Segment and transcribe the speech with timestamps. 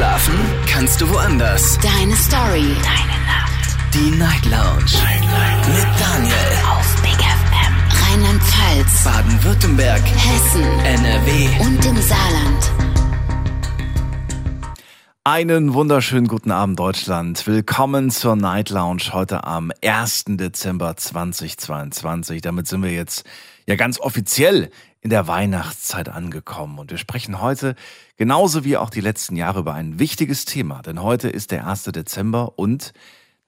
[0.00, 0.34] Schlafen
[0.66, 1.78] kannst du woanders.
[1.80, 2.74] Deine Story.
[2.82, 3.76] Deine Nacht.
[3.92, 4.94] Die Night Lounge.
[4.94, 5.68] Night, Night.
[5.68, 6.34] Mit Daniel.
[6.70, 7.74] Auf Big FM.
[8.08, 9.04] Rheinland-Pfalz.
[9.04, 10.00] Baden-Württemberg.
[10.00, 10.62] Hessen.
[10.86, 11.48] NRW.
[11.66, 12.72] Und im Saarland.
[15.22, 17.46] Einen wunderschönen guten Abend, Deutschland.
[17.46, 20.24] Willkommen zur Night Lounge heute am 1.
[20.28, 22.40] Dezember 2022.
[22.40, 23.26] Damit sind wir jetzt
[23.66, 24.70] ja ganz offiziell
[25.00, 26.78] in der Weihnachtszeit angekommen.
[26.78, 27.74] Und wir sprechen heute
[28.16, 30.82] genauso wie auch die letzten Jahre über ein wichtiges Thema.
[30.82, 31.84] Denn heute ist der 1.
[31.84, 32.92] Dezember und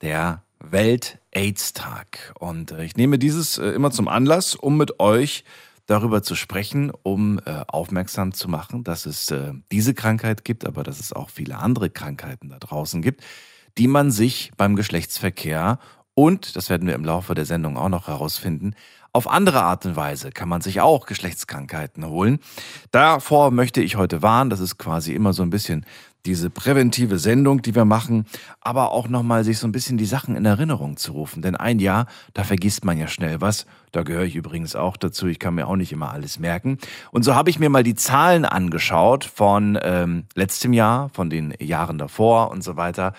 [0.01, 2.35] der Welt-AIDS-Tag.
[2.39, 5.45] Und äh, ich nehme dieses äh, immer zum Anlass, um mit euch
[5.87, 9.33] darüber zu sprechen, um äh, aufmerksam zu machen, dass es
[9.71, 13.23] diese Krankheit gibt, aber dass es auch viele andere Krankheiten da draußen gibt,
[13.79, 15.79] die man sich beim Geschlechtsverkehr
[16.15, 18.75] und, das werden wir im Laufe der Sendung auch noch herausfinden,
[19.13, 22.39] auf andere Art und Weise kann man sich auch Geschlechtskrankheiten holen.
[22.91, 24.51] Davor möchte ich heute warnen.
[24.51, 25.85] Das ist quasi immer so ein bisschen
[26.25, 28.27] diese präventive Sendung, die wir machen,
[28.61, 31.43] aber auch nochmal sich so ein bisschen die Sachen in Erinnerung zu rufen.
[31.43, 33.67] Denn ein Jahr, da vergisst man ja schnell was.
[33.91, 35.27] Da gehöre ich übrigens auch dazu.
[35.27, 36.79] Ich kann mir auch nicht immer alles merken.
[37.11, 41.55] Und so habe ich mir mal die Zahlen angeschaut von ähm, letztem Jahr, von den
[41.61, 43.15] Jahren davor und so weiter.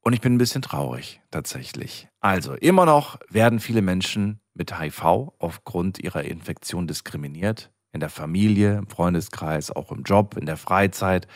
[0.00, 2.08] Und ich bin ein bisschen traurig, tatsächlich.
[2.20, 7.70] Also, immer noch werden viele Menschen mit HIV aufgrund ihrer Infektion diskriminiert.
[7.92, 11.28] In der Familie, im Freundeskreis, auch im Job, in der Freizeit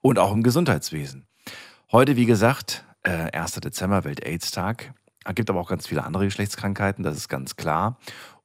[0.00, 1.26] und auch im Gesundheitswesen.
[1.92, 3.60] Heute, wie gesagt, äh, 1.
[3.60, 4.92] Dezember, Welt-Aids-Tag.
[5.34, 7.98] Gibt aber auch ganz viele andere Geschlechtskrankheiten, das ist ganz klar.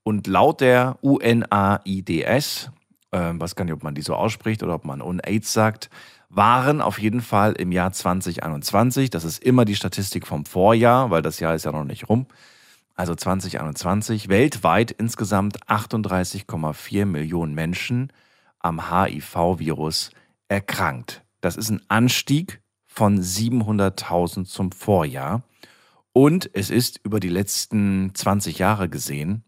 [0.03, 2.71] Und laut der UNAIDS,
[3.11, 5.89] äh, weiß gar nicht, ob man die so ausspricht oder ob man UNAIDS sagt,
[6.29, 11.21] waren auf jeden Fall im Jahr 2021, das ist immer die Statistik vom Vorjahr, weil
[11.21, 12.27] das Jahr ist ja noch nicht rum,
[12.99, 18.11] also 2021, weltweit insgesamt 38,4 Millionen Menschen
[18.59, 20.11] am HIV-Virus
[20.49, 21.23] erkrankt.
[21.39, 25.43] Das ist ein Anstieg von 700.000 zum Vorjahr.
[26.11, 29.45] Und es ist über die letzten 20 Jahre gesehen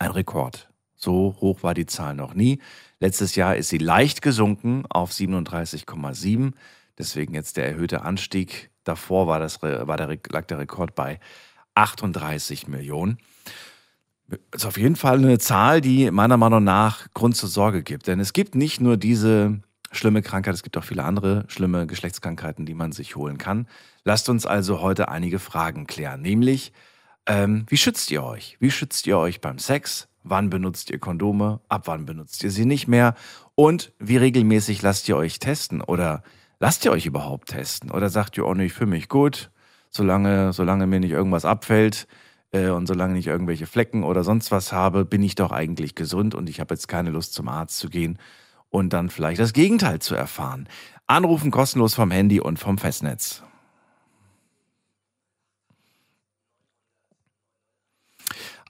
[0.00, 0.68] ein Rekord.
[0.96, 2.60] So hoch war die Zahl noch nie.
[2.98, 6.52] Letztes Jahr ist sie leicht gesunken auf 37,7.
[6.98, 8.72] Deswegen jetzt der erhöhte Anstieg.
[8.82, 11.20] Davor war, das, war der, lag der Rekord bei
[11.76, 13.18] 38 Millionen.
[14.28, 18.08] Das ist auf jeden Fall eine Zahl, die meiner Meinung nach Grund zur Sorge gibt.
[18.08, 19.60] Denn es gibt nicht nur diese
[19.92, 23.68] schlimme Krankheit, es gibt auch viele andere schlimme Geschlechtskrankheiten, die man sich holen kann.
[24.04, 26.22] Lasst uns also heute einige Fragen klären.
[26.22, 26.72] Nämlich,
[27.26, 28.56] ähm, wie schützt ihr euch?
[28.58, 30.08] Wie schützt ihr euch beim Sex?
[30.24, 31.60] Wann benutzt ihr Kondome?
[31.68, 33.14] Ab wann benutzt ihr sie nicht mehr?
[33.54, 35.80] Und wie regelmäßig lasst ihr euch testen?
[35.80, 36.24] Oder
[36.58, 37.92] lasst ihr euch überhaupt testen?
[37.92, 39.50] Oder sagt ihr, oh nee, ich fühle mich gut,
[39.96, 42.06] solange, solange mir nicht irgendwas abfällt
[42.52, 46.34] äh, und solange ich irgendwelche Flecken oder sonst was habe, bin ich doch eigentlich gesund
[46.34, 48.18] und ich habe jetzt keine Lust zum Arzt zu gehen
[48.70, 50.68] und dann vielleicht das Gegenteil zu erfahren.
[51.06, 53.42] Anrufen kostenlos vom Handy und vom Festnetz.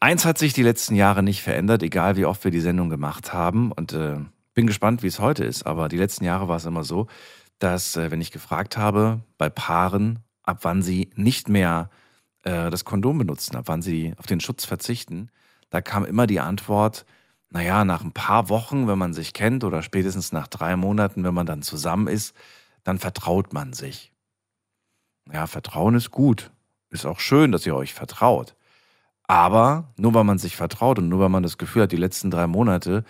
[0.00, 3.32] Eins hat sich die letzten Jahre nicht verändert, egal wie oft wir die Sendung gemacht
[3.32, 3.72] haben.
[3.72, 4.18] Und äh,
[4.52, 5.66] bin gespannt, wie es heute ist.
[5.66, 7.06] Aber die letzten Jahre war es immer so,
[7.58, 11.90] dass, äh, wenn ich gefragt habe, bei Paaren, ab wann sie nicht mehr
[12.42, 15.30] äh, das Kondom benutzen, ab wann sie auf den Schutz verzichten,
[15.68, 17.04] da kam immer die Antwort,
[17.50, 21.34] naja, nach ein paar Wochen, wenn man sich kennt, oder spätestens nach drei Monaten, wenn
[21.34, 22.34] man dann zusammen ist,
[22.84, 24.12] dann vertraut man sich.
[25.32, 26.50] Ja, Vertrauen ist gut.
[26.90, 28.54] Ist auch schön, dass ihr euch vertraut.
[29.24, 32.30] Aber nur weil man sich vertraut und nur weil man das Gefühl hat, die letzten
[32.30, 33.04] drei Monate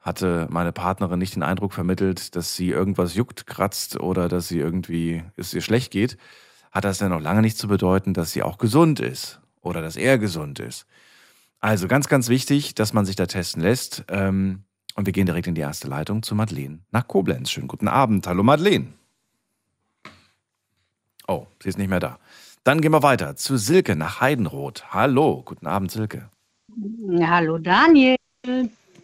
[0.00, 4.58] hatte meine Partnerin nicht den Eindruck vermittelt, dass sie irgendwas juckt, kratzt oder dass sie
[4.58, 6.16] irgendwie es ihr schlecht geht,
[6.70, 9.96] hat das ja noch lange nicht zu bedeuten, dass sie auch gesund ist oder dass
[9.96, 10.86] er gesund ist.
[11.60, 14.04] Also ganz, ganz wichtig, dass man sich da testen lässt.
[14.08, 14.62] Ähm,
[14.94, 17.50] und wir gehen direkt in die erste Leitung zu Madeleine nach Koblenz.
[17.50, 18.26] Schönen guten Abend.
[18.26, 18.88] Hallo Madeleine.
[21.26, 22.18] Oh, sie ist nicht mehr da.
[22.64, 24.92] Dann gehen wir weiter zu Silke nach Heidenroth.
[24.92, 26.28] Hallo, guten Abend, Silke.
[27.20, 28.16] Hallo Daniel.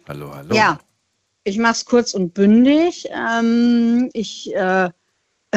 [0.07, 0.53] Hallo, hallo.
[0.53, 0.79] Ja,
[1.43, 3.07] ich mache es kurz und bündig.
[3.11, 4.89] Ähm, ich äh,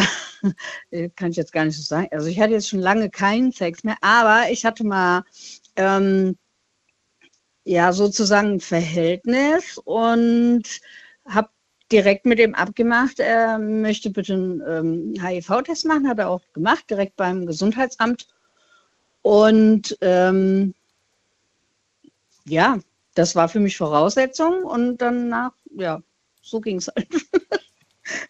[1.17, 2.09] kann ich jetzt gar nicht so sagen.
[2.11, 5.25] Also ich hatte jetzt schon lange keinen Sex mehr, aber ich hatte mal
[5.77, 6.37] ähm,
[7.65, 10.81] ja sozusagen ein Verhältnis und
[11.27, 11.51] habe
[11.93, 16.85] direkt mit ihm abgemacht, er möchte bitte einen ähm, HIV-Test machen, hat er auch gemacht,
[16.91, 18.29] direkt beim Gesundheitsamt.
[19.23, 20.75] Und ähm,
[22.45, 22.79] ja,
[23.15, 26.03] das war für mich Voraussetzung und danach, ja,
[26.43, 27.09] so ging es halt.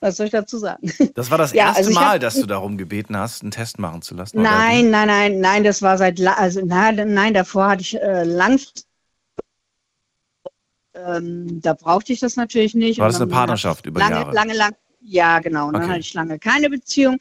[0.00, 0.92] Was soll ich dazu sagen?
[1.14, 3.78] Das war das ja, erste also Mal, hab, dass du darum gebeten hast, einen Test
[3.78, 4.40] machen zu lassen?
[4.40, 8.88] Nein, nein, nein, nein, das war seit, also nein, nein davor hatte ich äh, langfristig
[11.06, 12.98] ähm, da brauchte ich das natürlich nicht.
[12.98, 14.32] War das eine Partnerschaft über lange, Jahre?
[14.32, 15.68] Lange, lange, ja, genau.
[15.68, 15.92] Und dann Okay.
[15.92, 17.18] hatte ich lange keine Beziehung.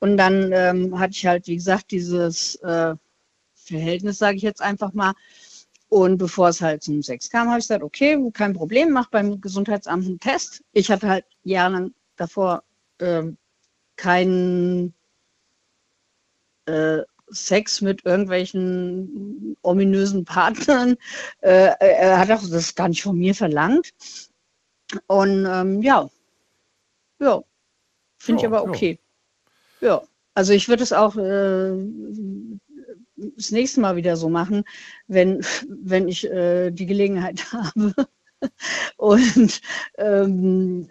[0.00, 2.94] Und dann ähm, hatte ich halt, wie gesagt, dieses äh,
[3.54, 5.14] Verhältnis, sage ich jetzt einfach mal.
[5.88, 9.40] Und bevor es halt zum Sex kam, habe ich gesagt, okay, kein Problem, mach beim
[9.40, 10.62] Gesundheitsamt einen Test.
[10.72, 12.62] Ich hatte halt jahrelang davor
[13.00, 13.36] ähm,
[13.96, 14.94] keinen
[16.66, 20.96] äh, Sex mit irgendwelchen ominösen Partnern.
[21.40, 23.90] Äh, er hat auch das gar nicht von mir verlangt.
[25.06, 26.08] Und ähm, ja,
[27.18, 27.42] ja,
[28.18, 29.00] finde ich aber okay.
[29.80, 30.02] Ja,
[30.34, 31.72] also ich würde es auch äh,
[33.16, 34.64] das nächste Mal wieder so machen,
[35.08, 37.94] wenn, wenn ich äh, die Gelegenheit habe
[38.96, 39.60] und
[39.98, 40.86] ähm,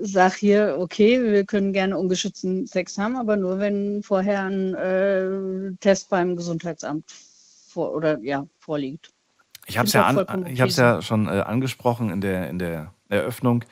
[0.00, 5.76] sag hier, okay, wir können gerne ungeschützten Sex haben, aber nur wenn vorher ein äh,
[5.80, 7.04] Test beim Gesundheitsamt
[7.68, 9.10] vor, oder ja, vorliegt.
[9.66, 12.94] Ich habe es ja, an, ich hab's ja schon äh, angesprochen in der, in der
[13.10, 13.64] Eröffnung.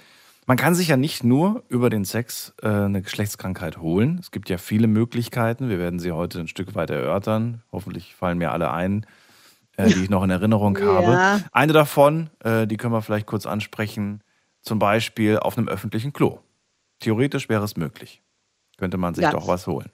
[0.47, 4.19] Man kann sich ja nicht nur über den Sex äh, eine Geschlechtskrankheit holen.
[4.21, 5.69] Es gibt ja viele Möglichkeiten.
[5.69, 7.63] Wir werden sie heute ein Stück weit erörtern.
[7.73, 9.07] Hoffentlich fallen mir alle ein,
[9.77, 10.87] äh, die ich noch in Erinnerung Ja.
[10.87, 11.43] habe.
[11.51, 14.21] Eine davon, äh, die können wir vielleicht kurz ansprechen,
[14.67, 16.41] zum Beispiel auf einem öffentlichen Klo.
[17.01, 18.23] Theoretisch wäre es möglich.
[18.77, 19.31] Könnte man sich Ja.
[19.31, 19.91] doch was holen.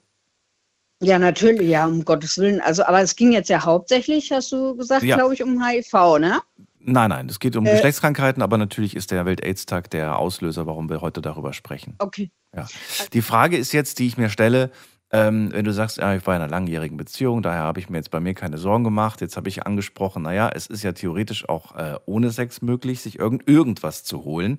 [1.01, 2.59] Ja, natürlich, ja, um Gottes Willen.
[2.61, 5.15] Also, aber es ging jetzt ja hauptsächlich, hast du gesagt, Ja.
[5.17, 6.41] glaube ich, um HIV, ne?
[6.79, 7.71] Nein, nein, es geht um Äh.
[7.71, 11.95] Geschlechtskrankheiten, aber natürlich ist der Welt-Aids-Tag der Auslöser, warum wir heute darüber sprechen.
[11.99, 12.31] Okay.
[12.55, 12.67] Ja.
[13.13, 14.71] Die Frage ist jetzt, die ich mir stelle,
[15.13, 17.97] ähm, wenn du sagst, ja, ich war in einer langjährigen Beziehung, daher habe ich mir
[17.97, 19.21] jetzt bei mir keine Sorgen gemacht.
[19.21, 23.19] Jetzt habe ich angesprochen, naja, es ist ja theoretisch auch äh, ohne Sex möglich, sich
[23.19, 24.57] irgend, irgendwas zu holen.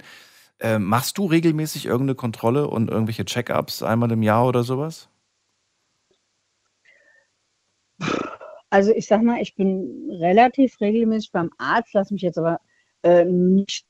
[0.61, 5.09] Ähm, machst du regelmäßig irgendeine Kontrolle und irgendwelche Check-ups einmal im Jahr oder sowas?
[8.71, 12.61] Also ich sag mal, ich bin relativ regelmäßig beim Arzt, lass mich jetzt aber
[13.03, 13.87] äh, nicht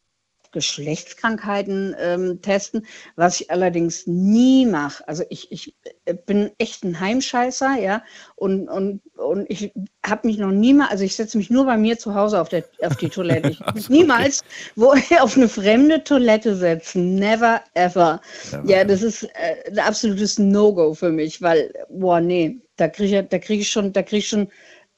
[0.55, 2.87] Geschlechtskrankheiten ähm, testen,
[3.17, 5.06] was ich allerdings nie mache.
[5.06, 5.75] Also ich, ich
[6.25, 8.03] bin echt ein Heimscheißer, ja,
[8.37, 9.73] und, und, und ich
[10.06, 12.65] habe mich noch niemals, also ich setze mich nur bei mir zu Hause auf, der,
[12.83, 13.51] auf die Toilette.
[13.51, 14.03] Ich Ach muss so, okay.
[14.03, 14.43] niemals
[14.77, 17.17] wo, auf eine fremde Toilette setzen.
[17.17, 18.21] Never ever.
[18.53, 23.21] Never ja, das ist äh, ein absolutes No-Go für mich, weil, boah, nee, da kriege
[23.21, 24.49] ich, da krieg ich schon, da kriege ich schon,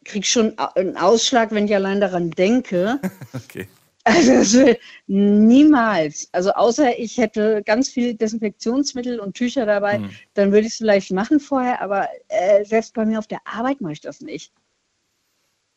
[0.04, 3.00] krieg ich schon einen Ausschlag, wenn ich allein daran denke.
[3.32, 3.66] Okay.
[4.06, 6.28] Also das will niemals.
[6.30, 10.10] Also außer ich hätte ganz viel Desinfektionsmittel und Tücher dabei, Hm.
[10.34, 13.80] dann würde ich es vielleicht machen vorher, aber äh, selbst bei mir auf der Arbeit
[13.80, 14.52] mache ich das nicht.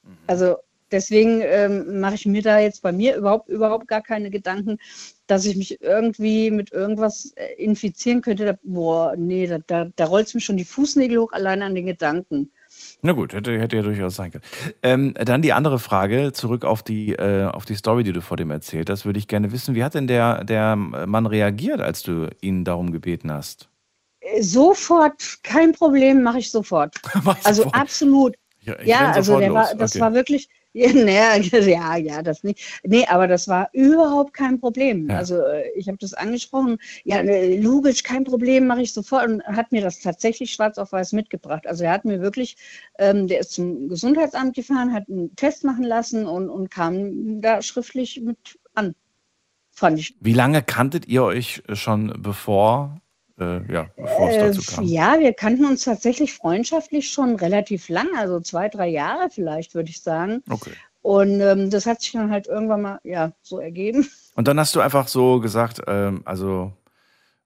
[0.04, 0.18] Mhm.
[0.28, 0.58] Also
[0.92, 4.78] deswegen ähm, mache ich mir da jetzt bei mir überhaupt, überhaupt gar keine Gedanken,
[5.26, 8.46] dass ich mich irgendwie mit irgendwas äh, infizieren könnte.
[8.46, 11.74] Da, boah, nee, da, da, da rollt es mir schon die Fußnägel hoch, allein an
[11.76, 12.52] den Gedanken.
[13.02, 14.44] Na gut, hätte, hätte ja durchaus sein können.
[14.84, 18.36] Ähm, dann die andere Frage, zurück auf die, äh, auf die Story, die du vor
[18.36, 22.04] dem erzählt hast, würde ich gerne wissen, wie hat denn der, der Mann reagiert, als
[22.04, 23.70] du ihn darum gebeten hast?
[24.42, 26.96] Sofort, kein Problem, mache ich sofort.
[27.46, 28.36] Also sofort- absolut.
[28.62, 30.02] Ja, Ja, also sofort war, das Okay.
[30.02, 32.80] war wirklich, ja, naja, ja, ja, das nicht.
[32.84, 35.10] Nee, aber das war überhaupt kein Problem.
[35.10, 35.18] Ja.
[35.18, 39.44] Also äh, ich habe das angesprochen, ja, äh, logisch, kein Problem, mache ich sofort und
[39.44, 41.66] hat mir das tatsächlich schwarz auf weiß mitgebracht.
[41.66, 42.58] Also er hat mir wirklich,
[43.00, 47.62] ähm, der ist zum Gesundheitsamt gefahren, hat einen Test machen lassen und, und kam da
[47.62, 48.96] schriftlich mit an.
[49.72, 50.16] Fand ich.
[50.20, 53.02] Wie lange kanntet ihr euch schon bevor,
[53.40, 54.86] äh, ja, bevor es Äh, dazu kam?
[54.86, 59.90] ja, wir kannten uns tatsächlich freundschaftlich schon relativ lange, also zwei, drei Jahre vielleicht, würde
[59.90, 60.44] ich sagen.
[60.50, 60.72] Okay.
[61.02, 64.08] Und ähm, das hat sich dann halt irgendwann mal ja so ergeben.
[64.36, 66.74] Und dann hast du einfach so gesagt, ähm, also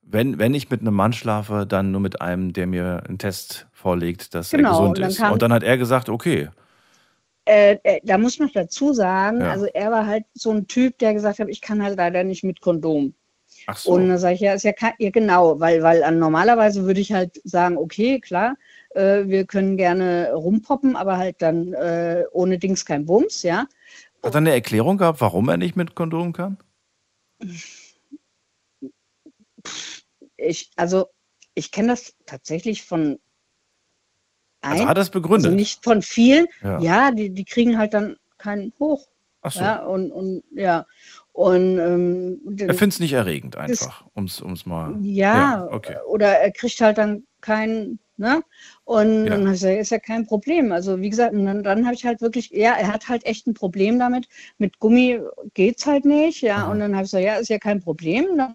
[0.04, 3.68] wenn, wenn ich mit einem Mann schlafe, dann nur mit einem, der mir einen Test
[3.72, 5.18] vorlegt, dass Genau, er gesund und ist.
[5.18, 6.50] kam- und dann hat er gesagt, okay,
[7.46, 9.52] Äh, äh, da muss man dazu sagen, Ja.
[9.52, 12.44] also er war halt so ein Typ, der gesagt hat, ich kann halt leider nicht
[12.44, 13.16] mit Kondom.
[13.68, 13.92] Ach so.
[13.92, 17.42] Und dann sage ich, ja, ist ja, ja genau, weil, weil normalerweise würde ich halt
[17.44, 18.56] sagen, okay, klar,
[18.96, 23.68] äh, wir können gerne rumpoppen, aber halt dann äh, ohne Dings kein Bums, ja.
[24.24, 26.58] Hat er eine Erklärung gehabt, warum er nicht mit Kondom kann?
[30.38, 31.08] Ich, also
[31.56, 33.20] ich kenne das tatsächlich von
[34.62, 35.46] Also ein, hat er es begründet?
[35.48, 36.80] also nicht von vielen, Ja.
[36.80, 39.08] ja, die, die kriegen halt dann keinen hoch.
[39.42, 39.60] ach so.
[39.62, 40.86] Ja, und, und ja.
[41.34, 44.96] Und ähm, Er findet es nicht erregend einfach, um es mal.
[45.02, 45.96] Ja, Ja, okay.
[46.08, 48.44] oder er kriegt halt dann keinen, ne?
[48.86, 49.32] Und Ja.
[49.32, 50.72] dann ich gesagt, ist ja kein Problem.
[50.72, 53.56] Also wie gesagt, dann, dann habe ich halt wirklich, ja, er hat halt echt ein
[53.56, 54.28] Problem damit.
[54.60, 55.22] Mit Gummi
[55.56, 56.58] geht's halt nicht, ja.
[56.58, 56.72] Aha.
[56.72, 58.38] Und dann habe ich gesagt, ja, ist ja kein Problem.
[58.38, 58.54] Dann-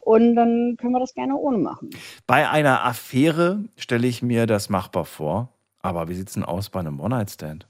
[0.00, 1.90] Und dann können wir das gerne ohne machen.
[2.28, 5.52] Bei einer Affäre stelle ich mir das machbar vor.
[5.80, 7.66] Aber wie sieht es denn aus bei einem One-Night-Stand?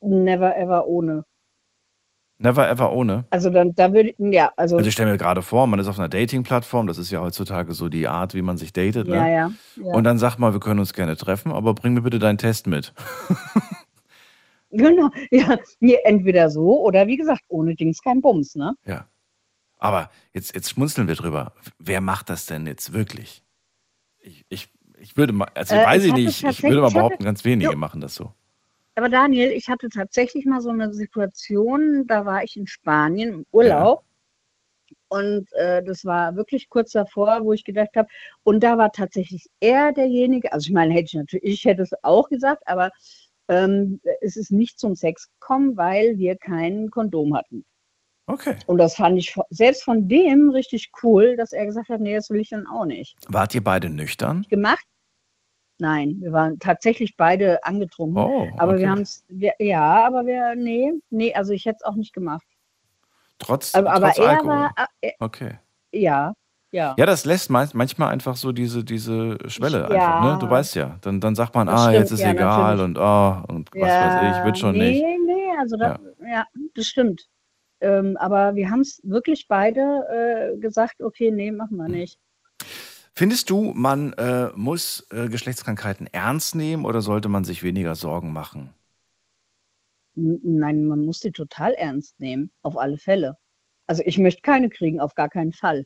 [0.00, 1.24] Never ever ohne.
[2.40, 3.24] Never ever ohne.
[3.30, 5.88] Also dann, da würde ich, ja, also, Also ich stelle mir gerade vor, man ist
[5.88, 9.24] auf einer Dating-Plattform, das ist ja heutzutage so die Art, wie man sich datet, ja,
[9.24, 9.32] ne?
[9.32, 9.92] ja, ja.
[9.92, 12.68] Und dann sagt mal, wir können uns gerne treffen, aber bring mir bitte deinen Test
[12.68, 12.94] mit.
[14.70, 15.58] genau, ja,
[16.04, 18.74] entweder so oder wie gesagt, ohne Dings kein Bums, ne?
[18.84, 19.08] Ja.
[19.78, 21.52] Aber jetzt, jetzt schmunzeln wir drüber.
[21.78, 23.42] Wer macht das denn jetzt wirklich?
[24.20, 24.68] Ich, ich,
[25.00, 27.72] ich würde mal, also Äh, weiß ich nicht, ich würde mal hatte- behaupten, ganz wenige
[27.72, 27.76] Jo.
[27.78, 28.32] machen das so.
[28.98, 33.46] Aber Daniel, ich hatte tatsächlich mal so eine Situation, da war ich in Spanien im
[33.52, 34.02] Urlaub.
[35.06, 38.08] Und äh, das war wirklich kurz davor, wo ich gedacht habe,
[38.42, 41.92] und da war tatsächlich er derjenige, also ich meine, hätte ich natürlich, ich hätte es
[42.02, 42.90] auch gesagt, aber
[43.46, 47.64] ähm, es ist nicht zum Sex gekommen, weil wir kein Kondom hatten.
[48.26, 48.56] Okay.
[48.66, 52.30] Und das fand ich selbst von dem richtig cool, dass er gesagt hat, nee, das
[52.30, 53.16] will ich dann auch nicht.
[53.28, 54.44] Wart ihr beide nüchtern?
[54.50, 54.84] Gemacht?
[55.80, 58.18] Nein, wir waren tatsächlich beide angetrunken.
[58.18, 58.82] Oh, Aber okay.
[58.82, 59.24] wir haben es,
[59.58, 62.46] ja, aber wir, nee, nee, also ich hätte es auch nicht gemacht.
[63.38, 64.48] Trotz, Aber, aber trotz Alkohol.
[64.48, 65.58] war, äh, Okay.
[65.92, 66.34] ja,
[66.70, 66.94] ja.
[66.98, 70.32] Ja, das lässt manchmal einfach so diese, diese Schwelle einfach, ja.
[70.32, 70.38] ne?
[70.38, 70.98] Du weißt ja.
[71.00, 72.84] Dann, dann sagt man, Das ah, stimmt, jetzt ist ja, egal natürlich.
[72.84, 75.04] und ah, und was weiß ich, wird schon nee, nicht.
[75.26, 76.44] Nee, also da, ja.
[76.74, 77.26] das stimmt.
[77.80, 79.80] Ähm, aber wir haben es wirklich beide
[80.52, 82.18] äh, gesagt, okay, nee, machen wir nicht.
[83.18, 88.32] Findest du, man äh, muss äh, Geschlechtskrankheiten ernst nehmen oder sollte man sich weniger Sorgen
[88.32, 88.72] machen?
[90.16, 93.36] N- Nein, man muss die total ernst nehmen, auf alle Fälle.
[93.88, 95.84] Also ich möchte keine kriegen, auf gar keinen Fall.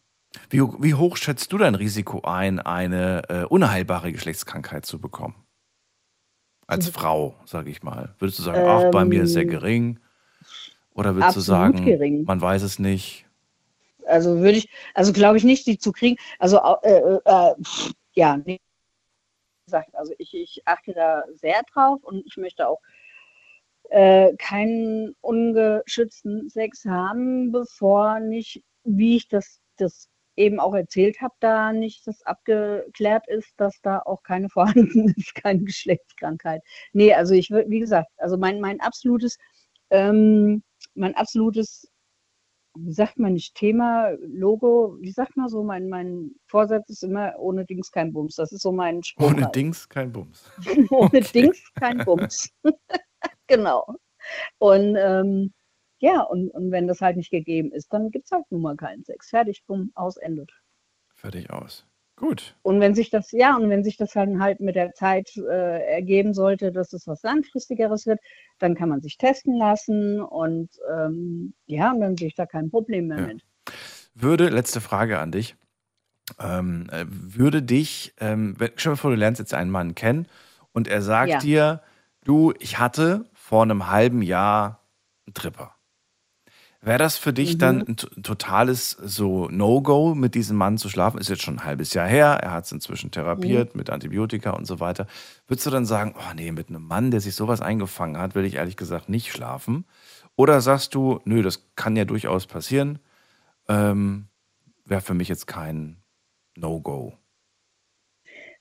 [0.51, 5.35] Wie, wie hoch schätzt du dein Risiko ein, eine äh, unheilbare Geschlechtskrankheit zu bekommen?
[6.67, 8.15] Als Frau, sage ich mal.
[8.19, 10.01] Würdest du sagen, ach, bei mir ist sehr Ähm, gering?
[10.95, 12.25] Oder würdest du absolut sagen, gering.
[12.27, 13.27] man weiß es nicht?
[14.07, 16.17] Also würde ich, also glaube ich nicht, die zu kriegen.
[16.39, 18.41] Also äh, äh, pff, ja.
[18.45, 18.61] Wie
[19.67, 22.81] gesagt, also ich, ich achte da sehr drauf und ich möchte auch
[23.91, 31.35] äh, keinen ungeschützten Sex haben, bevor nicht, wie ich das, das eben auch erzählt habe,
[31.41, 36.63] da nicht das abgeklärt ist, dass da auch keine vorhanden ist, keine Geschlechtskrankheit.
[36.93, 39.37] Nee, also ich würde, wie gesagt, also mein, mein absolutes,
[39.91, 40.63] ähm,
[40.95, 41.92] mein absolutes
[42.75, 47.35] wie sagt man nicht, Thema, Logo, wie sagt man so, mein, mein Vorsatz ist immer
[47.39, 48.37] ohne Dings kein Bums.
[48.37, 49.31] Das ist so mein Spruch.
[49.31, 49.55] Ohne halt.
[49.55, 50.51] Dings kein Bums.
[50.91, 51.21] ohne Okay.
[51.35, 52.51] Dings kein Bums.
[53.47, 53.87] genau.
[54.59, 55.53] Und ähm,
[55.99, 58.77] ja, und, und wenn das halt nicht gegeben ist, dann gibt es halt nun mal
[58.77, 59.29] keinen Sex.
[59.31, 60.47] Fertig, bumm, aus, Ende.
[61.15, 61.87] Fertig aus.
[62.23, 62.55] Gut.
[62.63, 65.85] Und wenn sich das, ja, und wenn sich das dann halt mit der Zeit äh,
[65.93, 68.21] ergeben sollte, dass es was Langfristigeres wird,
[68.61, 72.71] dann kann man sich testen lassen und ähm, ja, und dann sehe ich da kein
[72.71, 73.27] Problem mehr Ja.
[73.27, 73.43] mit.
[74.15, 75.57] Würde, letzte Frage an dich.
[76.39, 80.29] Ähm, äh, würde dich, ähm, wenn- stell dir vor, du lernst jetzt einen Mann kennen
[80.73, 81.39] und er sagt Ja.
[81.41, 81.83] dir,
[82.23, 84.87] du, ich hatte vor einem halben Jahr
[85.27, 85.75] einen Tripper.
[86.85, 87.59] Wäre das für dich Mhm.
[87.59, 91.19] dann ein totales so No-Go, mit diesem Mann zu schlafen?
[91.19, 93.13] Ist jetzt schon ein halbes Jahr her, er hat es inzwischen Mhm.
[93.13, 95.07] therapiert mit Antibiotika und so weiter.
[95.47, 98.45] Würdest du dann sagen, oh nee, mit einem Mann, der sich sowas eingefangen hat, will
[98.45, 99.85] ich ehrlich gesagt nicht schlafen?
[100.35, 102.99] Oder sagst du, nö, das kann ja durchaus passieren,
[103.69, 104.27] ähm,
[104.85, 106.03] wäre für mich jetzt kein
[106.57, 107.15] No-Go.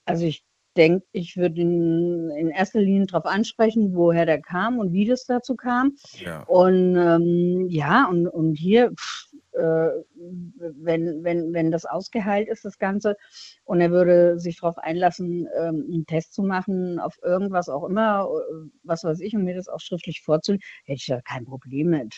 [0.05, 0.45] Also ich
[0.77, 5.25] denke, ich würde ihn in erster Linie darauf ansprechen, woher der kam und wie das
[5.25, 5.95] dazu kam.
[6.13, 6.43] Ja.
[6.43, 12.77] Und ähm, ja, und, und hier, pff, äh, wenn, wenn, wenn das ausgeheilt ist, das
[12.77, 13.17] Ganze,
[13.65, 18.29] und er würde sich darauf einlassen, ähm, einen Test zu machen, auf irgendwas auch immer,
[18.29, 21.89] äh, was weiß ich, und mir das auch schriftlich vorzulegen, hätte ich da kein Problem
[21.89, 22.15] mit.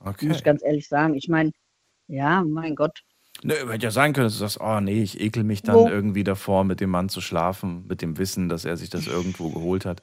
[0.00, 0.26] Okay.
[0.26, 1.14] Muss ich ganz ehrlich sagen.
[1.14, 1.52] Ich meine,
[2.06, 3.00] ja, mein Gott.
[3.42, 5.88] Ne, hätte ja sein können, dass du sagst, oh nee, ich ekel mich dann Wo?
[5.88, 9.50] irgendwie davor, mit dem Mann zu schlafen, mit dem Wissen, dass er sich das irgendwo
[9.50, 10.02] geholt hat.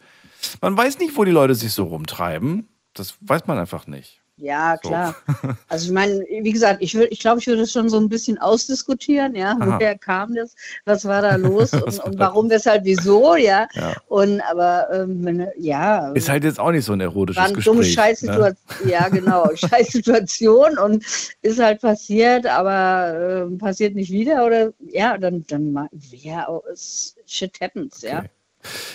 [0.62, 2.68] Man weiß nicht, wo die Leute sich so rumtreiben.
[2.94, 4.22] Das weiß man einfach nicht.
[4.38, 4.90] Ja, So.
[4.90, 5.16] klar.
[5.68, 8.38] Also ich meine, wie gesagt, ich ich glaube, ich würde es schon so ein bisschen
[8.38, 9.80] ausdiskutieren, ja, Aha.
[9.80, 13.68] woher kam das, was war da los und, und warum, weshalb, wieso, ja.
[13.74, 13.94] Ja.
[14.08, 17.80] Und aber ähm, ja, Ist halt jetzt auch nicht so ein erotisches war eine dumme
[17.80, 17.98] Gespräch.
[17.98, 18.04] Ne?
[18.04, 21.06] Scheißsituation, ja genau, Scheißsituation und
[21.42, 27.60] ist halt passiert, aber ähm, passiert nicht wieder oder ja, dann, dann ja, es, shit
[27.62, 28.20] happens, ja.
[28.20, 28.30] Okay.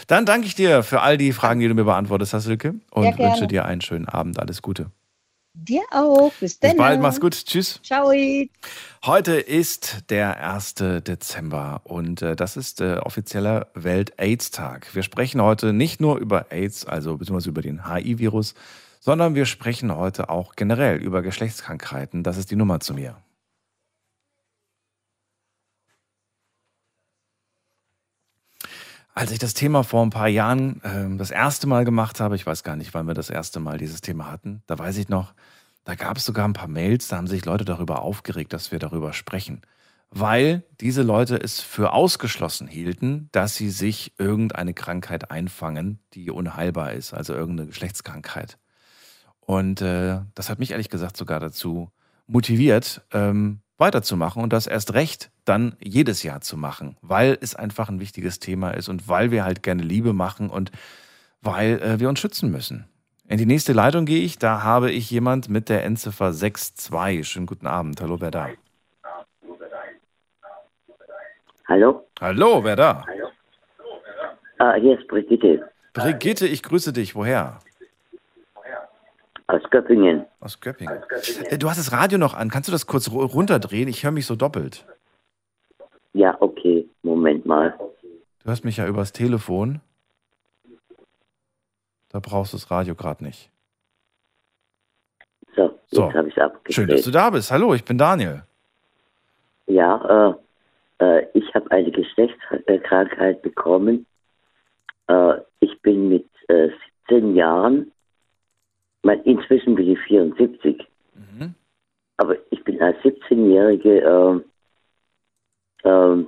[0.06, 2.74] Dann danke ich dir für all die Fragen, die du mir beantwortet hast, Silke.
[2.90, 4.38] Und Ja, wünsche dir einen schönen Abend.
[4.40, 4.90] Alles Gute.
[5.52, 6.76] Dir auch, bis Bis dann.
[6.76, 7.32] bald, mach's gut.
[7.44, 7.80] Tschüss.
[7.82, 8.12] Ciao.
[9.04, 10.74] Heute ist der 1.
[10.74, 14.94] Dezember und äh, das ist äh, offizieller Welt-AIDS-Tag.
[14.94, 18.54] Wir sprechen heute nicht nur über AIDS, also beziehungsweise über den HIV-Virus,
[19.00, 22.22] sondern wir sprechen heute auch generell über Geschlechtskrankheiten.
[22.22, 23.16] Das ist die Nummer zu mir.
[29.14, 32.46] Als ich das Thema vor ein paar Jahren ähm, das erste Mal gemacht habe, ich
[32.46, 35.34] weiß gar nicht, wann wir das erste Mal dieses Thema hatten, da weiß ich noch,
[35.84, 38.78] Da gab es sogar ein paar Mails, da haben sich Leute darüber aufgeregt, dass wir
[38.78, 39.62] darüber sprechen.
[40.10, 46.92] Weil diese Leute es für ausgeschlossen hielten, dass sie sich irgendeine Krankheit einfangen, die unheilbar
[46.92, 48.58] ist, also irgendeine Geschlechtskrankheit.
[49.40, 51.90] Und äh, das hat mich ehrlich gesagt sogar dazu
[52.26, 57.88] motiviert, ähm, weiterzumachen und das erst recht dann jedes Jahr zu machen, weil es einfach
[57.88, 60.70] ein wichtiges Thema ist und weil wir halt gerne Liebe machen und
[61.42, 62.86] weil äh, wir uns schützen müssen.
[63.26, 67.26] In die nächste Leitung gehe ich, da habe ich jemand mit der Endziffer 62.
[67.26, 68.00] Schönen guten Abend.
[68.00, 68.48] Hallo, wer da?
[71.66, 72.06] Hallo?
[72.20, 73.06] Hallo, wer da?
[74.58, 77.14] Ah, hier ist Brigitte Brigitte, ich grüße dich.
[77.14, 77.58] Woher?
[79.50, 80.24] Aus Göppingen.
[80.40, 81.02] Aus Göppingen.
[81.48, 82.50] Äh, Du hast das Radio noch an.
[82.50, 83.88] Kannst du das kurz ru- runterdrehen?
[83.88, 84.86] Ich höre mich so doppelt.
[86.12, 87.74] Ja, okay, Moment mal.
[88.42, 89.80] Du hörst mich ja übers Telefon.
[92.08, 93.50] Da brauchst du das Radio gerade nicht.
[95.54, 96.74] So, jetzt So, habe ich es abgedreht.
[96.74, 97.50] Schön, dass du da bist.
[97.50, 98.42] Hallo, ich bin Daniel.
[99.66, 100.34] Ja,
[101.00, 104.06] äh, äh, ich habe eine Geschlechtskrankheit bekommen.
[105.06, 106.70] Äh, ich bin mit äh,
[107.08, 107.92] 17 Jahren,
[109.02, 111.54] mein, inzwischen bin ich 74, Mhm.
[112.16, 114.42] aber ich bin als 17-Jährige
[115.84, 116.26] äh, äh,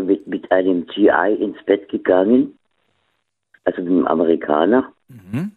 [0.00, 2.58] mit, mit einem GI ins Bett gegangen,
[3.64, 4.92] also mit einem Amerikaner.
[5.08, 5.52] Mhm.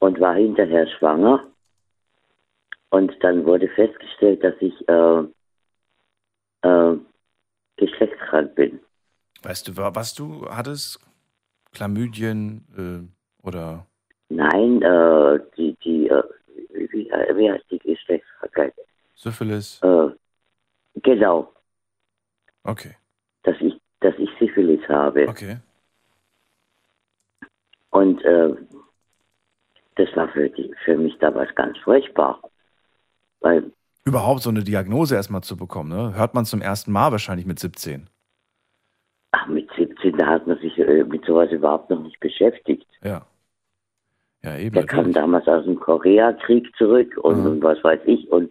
[0.00, 1.46] und war hinterher schwanger.
[2.90, 5.22] Und dann wurde festgestellt, dass ich äh,
[6.62, 6.96] äh,
[7.76, 8.80] geschlechtskrank bin.
[9.42, 10.98] Weißt du, wa- was du hattest?
[11.72, 13.86] Chlamydien äh, oder
[14.36, 16.22] Nein, äh, die, die, äh,
[16.72, 18.74] wie, wie heißt die Geschlechtskrankheit?
[19.14, 19.80] Syphilis?
[19.82, 20.08] Äh,
[21.02, 21.52] genau,
[22.64, 22.96] Okay,
[23.42, 25.28] dass ich, dass ich Syphilis habe.
[25.28, 25.58] okay.
[27.90, 28.54] Und äh,
[29.96, 32.40] das war für, die, für mich damals ganz furchtbar.
[33.40, 33.70] Weil,
[34.04, 36.14] Überhaupt so eine Diagnose erstmal zu bekommen, ne?
[36.16, 38.08] Hört man zum ersten Mal wahrscheinlich mit 17.
[39.32, 42.86] ach, mit 17, da hat man sich äh, mit sowas überhaupt noch nicht beschäftigt.
[43.02, 43.26] Ja.
[44.44, 44.74] Ja, eben.
[44.74, 47.62] Der kam damals aus dem Koreakrieg zurück und, Mhm.
[47.62, 48.30] was weiß ich.
[48.30, 48.50] Und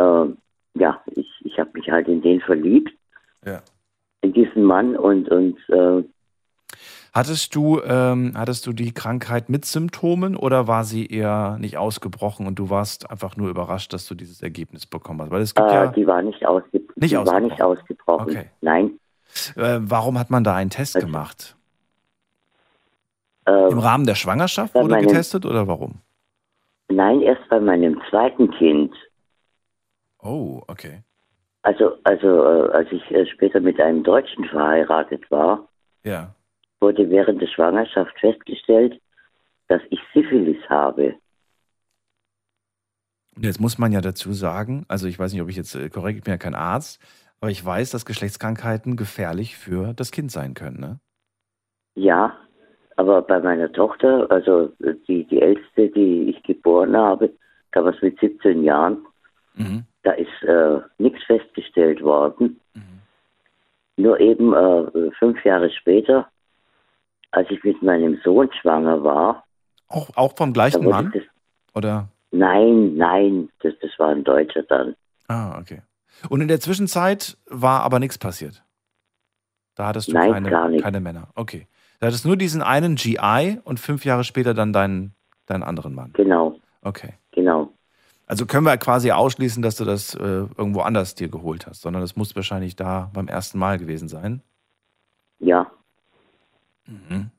[0.00, 0.38] ähm,
[0.74, 2.90] ja, ich, ich habe mich halt in den verliebt,
[3.44, 3.62] Ja.
[4.22, 6.04] in diesen Mann und, und äh,
[7.12, 12.46] Hattest du, ähm, hattest du die Krankheit mit Symptomen oder war sie eher nicht ausgebrochen
[12.46, 15.30] und du warst einfach nur überrascht, dass du dieses Ergebnis bekommen hast?
[15.32, 15.86] Weil es gibt äh, ja.
[15.88, 18.20] die war nicht, ausge Nicht die war nicht ausgebrochen.
[18.20, 18.28] ausgebrochen.
[18.28, 18.50] Okay.
[18.60, 18.92] Nein.
[19.56, 21.56] Äh, warum hat man da einen Test Also- gemacht?
[23.50, 26.00] Äh, Im Rahmen der Schwangerschaft wurde meinem- getestet oder warum?
[26.88, 28.92] nein, erst bei meinem zweiten Kind.
[30.22, 31.02] Oh, okay.
[31.62, 35.68] Also, also äh, als ich äh, später mit einem Deutschen verheiratet war,
[36.04, 36.34] Ja.
[36.80, 39.00] wurde während der Schwangerschaft festgestellt,
[39.68, 41.14] dass ich Syphilis habe.
[43.38, 46.18] Jetzt muss man ja dazu sagen, also ich weiß nicht, ob ich jetzt äh, korrekt,
[46.18, 47.00] ich bin ja kein Arzt,
[47.40, 51.00] aber ich weiß, dass Geschlechtskrankheiten gefährlich für das Kind sein können, ne?
[51.94, 52.36] Ja,
[53.00, 54.72] aber bei meiner Tochter, also
[55.08, 57.32] die, die älteste, die ich geboren habe,
[57.72, 58.98] damals mit 17 Jahren,
[59.54, 59.84] Mhm.
[60.04, 62.60] da ist äh, nichts festgestellt worden.
[62.74, 63.00] Mhm.
[63.96, 66.28] Nur eben äh, fünf Jahre später,
[67.32, 69.44] als ich mit meinem Sohn schwanger war,
[69.88, 71.10] Auch, auch vom gleichen Mann?
[71.12, 71.22] das,
[71.74, 72.08] Oder?
[72.30, 74.94] nein, nein, das, das war ein Deutscher dann.
[75.28, 75.82] Ah, okay.
[76.28, 78.62] Und in der Zwischenzeit war aber nichts passiert.
[79.74, 81.28] Da hattest du Nein, keine, keine Männer.
[81.34, 81.66] Okay.
[82.00, 85.14] Da hattest nur diesen einen GI und fünf Jahre später dann deinen,
[85.46, 86.12] deinen anderen Mann.
[86.14, 87.14] Genau, Okay.
[87.32, 87.72] genau.
[88.26, 92.00] Also können wir quasi ausschließen, dass du das äh, irgendwo anders dir geholt hast, sondern
[92.00, 94.42] das muss wahrscheinlich da beim ersten Mal gewesen sein.
[95.38, 95.70] Ja,
[96.86, 97.30] Mhm.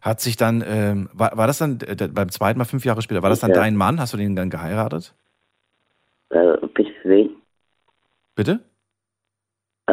[0.00, 3.22] Hat sich dann, ähm, war, war das dann äh, beim zweiten Mal fünf Jahre später,
[3.22, 3.56] war das dann Ja.
[3.56, 4.00] dein Mann?
[4.00, 5.14] Hast du den dann geheiratet?
[6.30, 7.30] äh, bis wen?
[8.34, 8.60] Bitte?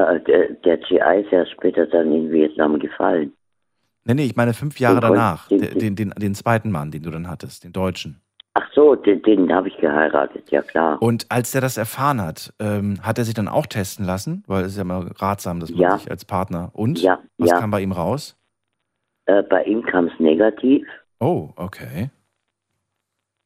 [0.07, 3.33] Äh, der, der GI ist ja später dann in Vietnam gefallen.
[4.05, 5.47] Nee, nee, ich meine fünf Jahre Den danach.
[5.47, 8.21] den- Den, den, den, zweiten Mann, den du dann hattest, den Deutschen.
[8.55, 11.01] Ach so, den, den habe ich geheiratet, ja klar.
[11.01, 14.43] Und als der das erfahren hat, ähm, hat er sich dann auch testen lassen?
[14.47, 15.97] Weil es ist ja immer ratsam, dass man Ja.
[15.97, 16.71] sich als Partner.
[16.73, 16.99] Und?
[17.01, 17.59] Ja, Was ja.
[17.59, 18.35] kam bei ihm raus?
[19.27, 20.87] Äh, bei ihm kam es negativ
[21.19, 22.09] Oh, okay.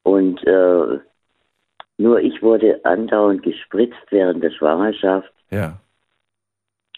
[0.04, 1.00] und äh,
[1.98, 5.32] nur ich wurde andauernd gespritzt während der Schwangerschaft.
[5.52, 5.80] Ja,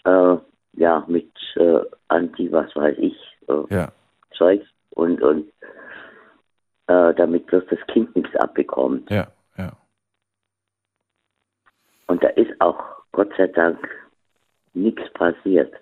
[0.06, 0.36] Äh,
[0.74, 3.16] ja, mit äh, Anti, was weiß ich,
[3.48, 3.92] äh, ja.
[4.36, 5.48] Zeug und, und
[6.86, 9.10] äh, damit bloß das Kind nichts abbekommt.
[9.10, 9.26] Ja,
[9.58, 9.72] ja.
[12.06, 12.78] Und da ist auch
[13.12, 13.78] Gott sei Dank
[14.74, 15.74] nichts passiert.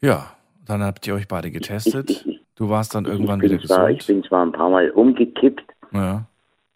[0.00, 2.10] Ja, dann habt ihr euch beide getestet.
[2.10, 4.00] Ich- ich- Du warst dann irgendwann ich wieder zwar, gesund.
[4.02, 6.26] Ich bin zwar ein paar Mal umgekippt ja,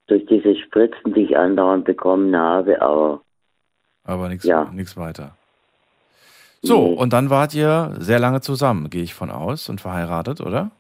[0.07, 3.20] durch diese Spritzen, die ich andauernd bekommen habe, aber
[4.04, 4.64] aber nichts Ja.
[4.72, 5.36] nichts weiter.
[6.62, 6.94] So, Nee.
[6.96, 10.70] und dann wart ihr sehr lange zusammen, gehe ich von aus, und verheiratet, oder?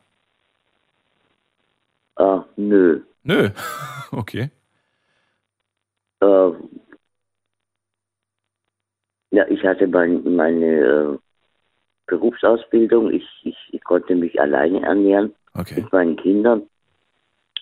[2.16, 3.00] äh, nö.
[3.24, 3.50] Nö.
[4.12, 4.50] okay.
[6.20, 6.50] Äh,
[9.30, 11.18] ja, ich hatte mein, meine äh,
[12.06, 13.10] Berufsausbildung.
[13.10, 15.80] Ich, ich, ich konnte mich alleine ernähren Okay.
[15.82, 16.62] mit meinen Kindern.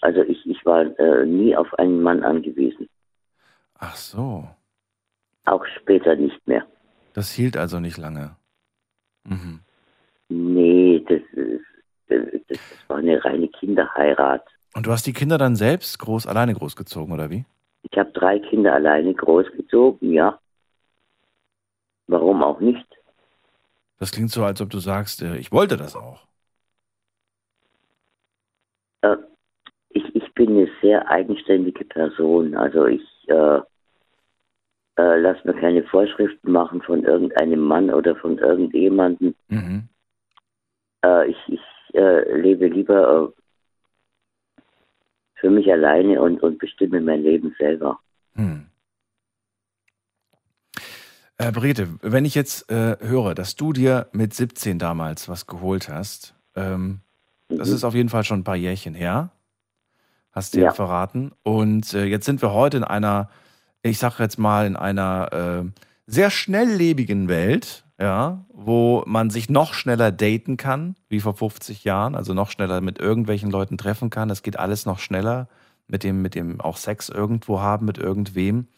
[0.00, 2.88] Also ich, ich war äh, nie auf einen Mann angewiesen.
[3.78, 4.48] Ach so.
[5.44, 6.64] Auch später nicht mehr.
[7.14, 8.36] Das hielt also nicht lange.
[9.24, 9.60] Mhm.
[10.28, 11.64] Nee, das, ist,
[12.08, 14.44] das, das war eine reine Kinderheirat.
[14.74, 17.44] Und du hast die Kinder dann selbst groß alleine großgezogen, oder wie?
[17.90, 20.38] Ich habe drei Kinder alleine großgezogen, ja.
[22.06, 22.86] Warum auch nicht?
[23.98, 26.26] Das klingt so, als ob du sagst, äh, ich wollte das auch.
[29.02, 29.16] Äh,
[29.90, 32.56] ich, ich bin eine sehr eigenständige Person.
[32.56, 33.60] Also ich äh,
[34.96, 39.34] äh, lasse mir keine Vorschriften machen von irgendeinem Mann oder von irgendjemandem.
[39.48, 39.88] Mhm.
[41.04, 41.60] Äh, ich ich
[41.94, 43.32] äh, lebe lieber
[44.56, 44.62] äh,
[45.34, 47.98] für mich alleine und, und bestimme mein Leben selber.
[48.36, 48.66] Hm.
[51.38, 55.88] Äh, Brigitte, wenn ich jetzt äh, höre, dass du dir mit 17 damals was geholt
[55.88, 57.00] hast, ähm,
[57.48, 57.74] das Mhm.
[57.74, 59.30] ist auf jeden Fall schon ein paar Jährchen her,
[60.30, 60.70] hast du ja, Ja.
[60.70, 61.32] verraten.
[61.42, 63.28] Und äh, jetzt sind wir heute in einer,
[63.82, 65.70] ich sag jetzt mal, in einer äh,
[66.06, 72.14] sehr schnelllebigen Welt, ja, wo man sich noch schneller daten kann, wie vor 50 Jahren,
[72.14, 74.30] also noch schneller mit irgendwelchen Leuten treffen kann.
[74.30, 75.48] Es geht alles noch schneller
[75.88, 78.68] mit dem, mit dem auch Sex irgendwo haben mit irgendwem.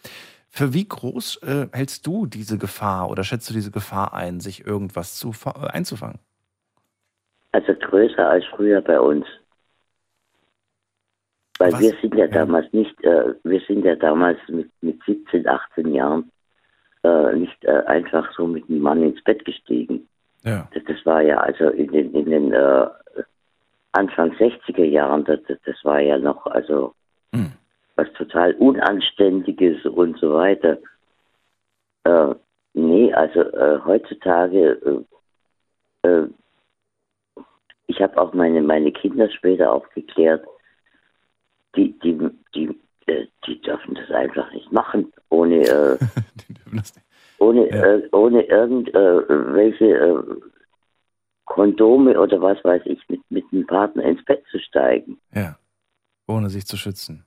[0.48, 4.66] Für wie groß äh, hältst du diese Gefahr oder schätzt du diese Gefahr ein, sich
[4.66, 6.18] irgendwas zu, fa- einzufangen?
[7.52, 9.26] Also größer als früher bei uns.
[11.58, 11.80] Weil Was?
[11.80, 16.30] wir sind ja damals nicht, äh, wir sind ja damals mit, mit 17, 18 Jahren
[17.04, 20.08] äh, nicht äh, einfach so mit einem Mann ins Bett gestiegen.
[20.42, 20.68] Ja.
[20.74, 22.86] Das, das war ja also in den, in den äh,
[23.92, 26.94] Anfang 60er Jahren, das, das, war ja noch also
[27.34, 27.52] Hm.
[27.96, 30.78] was total Unanständiges und so weiter.
[32.04, 32.34] Äh,
[32.74, 35.04] nee, also äh, heutzutage,
[36.04, 36.22] äh,
[37.86, 40.44] ich habe auch meine, meine Kinder später aufgeklärt,
[41.76, 42.18] die, die,
[42.54, 42.68] die,
[43.06, 45.98] äh, die dürfen das einfach nicht machen, ohne, äh,
[47.38, 47.84] ohne, Ja.
[47.84, 50.22] äh, ohne irgendwelche äh,
[51.44, 55.18] Kondome oder was weiß ich, mit, mit einem Partner ins Bett zu steigen.
[55.34, 55.58] Ja.
[56.26, 57.24] Ohne sich zu schützen.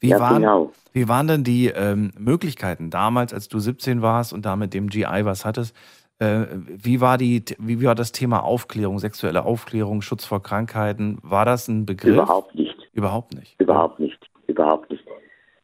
[0.00, 0.72] Wie, ja, waren, genau.
[0.92, 4.88] wie waren denn die ähm, Möglichkeiten damals, als du 17 warst und da mit dem
[4.88, 5.76] GI was hattest?
[6.18, 11.18] Äh, wie, war die, wie war das Thema Aufklärung, sexuelle Aufklärung, Schutz vor Krankheiten?
[11.22, 12.14] War das ein Begriff?
[12.14, 12.61] Überhaupt nicht.
[12.92, 13.60] Überhaupt nicht.
[13.60, 14.30] Überhaupt nicht.
[14.46, 15.04] Überhaupt nicht.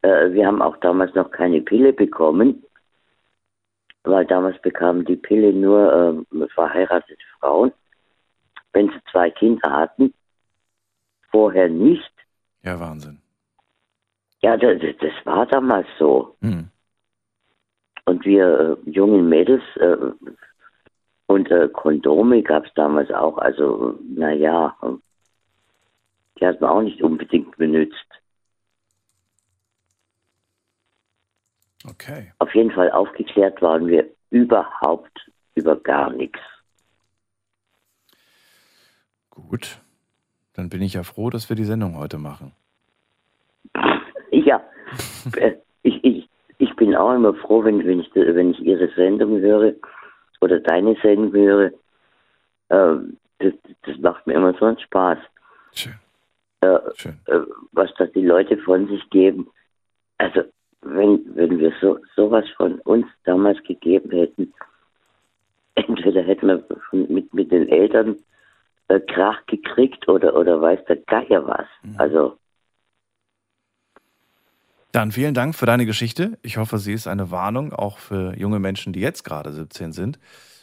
[0.03, 2.64] Äh, wir haben auch damals noch keine Pille bekommen,
[4.05, 7.73] weil damals bekamen die Pille nur äh, verheiratete Frauen,
[8.73, 10.14] wenn sie zwei Kinder hatten.
[11.31, 12.11] Vorher nicht.
[12.62, 13.21] Ja, Wahnsinn.
[14.41, 16.37] Ja, das, das war damals so.
[16.41, 16.69] Hm.
[18.07, 19.97] Und wir äh, jungen Mädels äh,
[21.27, 23.37] und äh, Kondome gab es damals auch.
[23.37, 24.75] Also, naja,
[26.38, 28.07] die hat man auch nicht unbedingt benutzt.
[31.88, 32.33] Okay.
[32.38, 36.40] Auf jeden Fall aufgeklärt waren wir überhaupt über gar nichts.
[39.31, 39.81] Gut.
[40.55, 42.53] Dann bin ich ja froh, dass wir die Sendung heute machen.
[44.31, 44.62] Ja,
[45.83, 49.72] ich, ich, ich bin auch immer froh, wenn, wenn, ich, wenn ich Ihre Sendung höre
[50.42, 51.72] oder deine Sendung höre.
[52.68, 55.18] Ähm, das, das macht mir immer so einen Spaß.
[55.72, 55.94] Schön.
[56.61, 59.49] Äh, äh, was da die Leute von sich geben.
[60.18, 60.42] Also,
[60.83, 64.53] wenn, wenn wir so sowas von uns damals gegeben hätten,
[65.75, 68.16] entweder hätten wir mit, mit den Eltern
[68.88, 71.66] äh, Krach gekriegt oder, oder weiß der Geier was.
[71.99, 72.38] Also,
[74.90, 76.38] Dann vielen Dank für deine Geschichte.
[76.42, 80.18] Ich hoffe, sie ist eine Warnung auch für junge Menschen, die jetzt gerade 17 sind.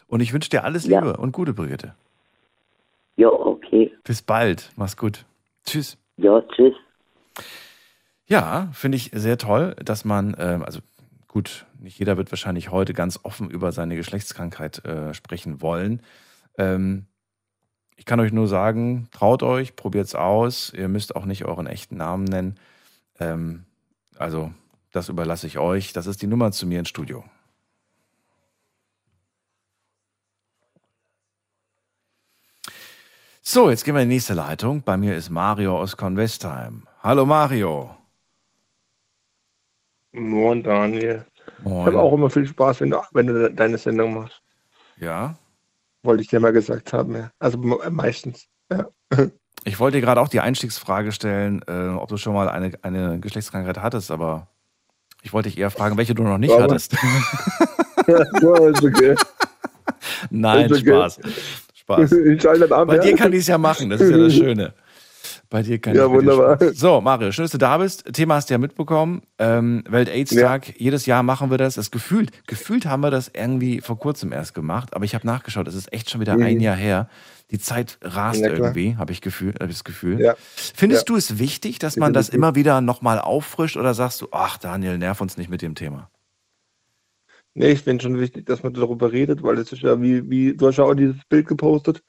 [0.08, 1.00] Und ich wünsche dir alles Ja.
[1.00, 1.96] Liebe und Gute, Brigitte.
[3.16, 3.94] ja, okay.
[4.04, 4.72] Bis bald.
[4.76, 5.26] Mach's gut.
[5.66, 5.98] Tschüss.
[6.18, 6.74] Ja, tschüss.
[8.28, 10.80] Ja, finde ich sehr toll, dass man, ähm, also
[11.28, 16.02] gut, nicht jeder wird wahrscheinlich heute ganz offen über seine Geschlechtskrankheit äh, sprechen wollen.
[16.58, 17.06] Ähm,
[17.98, 20.74] ich kann euch nur sagen, traut euch, probiert's aus.
[20.74, 22.60] Ihr müsst auch nicht euren echten Namen nennen.
[23.20, 23.66] Ähm,
[24.18, 24.52] also,
[24.92, 25.94] das überlasse ich euch.
[25.94, 27.24] Das ist die Nummer zu mir ins Studio.
[33.48, 34.82] So, jetzt gehen wir in die nächste Leitung.
[34.82, 36.88] Bei mir ist Mario aus Convestheim.
[37.04, 37.96] Hallo Mario.
[40.14, 41.26] Moin Daniel.
[41.60, 41.86] Ich Moin.
[41.86, 44.42] habe auch immer viel Spaß, wenn du, wenn du deine Sendung machst.
[44.98, 45.36] Ja.
[46.02, 47.16] Wollte ich dir mal gesagt haben.
[47.16, 47.32] Ja.
[47.40, 48.48] Also me- meistens.
[48.72, 48.88] Ja.
[49.68, 53.20] Ich wollte dir gerade auch die Einstiegsfrage stellen, äh, ob du schon mal eine, eine
[53.20, 54.46] Geschlechtskrankheit hattest, aber
[55.24, 56.94] ich wollte dich eher fragen, welche du noch nicht Aber- hattest.
[58.08, 58.20] ja,
[58.68, 59.16] ist okay.
[60.30, 60.92] Nein, Ist okay.
[60.92, 61.20] Spaß.
[61.86, 62.12] Spaß.
[62.26, 62.88] Ich schalte ab.
[62.88, 63.02] Bei ja.
[63.02, 64.74] dir kann ich es ja machen, das ist ja das Schöne.
[65.50, 66.58] Bei dir kann Ja, ich wunderbar.
[66.74, 68.06] So, Mario, schön, dass du da bist.
[68.14, 69.22] Thema hast du ja mitbekommen.
[69.38, 71.76] Ähm, Welt-Aids-Tag, jedes Jahr machen wir das.
[71.76, 75.68] Das gefühlt, gefühlt haben wir das irgendwie vor kurzem erst gemacht, aber ich habe nachgeschaut,
[75.68, 77.10] es ist echt schon wieder ein Jahr her.
[77.52, 78.46] Die Zeit rast Mhm.
[78.46, 80.20] Ja, irgendwie, habe ich, Gefühl, hab ich das Gefühl.
[80.20, 80.34] Ja.
[80.56, 81.14] Findest Ja.
[81.14, 84.98] du es wichtig, dass man das immer wieder nochmal auffrischt oder sagst du, ach Daniel,
[84.98, 86.10] nerv uns nicht mit dem Thema?
[87.58, 90.56] Nee, ich finde schon wichtig, dass man darüber redet, weil es ist ja wie, wie,
[90.56, 92.04] du hast ja auch dieses Bild gepostet,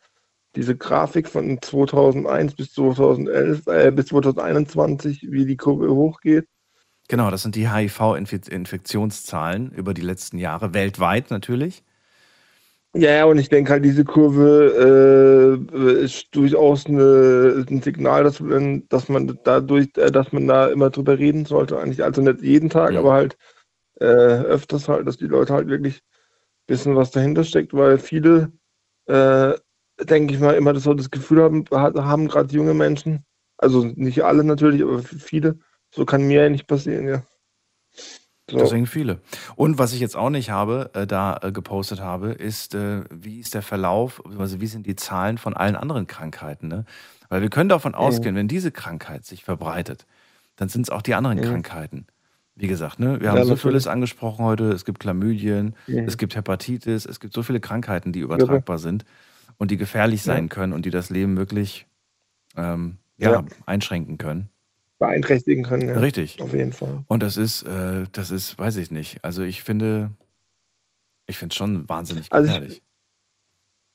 [0.56, 6.46] diese Grafik von 2001 bis 2011, äh, bis 2021, wie die Kurve hochgeht.
[7.08, 11.84] Genau, das sind die HIV-Infektionszahlen über die letzten Jahre, weltweit natürlich.
[12.94, 18.40] Ja, ja, und ich denke halt, diese Kurve äh, ist durchaus eine, ein Signal, dass
[18.40, 21.78] man, dass man dadurch, äh, dass man da immer drüber reden sollte.
[21.78, 22.96] Eigentlich, also nicht jeden Tag, Mhm.
[22.96, 23.36] aber halt
[24.00, 26.02] äh, öfters halt, dass die Leute halt wirklich
[26.68, 28.52] wissen, was dahinter steckt, weil viele,
[29.06, 29.54] äh,
[30.04, 33.24] denke ich mal, immer das, so das Gefühl haben, ha- haben gerade junge Menschen,
[33.58, 35.58] also nicht alle natürlich, aber viele,
[35.94, 37.22] so kann mir ja nicht passieren, ja.
[38.48, 38.58] So.
[38.58, 39.20] Deswegen viele.
[39.56, 43.40] Und was ich jetzt auch nicht habe, äh, da äh, gepostet habe, ist, äh, wie
[43.40, 46.68] ist der Verlauf, also wie sind die Zahlen von allen anderen Krankheiten?
[46.68, 46.84] Ne?
[47.28, 50.06] Weil wir können davon ausgehen, wenn diese Krankheit sich verbreitet,
[50.54, 51.42] dann sind es auch die anderen Mhm.
[51.42, 52.06] Krankheiten.
[52.58, 53.20] Wie gesagt, ne?
[53.20, 53.60] wir Ja, haben natürlich.
[53.60, 55.98] Syphilis angesprochen heute, es gibt Chlamydien, Mhm.
[56.06, 59.04] es gibt Hepatitis, es gibt so viele Krankheiten, die übertragbar sind
[59.58, 60.48] und die gefährlich sein Ja.
[60.48, 61.86] können und die das Leben wirklich
[62.56, 63.44] ähm, ja, Ja.
[63.66, 64.48] einschränken können.
[64.98, 65.98] Beeinträchtigen können, ja.
[65.98, 66.40] Richtig.
[66.40, 67.04] Auf jeden Fall.
[67.06, 69.22] Und das ist, äh, das ist, weiß ich nicht.
[69.22, 70.10] Also ich finde,
[71.26, 72.82] ich finde es schon wahnsinnig Also ich- gefährlich.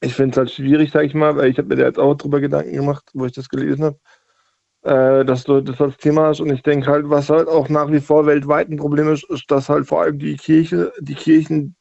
[0.03, 2.13] Ich finde es halt schwierig, sag ich mal, weil ich habe mir da jetzt auch
[2.15, 3.99] drüber Gedanken gemacht, wo ich das gelesen habe,
[4.83, 6.39] äh, dass du das als Thema hast.
[6.39, 9.49] Und ich denke halt, was halt auch nach wie vor weltweit ein Problem ist, ist,
[9.51, 11.75] dass halt vor allem die Kirche, die Kirchen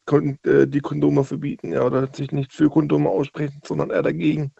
[0.44, 4.52] äh, die Kondome verbieten, ja, oder sich nicht für Kondome aussprechen, sondern eher dagegen.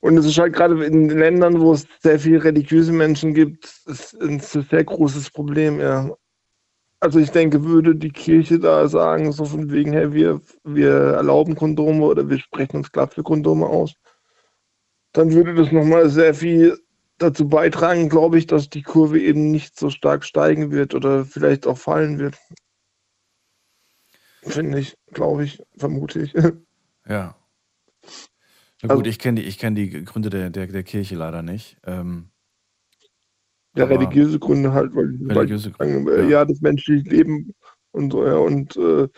[0.00, 4.14] Und es ist halt gerade in Ländern, wo es sehr viele religiöse Menschen gibt, ist
[4.20, 6.10] ein sehr großes Problem, ja.
[7.00, 11.54] Also ich denke, würde die Kirche da sagen, so von wegen, hey, wir, wir erlauben
[11.54, 13.94] Kondome oder wir sprechen uns klar für Kondome aus,
[15.12, 16.78] dann würde das nochmal sehr viel
[17.20, 21.66] dazu beitragen, glaube ich, dass die Kurve eben nicht so stark steigen wird oder vielleicht
[21.66, 22.36] auch fallen wird.
[24.42, 26.34] Finde ich, glaube ich, vermute ich.
[27.08, 27.34] Ja.
[28.82, 31.42] Na Also- gut, ich kenne die, ich kenn die Gründe der, der, der Kirche leider
[31.42, 31.78] nicht.
[31.84, 32.30] Ähm,
[33.74, 36.28] Der Aber- religiöse Gründe halt, weil, Religiöse weil Gründe, ja.
[36.28, 36.44] ja.
[36.44, 37.54] das menschliche Leben
[37.92, 39.08] und so, ja, und äh,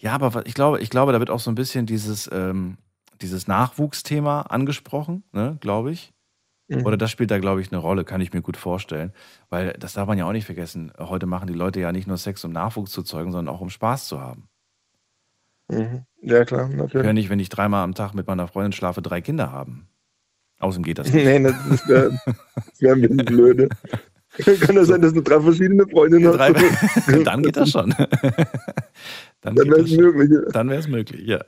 [0.00, 2.78] ja, aber ich glaube, ich glaube, da wird auch so ein bisschen dieses, ähm,
[3.20, 6.12] dieses Nachwuchsthema angesprochen, ne, glaube ich.
[6.68, 6.86] Mhm.
[6.86, 9.12] Oder das spielt da, glaube ich, eine Rolle, kann ich mir gut vorstellen.
[9.50, 10.92] Weil das darf man ja auch nicht vergessen.
[10.98, 13.70] Heute machen die Leute ja nicht nur Sex, um Nachwuchs zu zeugen, sondern auch um
[13.70, 14.48] Spaß zu haben.
[15.68, 16.04] mhm.
[16.22, 17.06] ja klar, Ich natürlich.
[17.06, 19.88] kann nicht, wenn ich dreimal am Tag mit meiner Freundin schlafe, drei Kinder haben.
[20.60, 21.24] Außerdem geht das nicht.
[21.24, 22.12] Nee, das, das wäre
[22.80, 23.68] wär ein bisschen blöde.
[24.60, 27.08] Kann das sein, dass du drei verschiedene Freundinnen Drei, hast?
[27.26, 27.94] dann geht das schon.
[29.40, 30.30] Dann, Dann wäre es möglich.
[30.52, 31.40] Dann wäre es möglich, ja.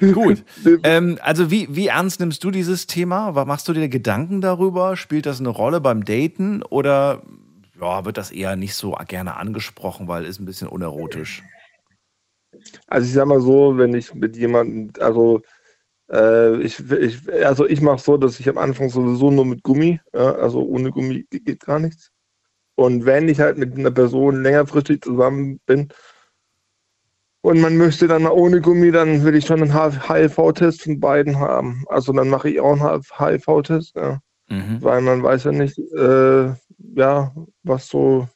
[0.12, 0.44] Gut.
[0.82, 3.32] Ähm, also wie, wie ernst nimmst du dieses Thema?
[3.46, 4.96] Machst du dir Gedanken darüber?
[4.96, 7.22] Spielt das eine Rolle beim Daten oder
[7.80, 11.42] ja, wird das eher nicht so gerne angesprochen, weil ist ein bisschen unerotisch?
[12.86, 15.42] Also ich sag mal so, wenn ich mit jemandem, also
[16.10, 20.00] äh, ich, ich, also ich mache so, dass ich am Anfang sowieso nur mit Gummi,
[20.14, 22.10] ja, also ohne Gummi ge- geht gar nichts.
[22.76, 25.88] Und wenn ich halt mit einer Person längerfristig zusammen bin
[27.44, 31.38] und man möchte dann mal ohne Gummi, dann will ich schon einen HIV-Test von beiden
[31.38, 31.84] haben.
[31.88, 34.18] Also dann mache ich auch einen HIV-Test, ja.
[34.48, 34.78] Mhm.
[34.80, 36.54] weil man weiß ja nicht, äh,
[36.96, 38.26] ja, was so,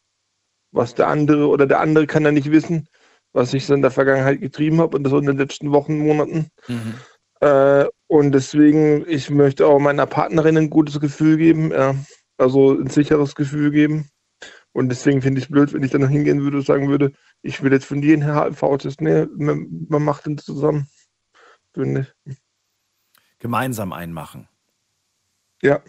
[0.73, 2.87] was der andere oder der andere kann ja nicht wissen,
[3.33, 6.01] was ich so in der Vergangenheit getrieben habe und das so in den letzten Wochen,
[6.01, 6.51] Monaten.
[6.67, 6.95] Mhm.
[7.41, 11.95] Äh, und deswegen, ich möchte auch meiner Partnerin ein gutes Gefühl geben, ja,
[12.37, 14.11] also ein sicheres Gefühl geben.
[14.79, 17.11] Und deswegen finde ich es blöd, wenn ich dann noch hingehen würde und sagen würde,
[17.43, 19.01] ich will jetzt von dir einen HIV-Test.
[19.01, 20.87] Nee, man, man macht den zusammen.
[21.75, 22.37] Finde ich.
[23.41, 24.47] Gemeinsam einmachen.
[25.63, 25.81] Ja.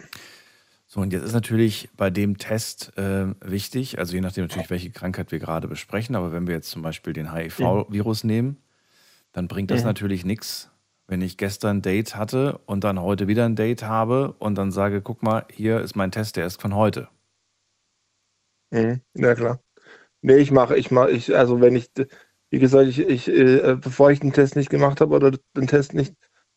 [0.87, 4.89] So, und jetzt ist natürlich bei dem Test äh, wichtig, also je nachdem natürlich, welche
[4.89, 8.57] Krankheit wir gerade besprechen, aber wenn wir jetzt zum Beispiel den HIV-Virus nehmen,
[9.33, 9.85] dann bringt das Mhm.
[9.87, 10.71] natürlich nichts,
[11.05, 14.71] wenn ich gestern ein Date hatte und dann heute wieder ein Date habe und dann
[14.71, 17.07] sage, guck mal, hier ist mein Test, der ist von heute.
[18.71, 19.01] Mhm.
[19.15, 19.61] Ja, klar.
[20.21, 21.89] Nee, ich mache, ich mache, ich, also wenn ich,
[22.49, 25.93] wie gesagt, ich, ich äh, bevor ich den Test nicht gemacht habe oder den Test
[25.93, 26.13] nicht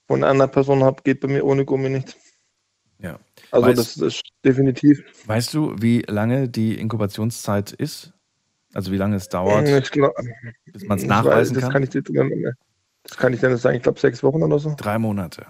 [0.08, 2.16] von einer Person habe, geht bei mir ohne Gummi nichts.
[2.98, 3.18] Ja.
[3.50, 5.04] Also Weißt- das ist definitiv.
[5.26, 8.12] Weißt du, wie lange die Inkubationszeit ist?
[8.74, 10.14] Also wie lange es dauert, Ich glaub,
[10.72, 11.72] bis man es nachweisen weiß, das kann?
[11.72, 12.02] kann ich dir,
[13.02, 13.76] das kann ich dir nicht sagen.
[13.76, 14.74] Ich glaube sechs Wochen oder so.
[14.78, 15.46] Drei Monate.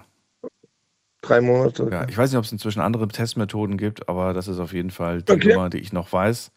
[1.23, 1.87] Drei Monate.
[1.89, 4.91] Ja, ich weiß nicht, ob es inzwischen andere Testmethoden gibt, aber das ist auf jeden
[4.91, 5.49] Fall die Okay.
[5.49, 6.51] Nummer, die ich noch weiß.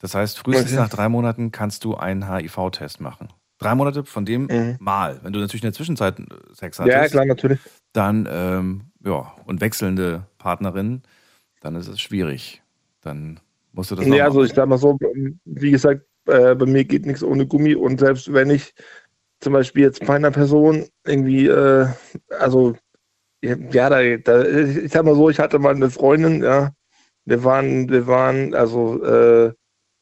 [0.00, 0.80] Das heißt, frühestens Okay.
[0.80, 3.28] nach drei Monaten kannst du einen HIV-Test machen.
[3.58, 4.76] Drei Monate von dem Mhm.
[4.80, 5.20] Mal.
[5.22, 7.60] Wenn du natürlich in der Zwischenzeit äh, Sex ja, hattest, klar, natürlich.
[7.92, 11.02] dann, ähm, ja, und wechselnde Partnerinnen,
[11.60, 12.60] dann ist es schwierig.
[13.02, 13.38] Dann
[13.72, 14.46] musst du das Nee, auch also machen.
[14.50, 14.98] ich sag mal so,
[15.44, 18.74] wie gesagt, äh, bei mir geht nichts ohne Gummi und selbst wenn ich
[19.38, 21.86] zum Beispiel jetzt bei einer Person irgendwie, äh,
[22.40, 22.74] also
[23.42, 26.72] ja, da, da, ich sag mal so, ich hatte mal eine Freundin, ja,
[27.24, 29.52] wir waren, wir waren, also äh,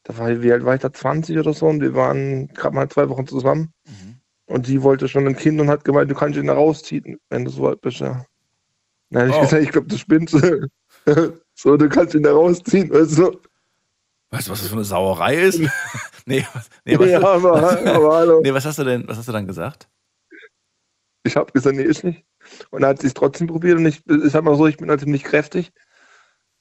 [0.04, 2.74] da war ich, wie alt war ich da, 20 oder so und wir waren gerade
[2.74, 4.20] mal zwei Wochen zusammen Mhm.
[4.46, 7.44] und sie wollte schon ein Kind und hat gemeint, du kannst ihn da rausziehen, wenn
[7.44, 8.24] du so alt bist, ja.
[9.10, 9.40] Dann habe ich Oh.
[9.42, 10.34] gesagt, ich glaube, du spinnst.
[11.54, 13.40] so, du kannst ihn da rausziehen, weißt du.
[14.30, 15.60] Weißt du, was das für eine Sauerei ist?
[16.26, 16.44] nee,
[16.84, 19.88] nee, was, ja, aber, aber nee, was hast du denn, was hast du dann gesagt?
[21.22, 22.24] Ich habe gesagt, nee, ist nicht.
[22.70, 24.88] Und dann hat sie es trotzdem probiert und ich, ich sag mal so, ich bin
[24.88, 25.72] halt ziemlich kräftig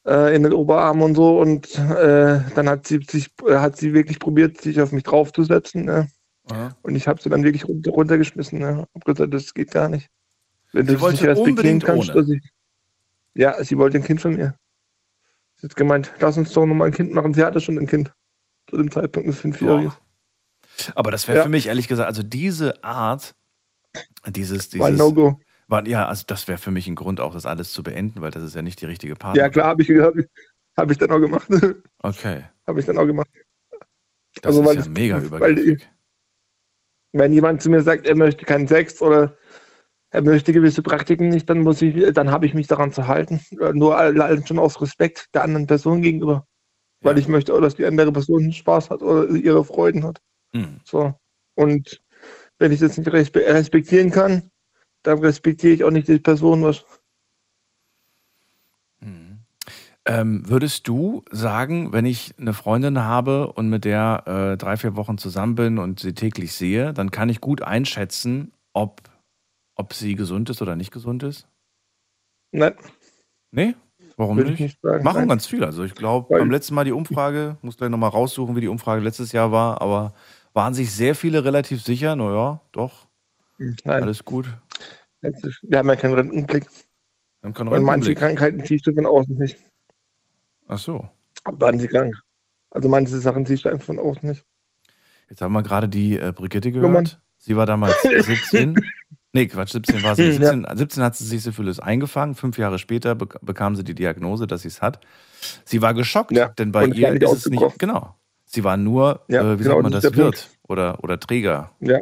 [0.06, 3.93] äh, in den Oberarmen und so und äh, dann hat sie sich, äh, hat sie
[3.93, 6.08] wirklich probiert, sich auf mich draufzusetzen ne?
[6.82, 8.60] Und ich habe sie dann wirklich runter, runtergeschmissen.
[8.60, 8.88] Ne?
[8.93, 10.10] Hab gesagt, das geht gar nicht.
[10.74, 12.36] Wenn Sie du nicht wollte respektieren unbedingt kannst, ohne.
[12.36, 12.50] ich,
[13.36, 14.56] ja, sie wollte ein Kind von mir.
[15.58, 17.34] Sie hat gemeint, lass uns doch nochmal ein Kind machen.
[17.34, 18.12] Sie hatte schon ein Kind
[18.69, 19.93] zu dem Zeitpunkt, ein Fünfjähriges.
[20.95, 21.43] Aber das wäre Ja.
[21.43, 23.36] für mich ehrlich gesagt, also diese Art,
[24.28, 25.40] dieses, War dieses, No-Go.
[25.68, 28.32] war, ja, also das wäre für mich ein Grund auch, das alles zu beenden, weil
[28.32, 29.46] das ist ja nicht die richtige Partnerin.
[29.46, 30.26] Ja, klar, habe ich, hab ich,
[30.78, 31.48] hab ich dann auch gemacht.
[32.02, 33.30] Okay, habe ich dann auch gemacht.
[34.36, 35.90] das Also, weil ist ja das- mega weil übergriffig.
[37.12, 39.36] wenn jemand zu mir sagt, er möchte keinen Sex oder
[40.12, 43.42] er möchte gewisse Praktiken nicht, dann muss ich, dann habe ich mich daran zu halten.
[43.60, 46.48] Äh, Nur allein schon aus Respekt der anderen Person gegenüber.
[47.02, 47.20] Weil Ja.
[47.22, 50.20] ich möchte auch, dass die andere Person Spaß hat oder ihre Freuden hat.
[50.54, 50.80] Hm.
[50.84, 51.14] So.
[51.56, 52.02] Und
[52.60, 54.52] wenn ich das nicht respe respektieren kann,
[55.04, 56.86] dann respektiere ich auch nicht die Person, was.
[60.06, 64.95] Ähm, würdest du sagen, wenn ich eine Freundin habe und mit der äh, drei, vier
[64.95, 69.02] Wochen zusammen bin und sie täglich sehe, dann kann ich gut einschätzen, ob,
[69.76, 71.48] ob sie gesund ist oder nicht gesund ist?
[72.52, 72.74] Nein,
[73.52, 73.76] Nee?
[74.17, 74.60] Warum würde nicht?
[74.60, 75.04] ich nicht sagen.
[75.04, 75.30] Machen Nein.
[75.30, 75.63] ganz viel.
[75.63, 79.02] Also ich glaube, beim letzten Mal die Umfrage, muss gleich nochmal raussuchen, wie die Umfrage
[79.02, 80.13] letztes Jahr war, aber
[80.60, 83.08] waren sich sehr viele relativ sicher, naja, doch,
[83.58, 84.04] Nein.
[84.04, 84.45] alles gut.
[85.22, 86.65] Wir haben ja keinen Rentenblick.
[86.65, 88.13] Wir haben keinen Und manche.
[88.13, 89.58] Krankheiten siehst du von außen nicht.
[90.67, 91.08] Ach so.
[91.45, 92.13] Waren sie krank.
[92.72, 94.45] Also manche Sachen siehst du einfach von außen nicht.
[95.30, 97.06] Jetzt haben wir gerade die äh, Brigitte Nummern.
[97.06, 97.22] gehört.
[97.38, 98.76] Sie war damals 17.
[99.32, 100.24] Nee, Quatsch, 17 war sie.
[100.24, 100.32] Ja.
[100.34, 102.36] 17, 17 hat sie sich Syphilis eingefangen.
[102.36, 105.00] Fünf Jahre später bek bekam sie die Diagnose, dass sie es hat.
[105.63, 107.80] Sie war geschockt, Ja, denn bei und ihr ist es nicht.
[107.80, 108.15] Genau.
[108.52, 111.72] Sie war nur, Ja, äh, wie genau, sagt man das Wirt oder, oder Träger.
[111.82, 112.00] Ja,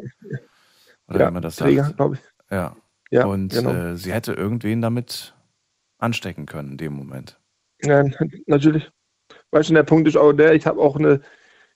[1.10, 1.98] Oder ja wie man das Träger, sagt.
[1.98, 2.22] glaube ich.
[2.50, 2.76] Ja.
[3.12, 3.72] Ja, und genau.
[3.72, 5.34] äh, sie hätte irgendwen damit
[5.98, 7.40] anstecken können in dem Moment.
[7.82, 8.04] Ja,
[8.46, 8.90] natürlich.
[9.52, 11.22] Weißt du, der Punkt ist auch der, ich habe auch eine,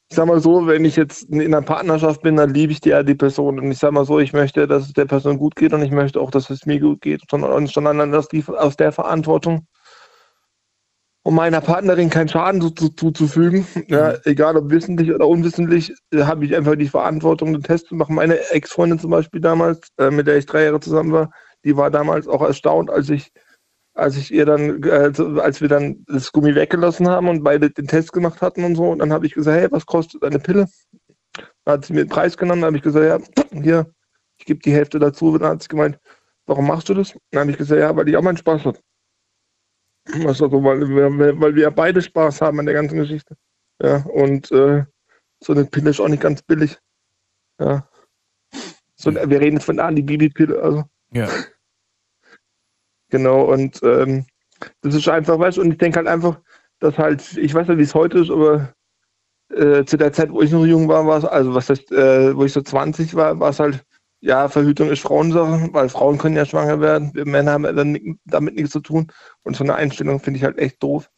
[0.10, 2.90] ich sag mal so, wenn ich jetzt in einer Partnerschaft bin, dann liebe ich die,
[2.90, 3.60] ja die Person.
[3.60, 5.92] Und ich sag mal so, ich möchte, dass es der Person gut geht und ich
[5.92, 7.22] möchte auch, dass es mir gut geht.
[7.30, 9.68] Sondern sondern aus, die, aus der Verantwortung,
[11.24, 16.24] um meiner Partnerin keinen Schaden zu- zu- zuzufügen, ja, egal ob wissentlich oder unwissentlich, äh,
[16.24, 18.16] habe ich einfach die Verantwortung, den Test zu machen.
[18.16, 21.32] Meine Ex-Freundin zum Beispiel damals, äh, mit der ich drei Jahre zusammen war,
[21.64, 23.32] die war damals auch erstaunt, als ich
[23.94, 27.88] als ich ihr dann, äh, als wir dann das Gummi weggelassen haben und beide den
[27.88, 30.66] Test gemacht hatten und so, und dann habe ich gesagt, hey, was kostet eine Pille?
[31.66, 33.94] Dann hat sie mir den Preis genannt, dann habe ich gesagt, ja, hier,
[34.40, 35.38] ich gebe die Hälfte dazu.
[35.38, 36.00] Dann hat sie gemeint,
[36.46, 37.14] warum machst du das?
[37.32, 38.80] Dann habe ich gesagt, ja, weil ich auch meinen Spaß habe.
[40.26, 43.36] Also, weil, wir, weil wir beide Spaß haben an der ganzen Geschichte.
[43.82, 44.84] Ja, und äh,
[45.39, 46.78] so eine Pille ist auch nicht ganz billig.
[47.59, 47.88] Ja.
[48.95, 50.84] So, wir reden jetzt von der Anti-Bibi-Pille, also.
[51.14, 51.28] Ja.
[53.12, 54.26] Genau, und ähm,
[54.80, 56.39] das ist einfach, weißt du, und ich denke halt einfach,
[56.80, 58.74] dass halt, ich weiß nicht, wie es heute ist, aber
[59.49, 62.34] äh, zu der Zeit, wo ich noch jung war, war es, also was heißt, äh,
[62.36, 63.84] wo ich so 20 war, war es halt,
[64.22, 68.55] ja, Verhütung ist Frauensache, weil Frauen können ja schwanger werden, wir Männer haben dann damit
[68.55, 69.11] nichts zu tun.
[69.43, 71.11] Und so eine Einstellung finde ich halt echt doof.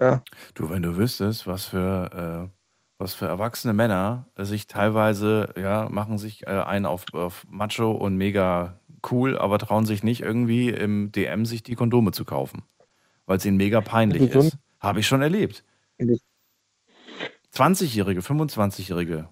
[0.00, 0.24] Ja,
[0.54, 2.58] Du, wenn du wüsstest, was für, äh,
[2.98, 7.92] was für erwachsene Männer äh, sich teilweise, ja, machen sich äh, einen auf, auf Macho
[7.92, 8.80] und mega
[9.10, 12.62] cool, aber trauen sich nicht irgendwie im DM sich die Kondome zu kaufen,
[13.26, 14.40] weil es ihnen mega peinlich Wieso?
[14.40, 14.58] ist.
[14.80, 15.64] Habe ich schon erlebt.
[17.52, 19.28] 20-Jährige, 25-Jährige,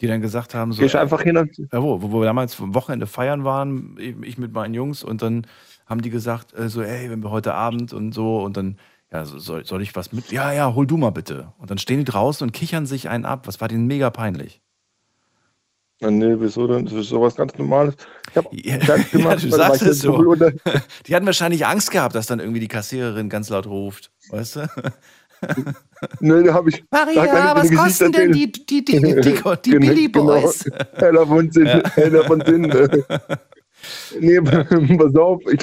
[0.00, 2.74] die dann gesagt haben, so, Gehst einfach hin und ja, wo, wo wir damals am
[2.74, 5.46] Wochenende feiern waren, ich mit meinen Jungs und dann
[5.86, 8.78] haben die gesagt, äh, so, ey, wenn wir heute Abend und so und dann,
[9.12, 10.30] ja, so, soll, soll ich was mit?
[10.32, 11.52] Ja, ja, hol du mal bitte.
[11.58, 13.46] Und dann stehen die draußen und kichern sich einen ab.
[13.46, 14.62] Was war denen mega peinlich?
[16.00, 16.86] Na, nee, wieso denn?
[16.86, 17.94] Das ist sowas ganz Normales.
[18.30, 20.34] Ich habe Ja, gemacht, ja, du sagst es so.
[21.06, 24.10] Die hatten wahrscheinlich Angst gehabt, dass dann irgendwie die Kassiererin ganz laut ruft.
[24.30, 24.70] Weißt du?
[26.20, 26.82] Nee, da habe ich.
[26.90, 28.32] da ich dir eine Geschichte erzählen.
[28.32, 30.64] die, die, die, die, die Billy Boys?
[30.64, 30.84] Genau.
[30.94, 31.66] Heller von Sinn.
[31.94, 33.04] Heller von Sinn.
[34.18, 35.58] nee, pass auf, ich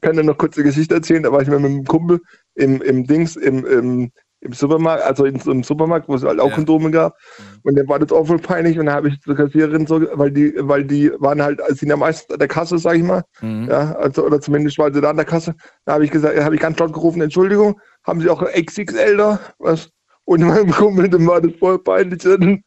[0.00, 1.22] kann dir noch kurz eine Geschichte erzählen.
[1.22, 2.20] Da war ich mal mit einem Kumpel
[2.54, 4.10] im, im Dings, im, im,
[4.40, 6.54] im Supermarkt, also in einem Supermarkt, wo es halt auch Ja.
[6.54, 7.16] Kondome gab.
[7.62, 8.78] Und dann war das auch voll peinlich.
[8.78, 11.88] Und da habe ich zur Kassiererin so, weil die, weil die waren halt, als sind
[11.88, 13.22] ja meist an der Kasse, sag ich mal.
[13.40, 13.68] Mhm.
[13.70, 15.54] Ja, also, oder zumindest waren sie da an der Kasse.
[15.86, 19.40] Da habe ich gesagt, habe ich ganz laut gerufen, Entschuldigung, haben Sie auch XXL da?
[19.58, 19.90] Was?
[20.24, 22.22] Und meinem Kumpel, dem war das voll peinlich.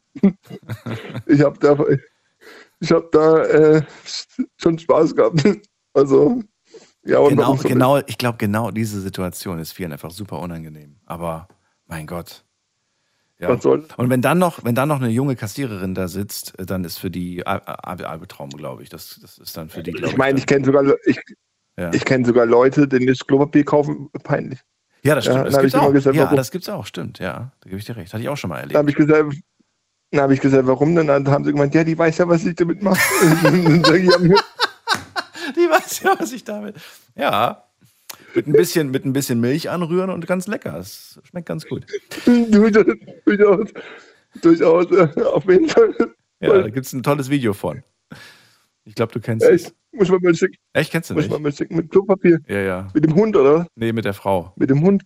[1.28, 1.78] Ich habe da,
[2.80, 3.82] ich hab da äh,
[4.58, 5.44] schon Spaß gehabt.
[5.94, 6.42] Also,
[7.06, 10.96] ja, und Genau, so- genau, ich glaube, genau diese Situation ist vielen einfach super unangenehm.
[11.06, 11.48] Aber
[11.86, 12.44] mein Gott.
[13.40, 13.50] Ja.
[13.52, 16.98] Und wenn dann noch, wenn dann noch eine junge Kassiererin da sitzt, äh, dann ist
[16.98, 18.90] für die Al- Al- Albtraum, glaube ich.
[18.90, 21.20] Das, das ist dann für die, Ich meine, ich dann- kenne sogar, ich,
[21.78, 21.94] ja.
[21.94, 24.60] ich kenne sogar Leute, denen das Klopapier kaufen, peinlich.
[25.04, 25.46] Ja, das ja, stimmt.
[25.46, 25.92] dann das gibt's auch.
[25.94, 26.36] gesagt, ja, warum?
[26.38, 27.20] das gibt's auch, stimmt.
[27.20, 28.14] Ja, da gebe ich dir recht.
[28.14, 28.78] Hatte ich auch schon mal Da erlebt.
[28.78, 29.34] habe ich gesagt,
[30.12, 31.08] dann habe ich gesagt, warum denn?
[31.08, 33.00] Dann haben sie gemeint, ja, die weiß ja, was ich damit mache.
[33.22, 34.18] Ja,
[35.56, 36.76] Die weiß ja, was ich damit.
[37.16, 37.64] Ja.
[38.36, 40.78] Mit ein bisschen, mit ein bisschen Milch anrühren und ganz lecker.
[40.78, 41.86] Es schmeckt ganz gut.
[42.26, 42.86] durchaus,
[43.26, 43.70] durchaus,
[44.42, 45.96] durchaus, äh, auf jeden Fall.
[46.40, 47.84] Ja, da gibt es ein tolles Video von.
[48.88, 49.66] Ich glaube, du kennst es.
[49.66, 49.76] Echt?
[49.92, 51.32] Muss man mal schicken, Echt, kennst du muss nicht?
[51.32, 52.40] man mal schicken mit Klopapier.
[52.48, 52.88] Ja, ja.
[52.94, 53.68] Mit dem Hund, oder?
[53.76, 54.54] Nee, mit der Frau.
[54.56, 55.04] Mit dem Hund.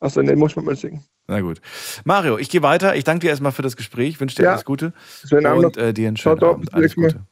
[0.00, 1.02] Achso, nee, muss man mal schicken.
[1.28, 1.60] Na gut.
[2.04, 2.96] Mario, ich gehe weiter.
[2.96, 4.20] Ich danke dir erstmal für das Gespräch.
[4.20, 4.50] Wünsche dir Ja.
[4.52, 4.92] alles Gute.
[5.26, 6.50] Schönen Abend Und äh, dir einen schönen Ciao.
[6.52, 6.74] Abend.
[6.74, 6.94] Alles.
[6.96, 7.24] Gute.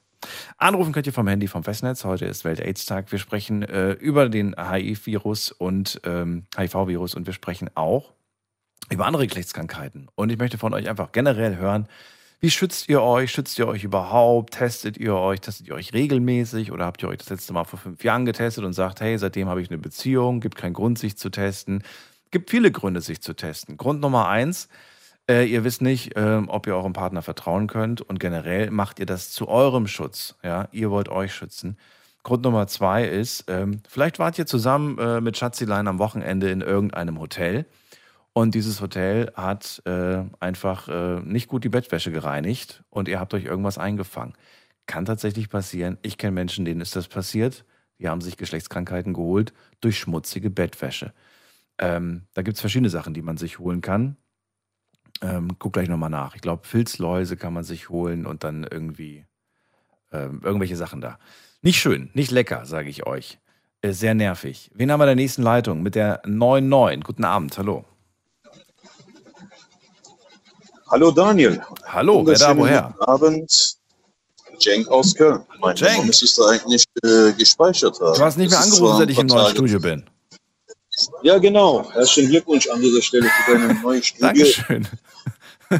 [0.59, 2.05] Anrufen könnt ihr vom Handy vom Festnetz.
[2.05, 3.11] Heute ist Welt-AIDS-Tag.
[3.11, 8.13] Wir sprechen äh, über den HIV-Virus und ähm, HIV-Virus und wir sprechen auch
[8.91, 10.09] über andere Geschlechtskrankheiten.
[10.15, 11.89] Und ich möchte von euch einfach generell hören,
[12.41, 13.31] wie schützt ihr euch?
[13.31, 14.55] Schützt ihr euch überhaupt?
[14.55, 15.43] Testet ihr euch?
[15.43, 16.73] Testet ihr euch regelmäßig?
[16.73, 19.49] Oder habt ihr euch das letzte Mal vor fünf Jahren getestet und sagt, hey, seitdem
[19.49, 21.83] habe ich eine Beziehung, gibt keinen Grund, sich zu testen?
[22.31, 23.77] Gibt viele Gründe, sich zu testen.
[23.77, 24.69] Grund Nummer eins,
[25.29, 29.07] äh, ihr wisst nicht, ähm, ob ihr eurem Partner vertrauen könnt und generell macht ihr
[29.07, 30.37] das zu eurem Schutz.
[30.43, 31.77] Ja, ihr wollt euch schützen.
[32.23, 36.63] Grund Nummer zwei ist, ähm, vielleicht wart ihr zusammen äh, mit Schatzilein am Wochenende in
[36.63, 37.67] irgendeinem Hotel
[38.41, 43.35] und dieses Hotel hat äh, einfach äh, nicht gut die Bettwäsche gereinigt und ihr habt
[43.35, 44.33] euch irgendwas eingefangen.
[44.87, 45.99] Kann tatsächlich passieren.
[46.01, 47.67] Ich kenne Menschen, denen ist das passiert.
[47.99, 51.13] Die haben sich Geschlechtskrankheiten geholt durch schmutzige Bettwäsche.
[51.79, 54.17] Ähm, da gibt es verschiedene Sachen, die man sich holen kann.
[55.21, 56.35] Ähm, guck gleich nochmal nach.
[56.35, 59.27] Ich glaube, Filzläuse kann man sich holen und dann irgendwie
[60.13, 61.19] ähm, irgendwelche Sachen da.
[61.61, 63.39] Nicht schön, nicht lecker, sage ich euch.
[63.83, 64.71] Äh, sehr nervig.
[64.75, 65.83] Wen haben wir in der nächsten Leitung?
[65.83, 67.05] Mit der 99.
[67.05, 67.85] Guten Abend, hallo.
[70.91, 71.63] Hallo Daniel.
[71.87, 72.93] Hallo, wer da, woher?
[72.99, 73.77] guten Abend.
[74.59, 75.45] Cenk aus Köln.
[75.61, 75.93] Mein Cenk.
[75.93, 78.19] Name müsstest du eigentlich äh, gespeichert haben.
[78.19, 80.05] Du hast nicht mehr angerufen, seit ich im neuen Studio bin.
[81.23, 81.89] Ja, genau.
[81.93, 84.23] Herzlichen Glückwunsch an dieser Stelle für deine neue Studie.
[84.23, 84.89] Dankeschön.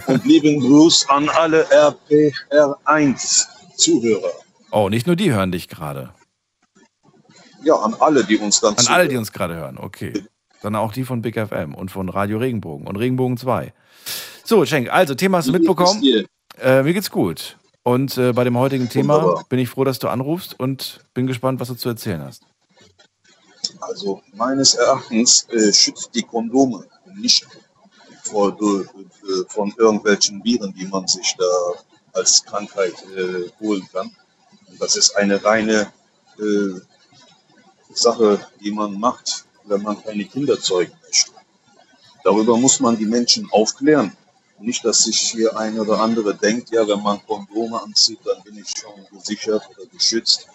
[0.07, 4.31] Und lieben Gruß an alle RPR1-Zuhörer.
[4.71, 6.15] Oh, nicht nur die hören dich gerade.
[7.65, 10.25] Ja, an alle, die uns dann An alle, die uns gerade hören, okay.
[10.63, 13.73] Dann auch die von Big FM und von Radio Regenbogen und Regenbogen 2.
[14.45, 16.03] So, Schenk, also Thema hast du mitbekommen.
[16.59, 17.57] Äh, mir geht's gut.
[17.83, 19.45] Und äh, bei dem heutigen Thema Wunderbar.
[19.49, 22.43] bin ich froh, dass du anrufst und bin gespannt, was du zu erzählen hast.
[23.81, 27.47] Also meines Erachtens äh, schützt die Kondome nicht
[28.25, 28.85] vor, äh,
[29.49, 31.45] von irgendwelchen Viren, die man sich da
[32.13, 34.11] als Krankheit äh, holen kann.
[34.67, 35.93] Und das ist eine reine
[36.39, 36.81] äh,
[37.93, 41.33] Sache, die man macht, wenn man keine Kinder zeugen möchte.
[42.25, 44.13] Darüber muss man die Menschen aufklären.
[44.61, 48.59] Nicht, dass sich hier ein oder andere denkt, ja, wenn man Kondome anzieht, dann bin
[48.59, 50.47] ich schon gesichert oder geschützt.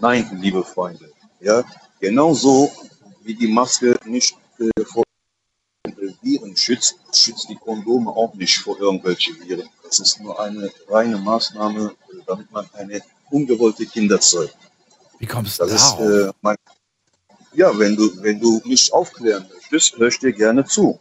[0.00, 1.64] Nein, liebe Freunde, ja,
[1.98, 2.70] genauso
[3.22, 5.04] wie die Maske nicht äh, vor
[6.22, 9.68] Viren schützt, schützt die Kondome auch nicht vor irgendwelchen Viren.
[9.82, 11.94] Das ist nur eine reine Maßnahme,
[12.26, 14.56] damit man keine ungewollte Kinder zeugt.
[15.18, 16.56] Wie kommst du Das ist, äh, mein,
[17.52, 20.98] ja, wenn du, wenn du mich aufklären möchtest, höre ich dir gerne zu.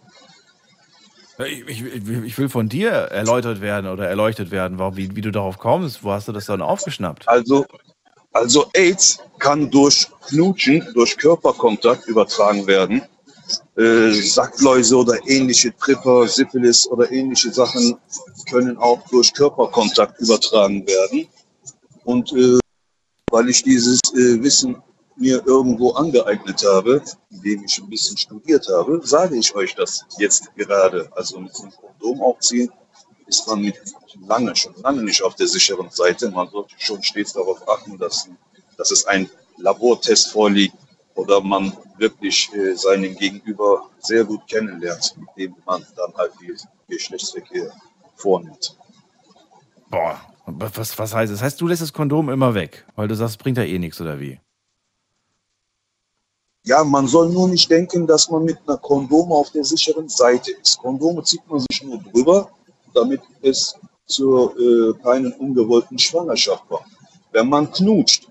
[1.45, 5.31] Ich, ich, ich will von dir erläutert werden oder erleuchtet werden, warum, wie, wie du
[5.31, 6.03] darauf kommst.
[6.03, 7.27] Wo hast du das dann aufgeschnappt?
[7.27, 7.65] Also,
[8.31, 13.01] Also AIDS kann durch Knutschen, durch Körperkontakt übertragen werden.
[13.77, 17.97] Äh, Sackläuse oder ähnliche Tripper, Syphilis oder ähnliche Sachen
[18.49, 21.27] können auch durch Körperkontakt übertragen werden.
[22.03, 22.59] Und äh,
[23.31, 24.75] weil ich dieses äh, Wissen
[25.17, 27.01] mir irgendwo angeeignet habe,
[27.31, 31.09] indem ich ein bisschen studiert habe, sage ich euch das jetzt gerade.
[31.15, 32.71] Also mit dem Kondom aufziehen
[33.25, 33.73] ist man
[34.27, 36.29] lange, schon lange nicht auf der sicheren Seite.
[36.31, 38.29] Man sollte schon stets darauf achten, dass,
[38.77, 40.75] dass es ein Labortest vorliegt
[41.15, 46.53] oder man wirklich äh, seinen Gegenüber sehr gut kennenlernt, mit dem man dann halt die
[46.87, 47.71] Geschlechtsverkehr
[48.15, 48.77] vornimmt.
[49.89, 51.41] Boah, was, was heißt das?
[51.41, 54.19] Heißt, du lässt das Kondom immer weg, weil du sagst, bringt ja eh nichts oder
[54.19, 54.39] wie?
[56.67, 60.51] Ja, man soll nur nicht denken, dass man mit einer Kondom auf der sicheren Seite
[60.51, 60.77] ist.
[60.79, 62.49] Kondome zieht man sich nur drüber,
[62.93, 63.73] damit es
[64.05, 66.87] zu äh, keinen ungewollten Schwangerschaft kommt.
[67.31, 68.27] Wenn man knutscht,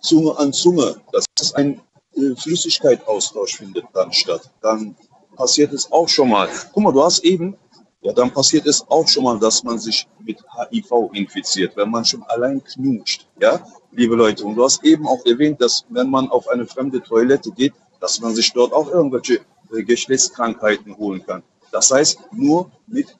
[0.00, 1.80] Zunge an Zunge, das ist ein
[2.14, 4.48] äh, Flüssigkeitsaustausch findet dann statt.
[4.62, 4.94] Dann
[5.34, 6.48] passiert es auch schon mal.
[6.72, 7.56] Guck mal, du hast eben,
[8.02, 12.04] ja, dann passiert es auch schon mal, dass man sich mit HIV infiziert, wenn man
[12.04, 13.26] schon allein knutscht.
[13.40, 14.44] Ja, liebe Leute.
[14.44, 18.20] Und du hast eben auch erwähnt, dass wenn man auf eine fremde Toilette geht, dass
[18.20, 19.40] man sich dort auch irgendwelche
[19.72, 21.42] äh, Geschlechtskrankheiten holen kann.
[21.72, 23.16] Das heißt, nur mit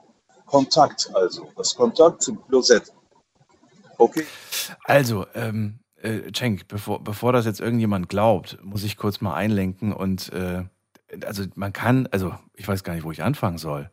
[0.46, 2.92] Kontakt, also das Kontakt zum Klosett.
[3.98, 4.24] Okay.
[4.84, 9.92] Also, ähm, äh, Cenk, bevor, bevor das jetzt irgendjemand glaubt, muss ich kurz mal einlenken
[9.92, 10.64] und äh,
[11.24, 13.90] also man kann, also ich weiß gar nicht, wo ich anfangen soll.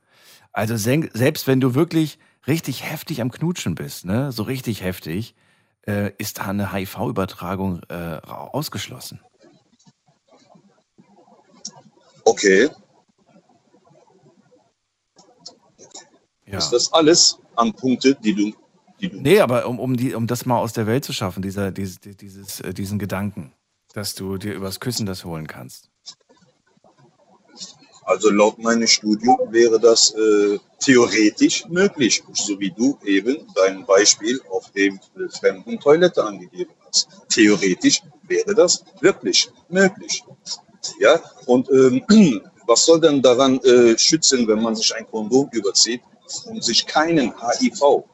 [0.52, 5.36] Also selbst wenn du wirklich richtig heftig am Knutschen bist, ne, so richtig heftig,
[5.88, 9.20] äh, ist da eine HIV-Übertragung äh, ausgeschlossen.
[12.24, 12.70] Okay.
[16.46, 16.58] Ja.
[16.58, 18.54] Ist das alles an Punkte, die du,
[19.00, 19.22] die du.
[19.22, 22.00] Nee, aber um, um, die, um das mal aus der Welt zu schaffen, dieser, dieses,
[22.00, 23.54] dieses, äh, diesen Gedanken,
[23.94, 25.90] dass du dir übers Küssen das holen kannst.
[28.08, 34.40] Also laut meinem Studium wäre das äh, theoretisch möglich, so wie du eben dein Beispiel
[34.50, 37.10] auf dem äh, fremden Toilette angegeben hast.
[37.30, 40.24] Theoretisch wäre das wirklich möglich.
[41.00, 42.02] Ja, und ähm,
[42.66, 46.02] was soll denn daran äh, schützen, wenn man sich ein Kondom überzieht
[46.46, 48.06] und sich keinen HIV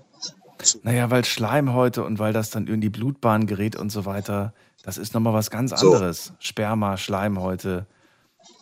[0.83, 4.97] naja, weil Schleimhäute und weil das dann in die Blutbahn gerät und so weiter, das
[4.97, 6.25] ist nochmal was ganz anderes.
[6.25, 6.33] So.
[6.39, 7.85] Sperma, Schleimhäute.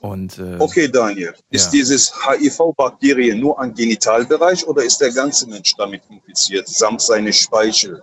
[0.02, 1.34] Und, äh, okay, Daniel.
[1.52, 1.72] Ist ja.
[1.80, 8.02] dieses HIV-Bakterien nur am Genitalbereich oder ist der ganze Mensch damit infiziert, samt seine Speichel?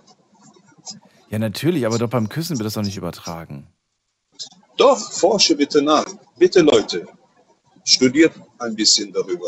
[1.29, 3.67] Ja, natürlich, aber doch beim Küssen wird das doch nicht übertragen.
[4.77, 6.05] Doch, forsche bitte nach.
[6.37, 7.05] Bitte, Leute,
[7.83, 9.47] studiert ein bisschen darüber.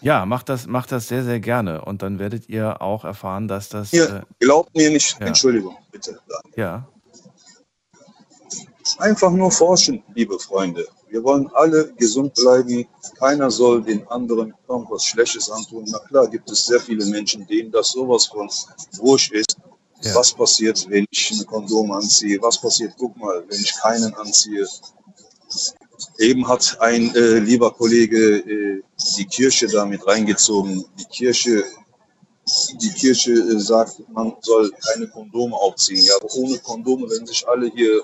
[0.00, 1.84] Ja, macht das, macht das sehr, sehr gerne.
[1.84, 3.92] Und dann werdet ihr auch erfahren, dass das.
[3.92, 5.20] Ihr äh, glaubt mir nicht.
[5.20, 5.26] Ja.
[5.26, 6.18] Entschuldigung, bitte.
[6.28, 6.52] Daniel.
[6.56, 6.88] Ja.
[8.98, 10.86] Einfach nur forschen, liebe Freunde.
[11.08, 12.86] Wir wollen alle gesund bleiben.
[13.18, 15.84] Keiner soll den anderen irgendwas Schlechtes antun.
[15.88, 18.50] Na klar gibt es sehr viele Menschen, denen das sowas von
[18.98, 19.56] wurscht ist.
[20.02, 20.14] Ja.
[20.14, 22.40] Was passiert, wenn ich ein Kondom anziehe?
[22.40, 24.66] Was passiert, guck mal, wenn ich keinen anziehe?
[26.18, 28.82] Eben hat ein äh, lieber Kollege äh,
[29.16, 30.84] die Kirche damit reingezogen.
[30.98, 31.62] Die Kirche,
[32.80, 36.04] die Kirche äh, sagt, man soll keine Kondome aufziehen.
[36.04, 38.02] Ja, aber ohne Kondome, wenn sich alle hier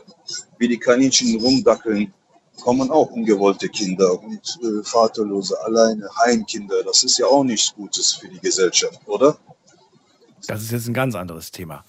[0.59, 2.13] wie die Kaninchen rumdackeln,
[2.61, 6.83] kommen auch ungewollte Kinder und äh, Vaterlose, alleine, Heimkinder.
[6.85, 9.39] Das ist ja auch nichts Gutes für die Gesellschaft, oder?
[10.47, 11.85] Das ist jetzt ein ganz anderes Thema.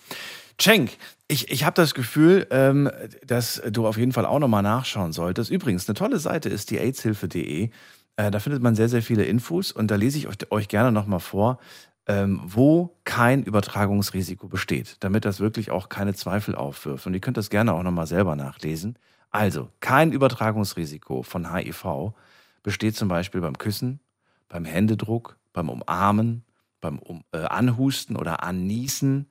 [0.57, 0.91] Cenk,
[1.27, 2.91] ich, ich habe das Gefühl, ähm,
[3.25, 5.49] dass du auf jeden Fall auch nochmal nachschauen solltest.
[5.49, 7.69] Übrigens, eine tolle Seite ist die aidshilfe.de.
[8.17, 10.91] Äh, da findet man sehr, sehr viele Infos und da lese ich euch, euch gerne
[10.91, 11.59] nochmal vor,
[12.09, 17.05] wo kein Übertragungsrisiko besteht, damit das wirklich auch keine Zweifel aufwirft.
[17.05, 18.97] Und ihr könnt das gerne auch nochmal selber nachlesen.
[19.29, 22.13] Also, kein Übertragungsrisiko von HIV
[22.63, 23.99] besteht zum Beispiel beim Küssen,
[24.47, 26.43] beim Händedruck, beim Umarmen,
[26.81, 26.99] beim
[27.31, 29.27] äh, Anhusten oder Anniesen,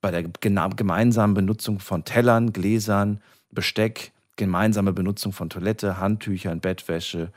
[0.00, 3.20] bei der gemeinsamen Benutzung von Tellern, Gläsern,
[3.52, 7.30] Besteck, gemeinsame Benutzung von Toilette, Handtüchern, Bettwäsche,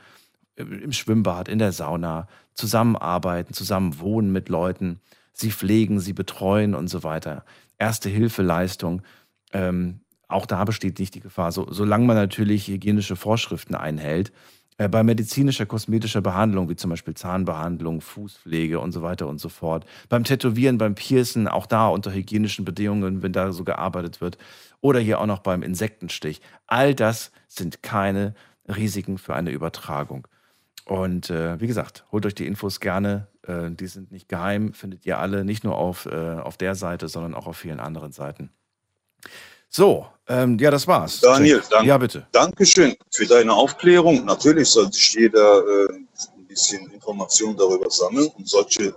[0.56, 2.26] äh, im Schwimmbad, in der Sauna,
[2.60, 5.00] zusammenarbeiten, zusammen wohnen mit Leuten,
[5.32, 7.44] sie pflegen, sie betreuen und so weiter.
[7.78, 9.02] Erste Hilfeleistung,
[9.52, 14.32] ähm, auch da besteht nicht die Gefahr, so, solange man natürlich hygienische Vorschriften einhält.
[14.76, 19.48] Äh, bei medizinischer, kosmetischer Behandlung, wie zum Beispiel Zahnbehandlung, Fußpflege und so weiter und so
[19.48, 19.84] fort.
[20.08, 24.38] Beim Tätowieren, beim Piercen, auch da unter hygienischen Bedingungen, wenn da so gearbeitet wird.
[24.80, 26.40] Oder hier auch noch beim Insektenstich.
[26.66, 28.34] All das sind keine
[28.68, 30.28] Risiken für eine Übertragung.
[30.86, 33.28] Und äh, wie gesagt, holt euch die Infos gerne.
[33.46, 37.08] Äh, die sind nicht geheim, findet ihr alle, nicht nur auf, äh, auf der Seite,
[37.08, 38.50] sondern auch auf vielen anderen Seiten.
[39.68, 41.20] So, ähm, ja, das war's.
[41.20, 41.86] Daniel, danke.
[41.86, 42.26] Ja, bitte.
[42.32, 44.24] Dankeschön für deine Aufklärung.
[44.24, 48.94] Natürlich sollte sich jeder äh, ein bisschen Informationen darüber sammeln und solche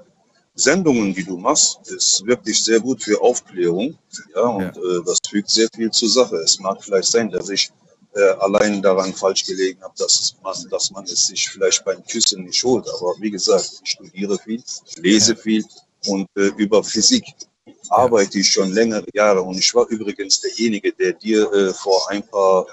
[0.55, 3.97] Sendungen, die du machst, ist wirklich sehr gut für Aufklärung.
[4.35, 4.69] Ja, und Ja.
[4.69, 6.37] Äh, das fügt sehr viel zur Sache.
[6.37, 7.71] Es mag vielleicht sein, dass ich
[8.15, 12.43] äh, allein daran falsch gelegen habe, dass, man, dass man es sich vielleicht beim Küssen
[12.43, 12.87] nicht holt.
[12.87, 14.63] Aber wie gesagt, ich studiere viel,
[14.97, 15.63] lese viel
[16.07, 17.25] und äh, über Physik
[17.89, 19.41] arbeite ich schon längere Jahre.
[19.41, 22.65] Und ich war übrigens derjenige, der dir äh, vor ein paar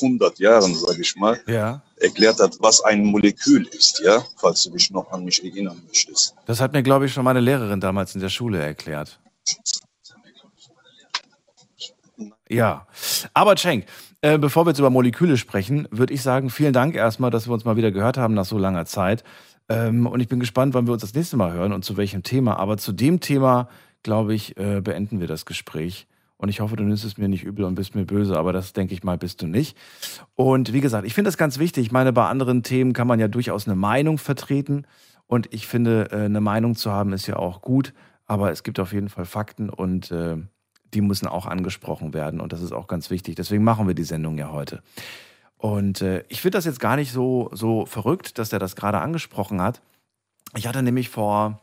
[0.00, 1.82] hundert Jahren, sage ich mal, Ja.
[1.96, 6.34] erklärt hat, was ein Molekül ist, ja, falls du dich noch an mich erinnern möchtest.
[6.46, 9.18] Das hat mir, glaube ich, schon meine Lehrerin damals in der Schule erklärt.
[12.48, 12.86] Ja,
[13.32, 13.86] aber Cenk,
[14.24, 17.52] äh, bevor wir jetzt über Moleküle sprechen, würde ich sagen, vielen Dank erstmal, dass wir
[17.52, 19.22] uns mal wieder gehört haben nach so langer Zeit.
[19.68, 22.22] Ähm, und ich bin gespannt, wann wir uns das nächste Mal hören und zu welchem
[22.22, 22.58] Thema.
[22.58, 23.68] Aber zu dem Thema,
[24.02, 26.06] glaube ich, äh, beenden wir das Gespräch.
[26.38, 28.72] Und ich hoffe, du nimmst es mir nicht übel und bist mir böse, aber das
[28.72, 29.76] denke ich mal, bist du nicht.
[30.34, 31.84] Und wie gesagt, ich finde das ganz wichtig.
[31.84, 34.86] Ich meine, bei anderen Themen kann man ja durchaus eine Meinung vertreten.
[35.26, 37.92] Und ich finde, äh, eine Meinung zu haben ist ja auch gut.
[38.24, 40.38] Aber es gibt auf jeden Fall Fakten und äh,
[40.94, 42.40] die müssen auch angesprochen werden.
[42.40, 43.34] Und das ist auch ganz wichtig.
[43.34, 44.82] Deswegen machen wir die Sendung ja heute.
[45.56, 49.00] Und äh, ich finde das jetzt gar nicht so, so verrückt, dass er das gerade
[49.00, 49.80] angesprochen hat.
[50.56, 51.60] Ich hatte nämlich vor,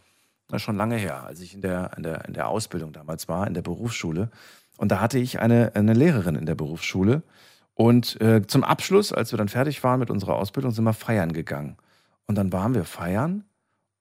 [0.50, 3.48] na, schon lange her, als ich in der, in, der, in der Ausbildung damals war,
[3.48, 4.30] in der Berufsschule.
[4.78, 7.22] Und da hatte ich eine, eine Lehrerin in der Berufsschule.
[7.76, 11.34] Und äh, zum Abschluss, als wir dann fertig waren mit unserer Ausbildung, sind wir feiern
[11.34, 11.78] gegangen.
[12.28, 13.44] Und dann waren wir feiern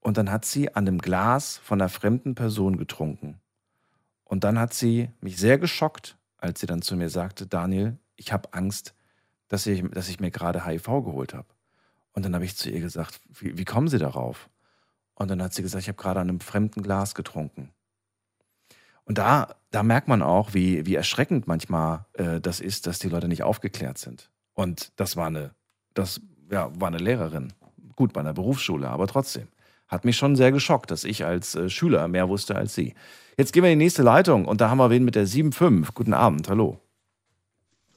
[0.00, 3.39] und dann hat sie an dem Glas von einer fremden Person getrunken.
[4.30, 8.32] Und dann hat sie mich sehr geschockt, als sie dann zu mir sagte, Daniel, ich
[8.32, 8.94] habe Angst,
[9.48, 11.48] dass ich, dass ich mir gerade HIV geholt habe.
[12.12, 14.48] Und dann habe ich zu ihr gesagt, wie, wie kommen Sie darauf?
[15.14, 17.72] Und dann hat sie gesagt, ich habe gerade an einem fremden Glas getrunken.
[19.02, 23.08] Und da, da merkt man auch, wie, wie erschreckend manchmal äh, das ist, dass die
[23.08, 24.30] Leute nicht aufgeklärt sind.
[24.54, 25.56] Und das war eine,
[25.92, 26.20] das
[26.52, 27.52] ja, war eine Lehrerin.
[27.96, 29.48] Gut, bei einer Berufsschule, aber trotzdem.
[29.88, 32.94] Hat mich schon sehr geschockt, dass ich als äh, Schüler mehr wusste als sie.
[33.40, 35.94] Jetzt gehen wir in die nächste Leitung und da haben wir wen mit der 7.5.
[35.94, 36.78] Guten Abend, hallo.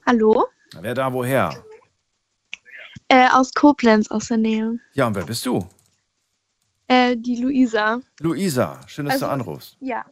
[0.06, 0.46] Hallo?
[0.80, 1.62] Wer da woher?
[3.08, 4.78] Äh, aus Koblenz, aus der Nähe.
[4.94, 5.68] Ja, und wer bist du?
[6.88, 8.00] Äh, die Luisa.
[8.20, 9.76] Luisa, schön, dass du Also- anrufst.
[9.80, 10.06] Ja.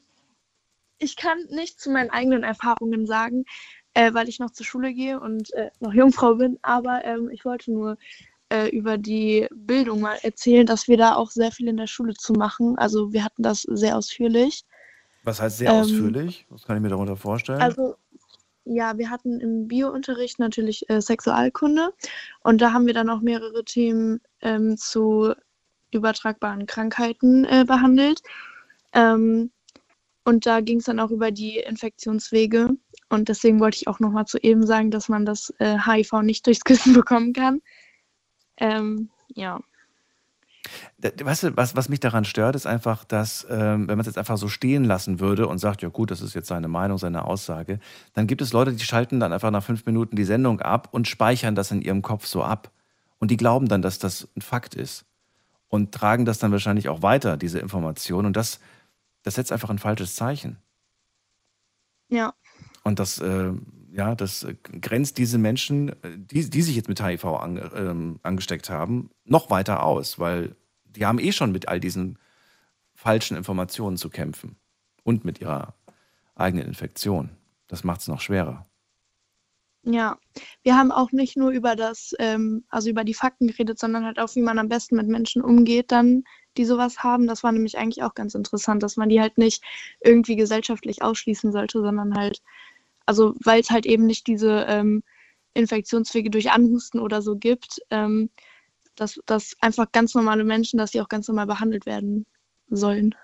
[0.99, 3.47] Ich kann nichts zu meinen eigenen Erfahrungen sagen,
[3.95, 6.59] äh, weil ich noch zur Schule gehe und äh, noch Jungfrau bin.
[6.61, 7.97] Aber ähm, ich wollte nur
[8.51, 12.13] äh, über die Bildung mal erzählen, dass wir da auch sehr viel in der Schule
[12.13, 12.77] zu machen.
[12.77, 14.67] Also wir hatten das sehr ausführlich.
[15.25, 16.47] Was heißt sehr Ähm, ausführlich?
[16.51, 17.61] Was kann ich mir darunter vorstellen?
[17.61, 17.97] Also
[18.65, 21.93] ja, wir hatten im Biounterricht natürlich äh, Sexualkunde
[22.43, 25.35] und da haben wir dann auch mehrere Themen ähm, zu
[25.91, 28.23] übertragbaren Krankheiten äh, behandelt.
[28.93, 29.51] Ähm,
[30.25, 32.71] und da ging es dann auch über die Infektionswege.
[33.09, 36.47] Und deswegen wollte ich auch nochmal zu eben sagen, dass man das äh, HIV nicht
[36.47, 37.61] durchs Küssen bekommen kann.
[38.59, 39.61] Ähm, ja.
[40.99, 44.19] Weißt du, was, was mich daran stört, ist einfach, dass, ähm, wenn man es jetzt
[44.19, 47.25] einfach so stehen lassen würde und sagt, ja gut, das ist jetzt seine Meinung, seine
[47.25, 47.81] Aussage,
[48.13, 51.09] dann gibt es Leute, die schalten dann einfach nach fünf Minuten die Sendung ab und
[51.09, 52.71] speichern das in ihrem Kopf so ab.
[53.19, 55.05] Und die glauben dann, dass das ein Fakt ist.
[55.69, 58.27] Und tragen das dann wahrscheinlich auch weiter, diese Information.
[58.27, 58.61] Und das,
[59.23, 60.59] das setzt einfach ein falsches Zeichen.
[62.09, 62.35] Ja.
[62.85, 63.53] Und das, äh,
[63.93, 68.19] ja, das äh, grenzt diese Menschen, äh, die, die sich jetzt mit HIV ange, ähm,
[68.23, 72.19] angesteckt haben, noch weiter aus, weil die haben eh schon mit all diesen
[72.95, 74.57] falschen Informationen zu kämpfen
[75.05, 75.75] und mit ihrer
[76.35, 77.31] eigenen Infektion.
[77.69, 78.67] Das macht es noch schwerer.
[79.85, 80.17] Ja,
[80.63, 84.21] wir haben auch nicht nur über das, ähm, also über die Fakten geredet, sondern halt
[84.21, 86.23] auch, wie man am besten mit Menschen umgeht, dann,
[86.57, 87.27] die sowas haben.
[87.27, 89.65] Das war nämlich eigentlich auch ganz interessant, dass man die halt nicht
[90.01, 92.43] irgendwie gesellschaftlich ausschließen sollte, sondern halt,
[93.07, 95.03] also weil es halt eben nicht diese ähm,
[95.55, 98.31] Infektionswege durch Anhusten oder so gibt, ähm,
[98.97, 102.27] dass, dass einfach ganz normale Menschen, dass die auch ganz normal behandelt werden
[102.69, 103.15] sollen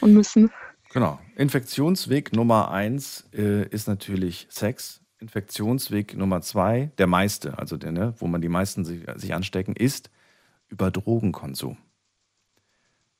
[0.00, 0.50] und müssen.
[0.92, 1.18] Genau.
[1.36, 5.00] Infektionsweg Nummer eins äh, ist natürlich Sex.
[5.18, 9.74] Infektionsweg Nummer zwei, der meiste, also der, ne, wo man die meisten sich, sich anstecken,
[9.74, 10.10] ist
[10.68, 11.78] über Drogenkonsum.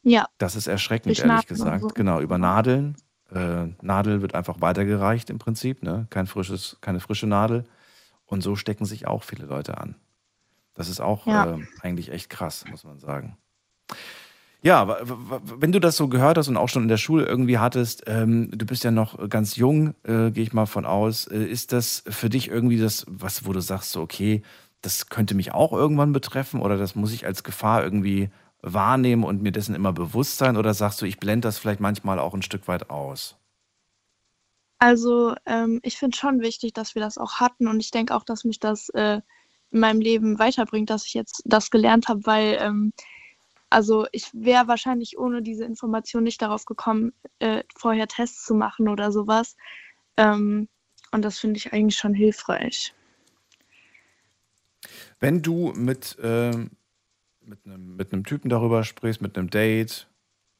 [0.03, 1.81] Ja, Das ist erschreckend, ehrlich gesagt.
[1.81, 1.89] so.
[1.89, 2.95] Genau, über Nadeln.
[3.35, 6.07] Äh, Nadel wird einfach weitergereicht im Prinzip, ne?
[6.11, 7.65] Kein frisches, keine frische Nadel.
[8.27, 9.97] Und so stecken sich auch viele Leute an.
[10.75, 11.55] Das ist auch Ja.
[11.55, 13.37] äh, eigentlich echt krass, muss man sagen.
[14.63, 14.97] Ja,
[15.61, 18.51] wenn du das so gehört hast und auch schon in der Schule irgendwie hattest, ähm,
[18.51, 21.27] du bist ja noch ganz jung, äh, gehe ich mal von aus.
[21.27, 24.43] Äh, ist das für dich irgendwie das, was, wo du sagst, so, okay,
[24.81, 28.31] das könnte mich auch irgendwann betreffen oder das muss ich als Gefahr irgendwie
[28.65, 30.57] wahrnehmen und mir dessen immer bewusst sein?
[30.57, 33.37] Oder sagst du, ich blende das vielleicht manchmal auch ein Stück weit aus?
[34.79, 38.25] Also ähm, ich finde schon wichtig, dass wir das auch hatten und ich denke auch,
[38.25, 39.21] dass mich das äh,
[39.71, 42.93] in meinem Leben weiterbringt, dass ich jetzt das gelernt habe, weil ähm,
[43.71, 48.89] also ich wäre wahrscheinlich ohne diese Information nicht darauf gekommen, äh, vorher Tests zu machen
[48.89, 49.57] oder sowas.
[50.17, 50.69] Ähm,
[51.11, 52.95] und das finde ich eigentlich schon hilfreich.
[55.19, 56.67] Wenn du mit, äh,
[57.47, 60.09] mit, einem, mit einem Typen darüber sprichst, mit einem Date,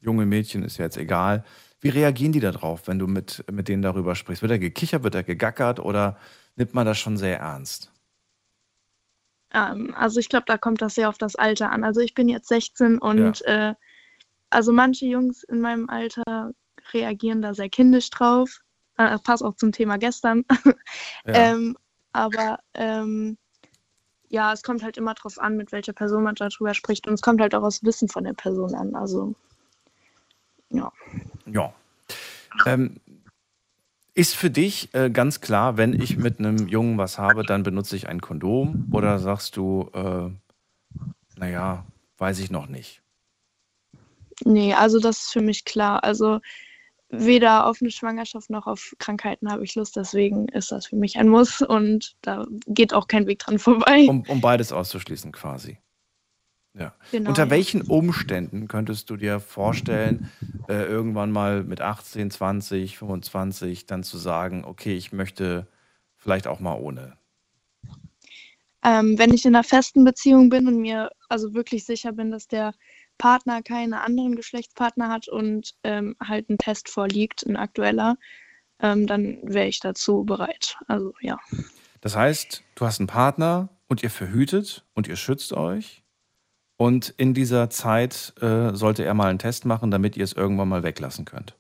[0.01, 1.45] junge Mädchen ist ja jetzt egal,
[1.81, 4.43] wie reagieren die darauf, wenn du mit, mit denen darüber sprichst?
[4.43, 6.17] Wird er gekichert, wird er gegackert oder
[6.57, 7.93] nimmt man das schon sehr ernst?
[9.53, 11.85] Ähm, also ich glaube, da kommt das sehr auf das Alter an.
[11.85, 13.71] Also ich bin jetzt 16 und ja.
[13.71, 13.75] äh,
[14.51, 16.53] also manche Jungs in meinem Alter
[16.93, 18.61] reagieren da sehr kindisch drauf.
[18.97, 20.45] Äh, passt auch zum Thema gestern.
[21.27, 21.53] Ja.
[21.53, 21.77] ähm,
[22.13, 23.39] aber ähm,
[24.35, 27.07] ja, es kommt halt immer drauf an, mit welcher Person man darüber spricht.
[27.07, 28.97] Und es kommt halt auch aus Wissen von der Person an.
[28.97, 29.35] Also,
[30.71, 30.93] ja.
[31.47, 31.73] Ja.
[32.67, 33.01] Ähm,
[34.13, 37.95] ist für dich äh, ganz klar, wenn ich mit einem Jungen was habe, dann benutze
[37.95, 38.89] ich ein Kondom?
[38.91, 40.31] Oder sagst du, äh,
[41.39, 41.85] naja,
[42.19, 43.03] weiß ich noch nicht?
[44.45, 46.03] Nee, also das ist für mich klar.
[46.03, 46.41] Also
[47.21, 51.19] weder auf eine Schwangerschaft noch auf Krankheiten habe ich Lust, deswegen ist das für mich
[51.19, 54.07] ein Muss und da geht auch kein Weg dran vorbei.
[54.09, 55.79] Um, um beides auszuschließen quasi.
[56.77, 56.93] Ja.
[57.13, 60.31] Genau, Unter welchen Umständen könntest du dir vorstellen,
[60.69, 65.69] äh, irgendwann mal mit 18, 20, 25 dann zu sagen, okay, ich möchte
[66.17, 67.17] vielleicht auch mal ohne?
[68.83, 72.49] Ähm, wenn ich in einer festen Beziehung bin und mir also wirklich sicher bin, dass
[72.49, 72.75] der
[73.19, 78.17] Partner keine anderen Geschlechtspartner hat und ähm, halt ein Test vorliegt, ein aktueller,
[78.81, 80.77] ähm, dann wäre ich dazu bereit.
[80.89, 81.39] Also ja.
[82.01, 86.03] Das heißt, du hast einen Partner und ihr verhütet und ihr schützt euch.
[86.77, 90.69] Und in dieser Zeit äh, sollte er mal einen Test machen, damit ihr es irgendwann
[90.69, 91.57] mal weglassen könnt.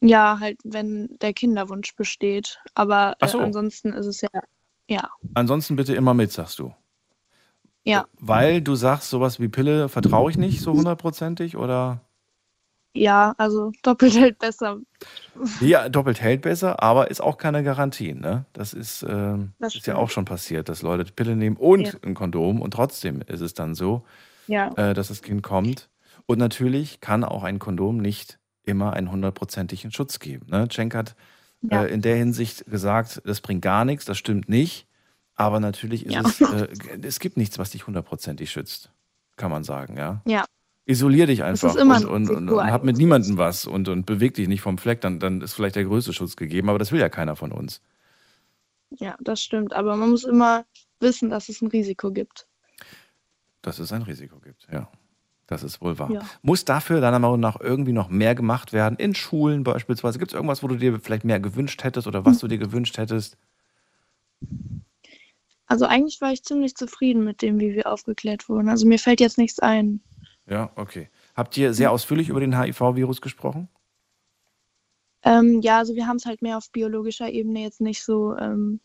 [0.00, 2.58] Ja, halt, wenn der Kinderwunsch besteht.
[2.74, 3.40] Aber äh, so.
[3.40, 4.28] ansonsten ist es ja,
[4.88, 5.10] ja.
[5.34, 6.74] Ansonsten bitte immer mit, sagst du.
[7.84, 8.06] Ja.
[8.18, 12.00] Weil du sagst, sowas wie Pille vertraue ich nicht so hundertprozentig oder?
[12.96, 14.78] Ja, also doppelt hält besser.
[15.60, 18.14] Ja, doppelt hält besser, aber ist auch keine Garantie.
[18.14, 18.46] Ne?
[18.52, 21.88] Das ist, äh, das ist ja auch schon passiert, dass Leute die Pille nehmen und
[21.88, 21.92] ja.
[22.02, 24.04] ein Kondom und trotzdem ist es dann so,
[24.46, 24.72] ja.
[24.76, 25.90] äh, dass das Kind kommt.
[26.26, 30.46] Und natürlich kann auch ein Kondom nicht immer einen hundertprozentigen Schutz geben.
[30.48, 30.68] Ne?
[30.68, 31.16] Cenk hat
[31.62, 31.84] ja.
[31.84, 34.86] äh, in der Hinsicht gesagt, das bringt gar nichts, das stimmt nicht.
[35.36, 36.22] Aber natürlich ist ja.
[36.22, 36.68] es, äh,
[37.02, 38.90] es gibt nichts, was dich hundertprozentig schützt,
[39.36, 40.22] kann man sagen, ja.
[40.26, 40.44] Ja.
[40.86, 44.48] Isolier dich einfach und, und, und, und, hab mit niemandem was und, und beweg dich
[44.48, 47.08] nicht vom Fleck, dann, dann ist vielleicht der größte Schutz gegeben, aber das will ja
[47.08, 47.80] keiner von uns.
[48.90, 50.66] Ja, das stimmt, aber man muss immer
[51.00, 52.46] wissen, dass es ein Risiko gibt.
[53.62, 54.88] Dass es ein Risiko gibt, ja.
[55.46, 56.10] Das ist wohl wahr.
[56.10, 56.22] Ja.
[56.42, 58.96] Muss dafür deiner Meinung nach irgendwie noch mehr gemacht werden?
[58.96, 60.18] In Schulen beispielsweise?
[60.18, 62.40] Gibt es irgendwas, wo du dir vielleicht mehr gewünscht hättest oder was hm.
[62.40, 63.36] du dir gewünscht hättest?
[65.66, 68.68] Also eigentlich war ich ziemlich zufrieden mit dem, wie wir aufgeklärt wurden.
[68.68, 70.00] Also mir fällt jetzt nichts ein.
[70.46, 71.08] Ja, okay.
[71.34, 73.68] Habt ihr sehr ausführlich über den HIV-Virus gesprochen?
[75.22, 78.80] Ähm, ja, also wir haben es halt mehr auf biologischer Ebene jetzt nicht so ähm,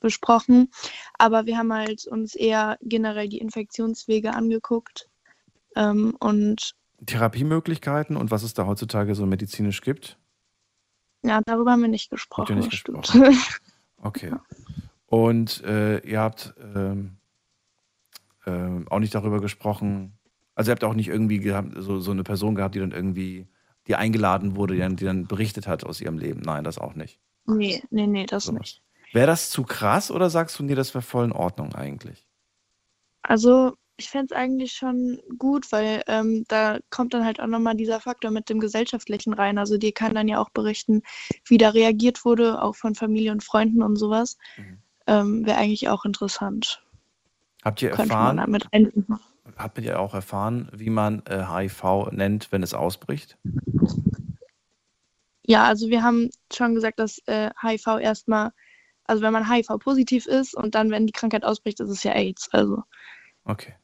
[0.00, 0.70] besprochen,
[1.18, 5.08] aber wir haben halt uns eher generell die Infektionswege angeguckt
[5.76, 6.74] ähm, und
[7.06, 10.18] Therapiemöglichkeiten und was es da heutzutage so medizinisch gibt?
[11.22, 12.42] Ja, darüber haben wir nicht gesprochen.
[12.42, 13.36] Habt ihr nicht gesprochen?
[14.04, 14.30] Okay.
[15.06, 17.16] Und äh, ihr habt ähm,
[18.46, 20.18] äh, auch nicht darüber gesprochen,
[20.54, 23.46] also ihr habt auch nicht irgendwie gehabt, so, so eine Person gehabt, die dann irgendwie,
[23.86, 26.40] die eingeladen wurde, die dann, die dann berichtet hat aus ihrem Leben.
[26.40, 27.18] Nein, das auch nicht.
[27.46, 28.52] Nee, nee, nee, das so.
[28.52, 28.82] nicht.
[29.12, 32.26] Wäre das zu krass oder sagst du, nee, das wäre voll in Ordnung eigentlich?
[33.22, 37.76] Also, ich fände es eigentlich schon gut, weil ähm, da kommt dann halt auch nochmal
[37.76, 39.58] dieser Faktor mit dem Gesellschaftlichen rein.
[39.58, 41.02] Also, die kann dann ja auch berichten,
[41.46, 44.36] wie da reagiert wurde, auch von Familie und Freunden und sowas.
[44.56, 46.82] Mhm ähm, wäre eigentlich auch interessant.
[47.62, 48.36] Habt ihr Könnte erfahren?
[48.36, 49.06] Man damit
[49.56, 53.38] habt ihr auch erfahren, wie man äh, HIV nennt, wenn es ausbricht?
[55.46, 58.50] Ja, also wir haben schon gesagt, dass äh, HIV erstmal,
[59.04, 62.48] also wenn man HIV-positiv ist und dann, wenn die Krankheit ausbricht, ist es ja AIDS.
[62.52, 62.82] Also.
[63.44, 63.74] Okay.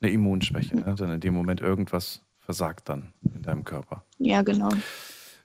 [0.00, 0.94] Eine Immunschwäche, ne?
[0.96, 4.04] dann in dem Moment irgendwas versagt dann in deinem Körper.
[4.18, 4.70] Ja, genau.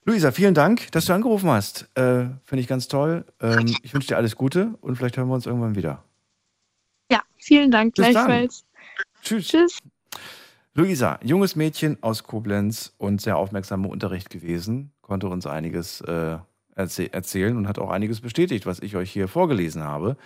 [0.09, 1.87] Luisa, vielen Dank, dass du angerufen hast.
[1.93, 3.25] Äh, Finde ich ganz toll.
[3.39, 6.03] Ähm, ich wünsche dir alles Gute und vielleicht hören wir uns irgendwann wieder.
[7.11, 7.93] Ja, vielen Dank.
[7.93, 8.63] Bis Gleichfalls.
[8.63, 9.03] Dann.
[9.21, 9.47] Tschüss.
[9.49, 9.77] Tschüss.
[10.73, 16.37] Luisa, junges Mädchen aus Koblenz und sehr aufmerksam im Unterricht gewesen, konnte uns einiges äh,
[16.73, 20.17] erzäh erzählen und hat auch einiges bestätigt, was ich euch hier vorgelesen habe.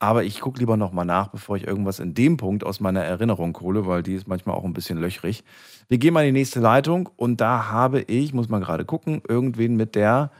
[0.00, 3.58] Aber ich gucke lieber nochmal nach, bevor ich irgendwas in dem Punkt aus meiner Erinnerung
[3.60, 5.44] hole, weil die ist manchmal auch ein bisschen löchrig.
[5.88, 9.22] Wir gehen mal in die nächste Leitung und da habe ich, muss man gerade gucken,
[9.28, 10.30] irgendwen mit der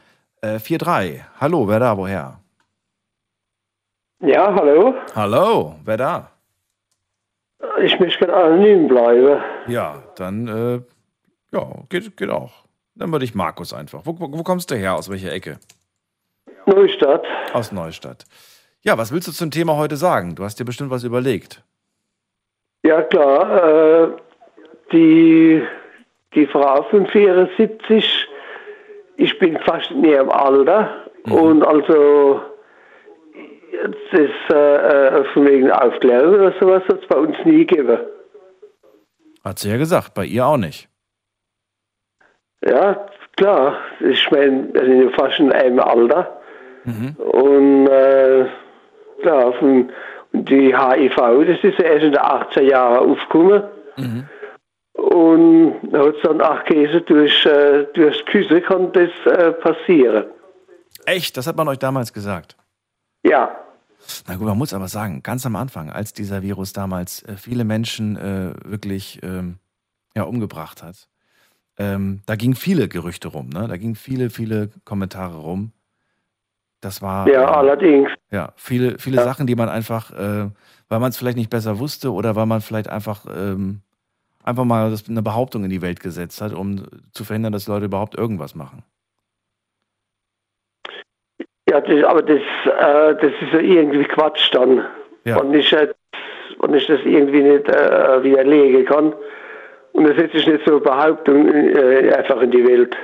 [0.41, 1.21] Äh, 4-3.
[1.39, 2.39] Hallo, wer da, woher?
[4.19, 4.93] Ja, hallo.
[5.15, 6.31] Hallo, wer da?
[7.81, 9.41] Ich möchte gerne anonym bleiben.
[9.67, 10.81] Ja, dann, äh,
[11.51, 12.51] ja, geht, geht auch.
[12.95, 14.01] Dann würde ich Markus einfach.
[14.05, 14.95] Wo, wo, wo kommst du her?
[14.95, 15.57] Aus welcher Ecke?
[16.65, 17.23] Neustadt.
[17.53, 18.25] Aus Neustadt.
[18.85, 20.35] Ja, was willst du zum Thema heute sagen?
[20.35, 21.63] Du hast dir bestimmt was überlegt.
[22.83, 24.03] Ja, klar.
[24.03, 24.07] Äh,
[24.91, 25.63] die,
[26.35, 28.27] die Frau von 74,
[29.17, 31.07] ich bin fast in ihrem Alter.
[31.23, 32.41] Und also,
[33.83, 37.97] das ist äh, äh, von wegen Aufklärung oder sowas, hat es bei uns nie gegeben.
[39.43, 40.87] Hat sie ja gesagt, bei ihr auch nicht.
[42.63, 43.77] Ja, klar.
[43.99, 46.39] Ich meine, wir sind ja fast in einem Alter.
[47.17, 48.45] Und äh,
[49.21, 49.91] klar, von,
[50.33, 53.63] und die HIV, das ist ja erst in den 80er Jahren aufgekommen.
[54.93, 60.25] Und da hat es dann auch Käse durch, äh, durchs Küsse kann das äh, passieren.
[61.05, 61.37] Echt?
[61.37, 62.55] Das hat man euch damals gesagt.
[63.23, 63.55] Ja,
[64.27, 67.63] Na gut, man muss aber sagen, ganz am Anfang, als dieser Virus damals äh, viele
[67.63, 69.57] Menschen äh, wirklich ähm,
[70.15, 71.07] ja, umgebracht hat,
[71.77, 73.67] ähm, da gingen viele Gerüchte rum, ne?
[73.67, 75.71] Da gingen viele, viele Kommentare rum.
[76.81, 78.09] Das war ja, ähm, allerdings.
[78.31, 80.49] Ja viele, viele Sachen, die man einfach, äh,
[80.89, 83.81] weil man es vielleicht nicht besser wusste oder weil man vielleicht einfach ähm,
[84.43, 87.85] einfach mal das, eine Behauptung in die Welt gesetzt hat, um zu verhindern, dass Leute
[87.85, 88.83] überhaupt irgendwas machen.
[91.67, 94.85] Ja, das, aber das, äh, das ist ja irgendwie Quatsch dann.
[95.23, 95.37] Ja.
[95.37, 95.75] Und ich,
[96.59, 99.13] und ich das irgendwie nicht äh, widerlegen kann.
[99.93, 102.95] Und das setze ich nicht so eine Behauptung äh, einfach in die Welt.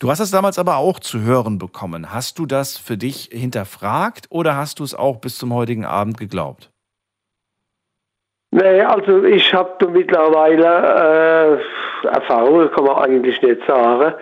[0.00, 2.10] Du hast es damals aber auch zu hören bekommen.
[2.10, 6.16] Hast du das für dich hinterfragt oder hast du es auch bis zum heutigen Abend
[6.16, 6.70] geglaubt?
[8.50, 11.60] Nee, also ich habe mittlerweile
[12.02, 14.14] äh, Erfahrungen, kann man eigentlich nicht sagen.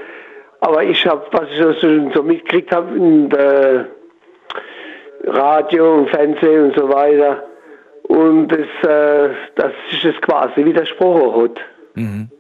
[0.61, 3.87] Aber ich habe, was ich so, so mitgekriegt habe in der
[5.27, 7.45] Radio und Fernsehen und so weiter,
[8.03, 11.61] und das, äh, dass sich das quasi widersprochen hat.
[11.95, 12.31] Mhm.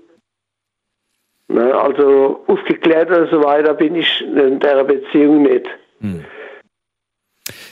[1.48, 5.66] Ne, also aufgeklärt und so weiter bin ich in der Beziehung nicht.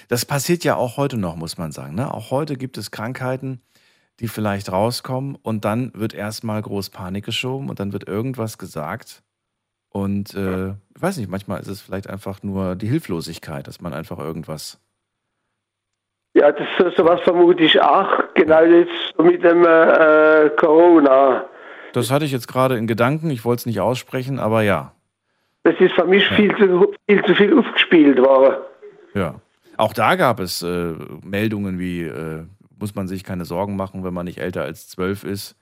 [0.08, 1.94] Das passiert ja auch heute noch, muss man sagen.
[1.94, 2.12] Ne?
[2.12, 3.60] Auch heute gibt es Krankheiten,
[4.20, 9.22] die vielleicht rauskommen und dann wird erstmal groß Panik geschoben und dann wird irgendwas gesagt.
[9.90, 13.92] Und äh, ich weiß nicht, manchmal ist es vielleicht einfach nur die Hilflosigkeit, dass man
[13.92, 14.80] einfach irgendwas.
[16.34, 21.46] Ja, das so sowas vermute ich auch, genau jetzt mit dem äh, Corona.
[21.96, 24.92] Das hatte ich jetzt gerade in Gedanken, ich wollte es nicht aussprechen, aber ja.
[25.62, 28.56] Das ist für mich viel, zu, viel zu viel aufgespielt worden.
[29.14, 29.36] Ja.
[29.78, 30.92] Auch da gab es äh,
[31.24, 32.44] Meldungen wie, äh,
[32.78, 35.56] muss man sich keine Sorgen machen, wenn man nicht älter als zwölf ist,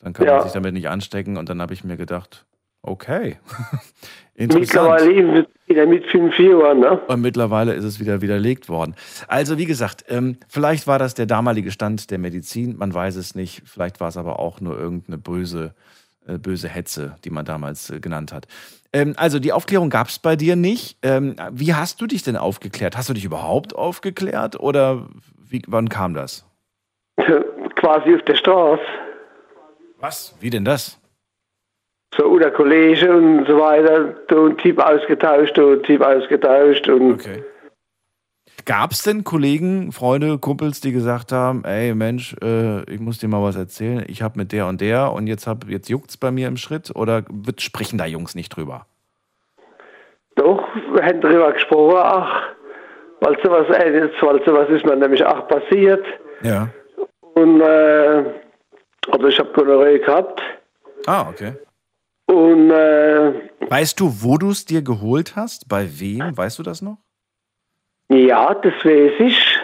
[0.00, 0.34] dann kann Ja.
[0.34, 1.36] man sich damit nicht anstecken.
[1.36, 2.46] Und dann habe ich mir gedacht,
[2.86, 3.36] okay,
[4.34, 4.60] interessant.
[4.60, 7.00] Mittlerweile wieder mit fünf Jahren, ne?
[7.08, 8.94] Und mittlerweile ist es wieder widerlegt worden.
[9.28, 13.34] Also wie gesagt, ähm, vielleicht war das der damalige Stand der Medizin, man weiß es
[13.34, 13.62] nicht.
[13.66, 15.74] Vielleicht war es aber auch nur irgendeine böse,
[16.26, 18.46] äh, böse Hetze, die man damals äh, genannt hat.
[18.92, 20.98] Ähm, also die Aufklärung gab es bei dir nicht.
[21.02, 22.96] Ähm, wie hast du dich denn aufgeklärt?
[22.96, 25.08] Hast du dich überhaupt aufgeklärt oder
[25.48, 26.46] wie, wann kam das?
[27.76, 28.82] Quasi auf der Straße.
[29.98, 30.36] Was?
[30.40, 31.00] Wie denn das?
[32.16, 37.12] So unter Kollege und so weiter, da ein Typ ausgetauscht, da ein Typ ausgetauscht und
[37.12, 37.42] Okay.
[38.64, 43.28] Gab es denn Kollegen, Freunde, Kumpels, die gesagt haben, ey Mensch, äh, ich muss dir
[43.28, 46.32] mal was erzählen, ich habe mit der und der und jetzt, hab, jetzt juckt's bei
[46.32, 48.86] mir im Schritt oder wird, sprechen da Jungs nicht drüber?
[50.36, 50.62] doch,
[50.92, 52.42] wir haben darüber gesprochen, ach,
[53.20, 56.04] weil sowas, äh, weil sowas ist mir nämlich auch passiert.
[56.42, 56.68] Ja.
[57.34, 58.24] Und äh,
[59.10, 60.40] also ich habe Gonorrhoe gehabt
[61.06, 61.52] Ah, okay.
[62.26, 63.32] Und äh,
[63.68, 65.68] Weißt du, wo du es dir geholt hast?
[65.68, 66.36] Bei wem?
[66.36, 66.98] Weißt du das noch?
[68.08, 69.58] ja, das weiß ich.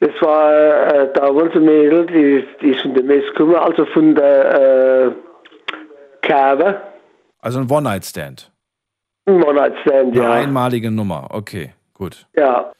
[0.00, 0.52] Das war
[0.94, 4.14] äh, da wohl so ein Mädel, die, die ist von der Mess gekommen, also von
[4.14, 5.12] der äh,
[6.22, 6.80] Kerbe,
[7.40, 8.50] Also ein One-Night-Stand.
[9.26, 10.32] ein One-Night-Stand, Eine ja.
[10.32, 11.28] einmalige Nummer.
[11.30, 12.26] Okay, gut.
[12.34, 12.72] Ja,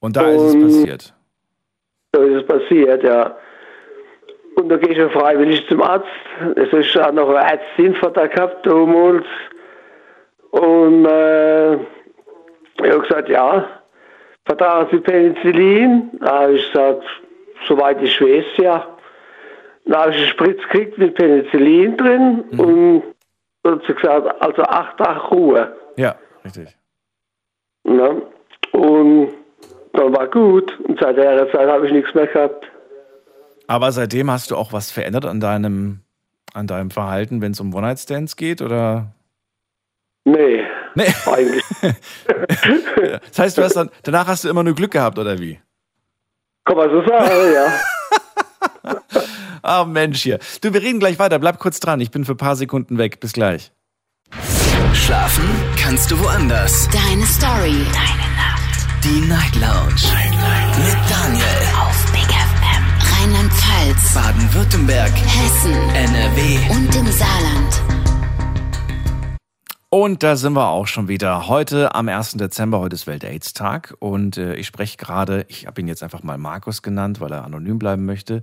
[0.00, 1.14] Und da ist es Und- passiert.
[2.14, 3.36] so ist es passiert, ja.
[4.56, 6.06] Und da gehe ich ja freiwillig zum Arzt.
[6.56, 9.26] Es ist auch noch eine Ärztin vor da gehabt damals.
[10.50, 13.66] Und äh, ich habe gesagt, ja,
[14.46, 16.10] vertragen Sie Penicillin?
[16.20, 17.02] Da habe ich gesagt,
[17.68, 18.86] soweit ich weiß, ja.
[19.84, 23.02] Dann habe ich einen Spritz gekriegt mit Penicillin drin und
[23.62, 25.76] dann hat sie gesagt, also acht Tage Ruhe.
[25.96, 26.76] Ja, richtig.
[27.84, 28.22] Ne?
[28.72, 29.28] Und
[29.92, 30.76] dann war gut.
[30.80, 32.66] Und seit der Zeit habe ich nichts mehr gehabt.
[33.68, 36.00] Aber seitdem hast du auch was verändert an deinem,
[36.54, 38.62] an deinem Verhalten, wenn es um One-Night-Stands geht?
[38.62, 39.12] Oder?
[40.24, 40.64] Nee,
[40.96, 41.14] Nee.
[41.26, 41.64] Eigentlich.
[43.28, 45.60] das heißt, du hast dann, danach hast du immer nur Glück gehabt, oder wie?
[46.64, 47.80] Kann man so sagen, ja.
[49.62, 50.38] Ah, Mensch hier.
[50.60, 51.40] Du, wir reden gleich weiter.
[51.40, 52.00] Bleib kurz dran.
[52.00, 53.18] Ich bin für ein paar Sekunden weg.
[53.18, 53.72] Bis gleich.
[54.94, 55.44] Schlafen
[55.76, 56.88] kannst du woanders.
[56.90, 57.84] Deine Story.
[57.92, 58.86] Deine Nacht.
[59.02, 60.02] Die Night Lounge.
[60.14, 60.78] Night, Night.
[60.78, 61.65] Mit Daniel.
[63.76, 64.14] Rheinland-Pfalz.
[64.14, 65.12] Baden-Württemberg.
[65.12, 65.72] Hessen.
[65.94, 66.58] NRW.
[66.70, 67.82] Und im Saarland.
[69.88, 71.46] Und da sind wir auch schon wieder.
[71.46, 72.32] Heute am 1.
[72.32, 73.94] Dezember, heute ist Welt-Aids-Tag.
[73.98, 77.44] Und äh, ich spreche gerade, ich habe ihn jetzt einfach mal Markus genannt, weil er
[77.44, 78.42] anonym bleiben möchte.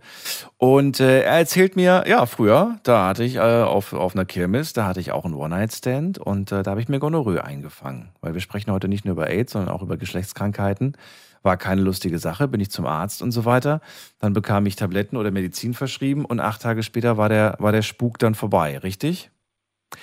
[0.57, 4.73] Und äh, er erzählt mir, ja, früher, da hatte ich äh, auf, auf einer Kirmes,
[4.73, 8.09] da hatte ich auch einen One-Night-Stand und äh, da habe ich mir Gonorrhoe eingefangen.
[8.21, 10.95] Weil wir sprechen heute nicht nur über AIDS, sondern auch über Geschlechtskrankheiten.
[11.43, 13.81] War keine lustige Sache, bin ich zum Arzt und so weiter.
[14.19, 17.81] Dann bekam ich Tabletten oder Medizin verschrieben und acht Tage später war der, war der
[17.81, 19.29] Spuk dann vorbei, richtig?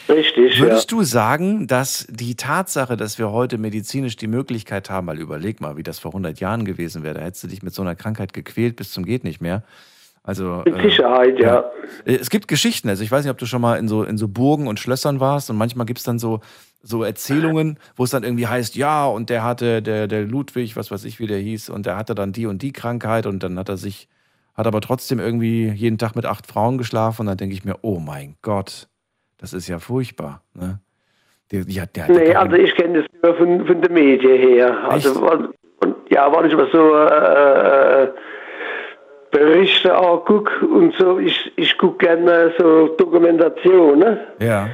[0.08, 0.96] Richtig, Würdest ja.
[0.98, 5.76] du sagen, dass die Tatsache, dass wir heute medizinisch die Möglichkeit haben, weil überleg mal,
[5.76, 8.32] wie das vor 100 Jahren gewesen wäre, da hättest du dich mit so einer Krankheit
[8.32, 9.64] gequält bis zum geht nicht mehr.
[10.22, 11.70] Also Mit Sicherheit, ja.
[12.04, 14.18] Äh, Es gibt Geschichten, also ich weiß nicht, ob du schon mal in so in
[14.18, 16.40] so Burgen und Schlössern warst und manchmal gibt es dann so
[16.82, 20.90] so Erzählungen, wo es dann irgendwie heißt, ja, und der hatte der der Ludwig, was
[20.90, 23.58] weiß ich, wie der hieß, und der hatte dann die und die Krankheit und dann
[23.58, 24.08] hat er sich
[24.54, 27.76] hat aber trotzdem irgendwie jeden Tag mit acht Frauen geschlafen und dann denke ich mir,
[27.82, 28.88] oh mein Gott,
[29.38, 30.42] das ist ja furchtbar.
[30.54, 30.80] Ne?
[31.52, 34.76] Hat, die hat Nee, also ich kenne das nur von, von den Medien her.
[34.88, 35.54] Also, und,
[36.10, 38.08] ja, wenn ich mir so äh,
[39.30, 44.68] Berichte angucke und so, ich, ich gucke gerne so Dokumentationen ja.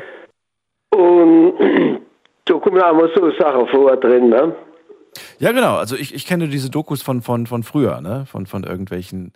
[0.96, 2.00] Und
[2.44, 4.28] da kommen auch mal so Sachen vor drin.
[4.28, 4.54] Ne?
[5.38, 5.76] Ja, genau.
[5.76, 8.24] Also ich, ich kenne diese Dokus von, von, von früher, ne?
[8.26, 9.32] Von, von irgendwelchen,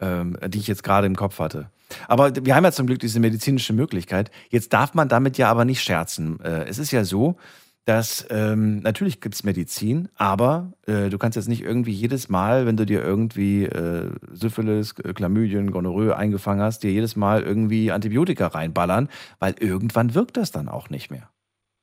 [0.00, 1.70] ähm, die ich jetzt gerade im Kopf hatte.
[2.08, 4.30] Aber wir haben ja zum Glück diese medizinische Möglichkeit.
[4.50, 6.40] Jetzt darf man damit ja aber nicht scherzen.
[6.40, 7.36] Äh, es ist ja so,
[7.84, 12.76] dass ähm, natürlich gibt's Medizin, aber äh, du kannst jetzt nicht irgendwie jedes Mal, wenn
[12.76, 19.08] du dir irgendwie äh, Syphilis, Chlamydien, Gonorrhoe eingefangen hast, dir jedes Mal irgendwie Antibiotika reinballern,
[19.40, 21.28] weil irgendwann wirkt das dann auch nicht mehr.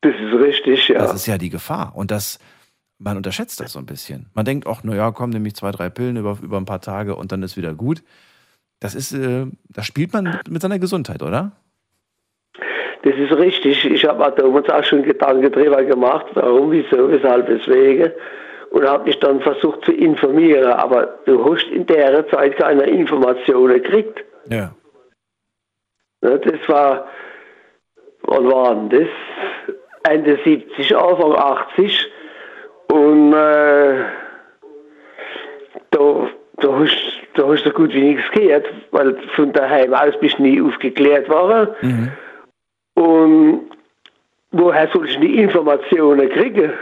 [0.02, 1.00] Das ist richtig, ja.
[1.00, 1.94] Das ist ja die Gefahr.
[1.96, 2.40] Und das,
[2.98, 4.28] man unterschätzt das so ein bisschen.
[4.34, 7.18] Man denkt, ach, naja, komm, nehme ich zwei, drei Pillen über, über ein paar Tage
[7.18, 8.04] und dann ist wieder gut.
[8.80, 11.52] Das ist, äh, da spielt man mit seiner Gesundheit, oder?
[13.04, 13.86] Das ist richtig.
[13.86, 18.12] Ich habe mir damals auch schon Gedanken drüber gemacht, warum, wieso, weshalb, weswegen.
[18.72, 20.72] Und habe mich dann versucht zu informieren.
[20.72, 24.24] Aber du hast in der Zeit keine Informationen gekriegt.
[24.50, 24.72] Ja.
[26.22, 27.08] Ne, Das war,
[28.24, 29.76] wann war denn das?
[30.12, 32.12] Ende 70, Anfang 80.
[32.92, 34.04] Und äh,
[35.92, 36.98] da, da, hast,
[37.36, 41.30] da hast du gut wie nichts gehört, weil von daheim aus bist du nie aufgeklärt
[41.30, 41.70] worden.
[41.82, 42.12] Mhm.
[43.00, 43.72] Und
[44.52, 46.74] woher soll ich die Informationen kriegen?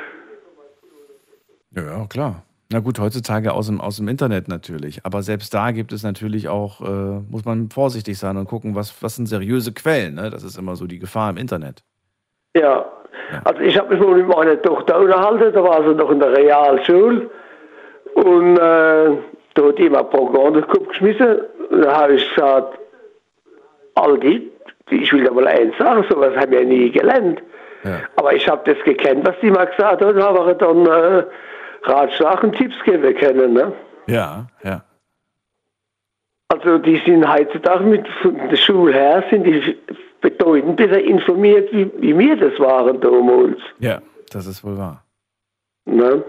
[1.76, 2.44] Ja, ja, klar.
[2.72, 5.06] Na gut, heutzutage aus dem, aus dem Internet natürlich.
[5.06, 9.02] Aber selbst da gibt es natürlich auch, äh, muss man vorsichtig sein und gucken, was,
[9.02, 10.16] was sind seriöse Quellen.
[10.16, 10.30] Ne?
[10.30, 11.84] Das ist immer so die Gefahr im Internet.
[12.56, 12.86] Ja,
[13.44, 16.36] also ich habe mich mal mit meiner Tochter unterhalten, da war sie noch in der
[16.36, 17.30] Realschule
[18.16, 19.18] und äh,
[19.54, 22.80] da hat jemand Programm durch den Kopf geschmissen da habe ich gesagt,
[23.96, 24.52] Aldi,
[24.90, 27.42] ich will da mal eins sagen, sowas haben wir nie gelernt.
[27.84, 28.02] Ja.
[28.16, 31.24] Aber ich habe das gekannt, was die mal gesagt hat und habe dann äh,
[31.84, 33.54] Ratschlag und Tipps geben können.
[33.54, 33.72] Ne?
[34.08, 34.84] Ja, ja.
[36.50, 39.78] Also die sind heutzutage mit von der Schule her sind die
[40.22, 43.60] bedeutend besser informiert, wie, wie wir das waren damals.
[43.80, 45.04] Ja, das ist wohl wahr.
[45.86, 46.24] Ne?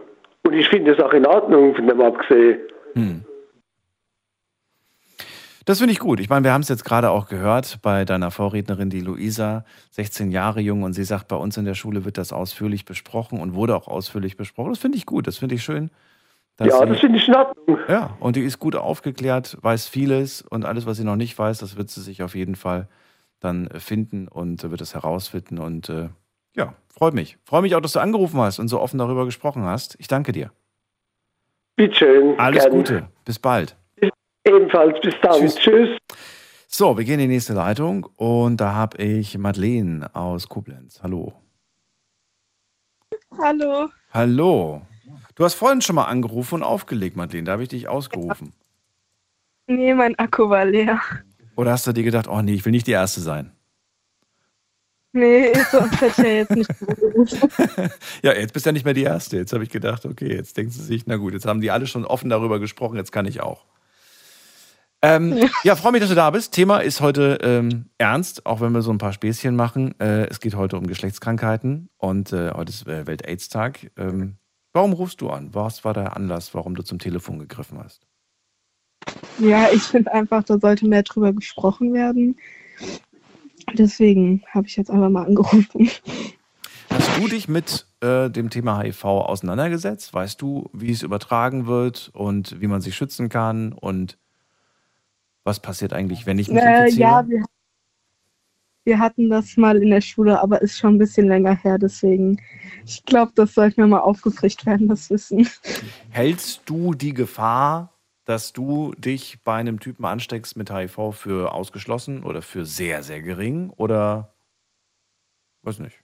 [0.44, 2.58] Und ich finde das auch in Ordnung, von dem abgesehen.
[2.94, 3.24] Hm.
[5.68, 6.18] Das finde ich gut.
[6.18, 10.30] Ich meine, wir haben es jetzt gerade auch gehört bei deiner Vorrednerin, die Luisa, 16
[10.30, 13.52] Jahre jung, und sie sagt, bei uns in der Schule wird das ausführlich besprochen und
[13.54, 14.70] wurde auch ausführlich besprochen.
[14.70, 15.90] Das finde ich gut, das finde ich schön.
[16.58, 17.78] Ja, sie- das finde ich in Ordnung.
[17.86, 21.58] Ja, und die ist gut aufgeklärt, weiß vieles und alles, was sie noch nicht weiß,
[21.58, 22.88] das wird sie sich auf jeden Fall
[23.38, 25.58] dann äh, finden und wird es herausfinden.
[25.58, 26.08] Und äh,
[26.56, 27.36] ja, freut mich.
[27.44, 29.96] Freue mich auch, dass du angerufen hast und so offen darüber gesprochen hast.
[30.00, 30.50] Ich danke dir.
[31.76, 32.38] Bitteschön.
[32.40, 32.72] Alles gern.
[32.74, 33.08] Gute.
[33.26, 33.76] Bis bald.
[34.48, 35.40] Ebenfalls, bis dann.
[35.40, 35.54] Tschüss.
[35.56, 35.98] Tschüss.
[36.66, 41.00] So, wir gehen in die nächste Leitung und da habe ich Madeleine aus Koblenz.
[41.02, 41.32] Hallo.
[43.38, 43.88] Hallo.
[44.12, 44.82] Hallo.
[45.34, 47.44] Du hast vorhin schon mal angerufen und aufgelegt, Madeleine.
[47.44, 48.52] Da habe ich dich ausgerufen.
[49.66, 51.00] Nee, mein Akku war leer.
[51.56, 53.52] Oder hast du dir gedacht, oh nee, ich will nicht die Erste sein?
[55.12, 56.70] Nee, sonst hätte ich ja jetzt nicht.
[58.22, 59.36] Ja, jetzt bist du ja nicht mehr die Erste.
[59.36, 61.86] Jetzt habe ich gedacht, okay, jetzt denken sie sich, na gut, jetzt haben die alle
[61.86, 63.64] schon offen darüber gesprochen, jetzt kann ich auch.
[65.02, 66.52] Ähm, ja, freue mich, dass du da bist.
[66.52, 69.98] Thema ist heute ähm, ernst, auch wenn wir so ein paar Späßchen machen.
[70.00, 73.90] Äh, es geht heute um Geschlechtskrankheiten und äh, heute ist äh, Welt-Aids-Tag.
[73.96, 74.36] Ähm,
[74.72, 75.54] warum rufst du an?
[75.54, 78.06] Was war der Anlass, warum du zum Telefon gegriffen hast?
[79.38, 82.36] Ja, ich finde einfach, da sollte mehr drüber gesprochen werden.
[83.74, 85.90] Deswegen habe ich jetzt einfach mal angerufen.
[86.90, 90.12] Hast du dich mit äh, dem Thema HIV auseinandergesetzt?
[90.12, 94.18] Weißt du, wie es übertragen wird und wie man sich schützen kann und
[95.44, 97.00] was passiert eigentlich, wenn ich mich Äh, infiziere?
[97.00, 97.44] ja, wir,
[98.84, 101.78] wir hatten das mal in der Schule, aber ist schon ein bisschen länger her.
[101.78, 102.40] Deswegen,
[102.86, 105.48] ich glaube, das sollte mir mal aufgefrischt werden, das Wissen.
[106.10, 107.92] Hältst du die Gefahr,
[108.24, 113.22] dass du dich bei einem Typen ansteckst mit HIV für ausgeschlossen oder für sehr, sehr
[113.22, 114.34] gering oder
[115.62, 115.98] weiß nicht?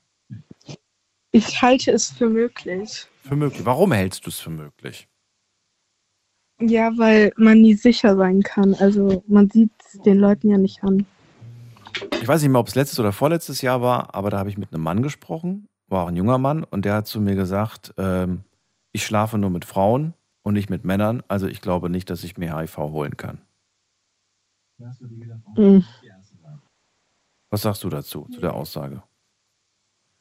[1.32, 3.06] Ich halte es für möglich.
[3.22, 3.64] Für möglich.
[3.64, 5.08] Warum hältst du es für möglich?
[6.66, 8.74] Ja, weil man nie sicher sein kann.
[8.74, 9.70] Also man sieht
[10.04, 11.06] den Leuten ja nicht an.
[12.20, 14.58] Ich weiß nicht mehr, ob es letztes oder vorletztes Jahr war, aber da habe ich
[14.58, 17.94] mit einem Mann gesprochen, war auch ein junger Mann, und der hat zu mir gesagt,
[17.98, 18.44] ähm,
[18.92, 22.38] ich schlafe nur mit Frauen und nicht mit Männern, also ich glaube nicht, dass ich
[22.38, 23.42] mir HIV holen kann.
[25.56, 25.84] Mhm.
[27.50, 29.02] Was sagst du dazu, zu der Aussage?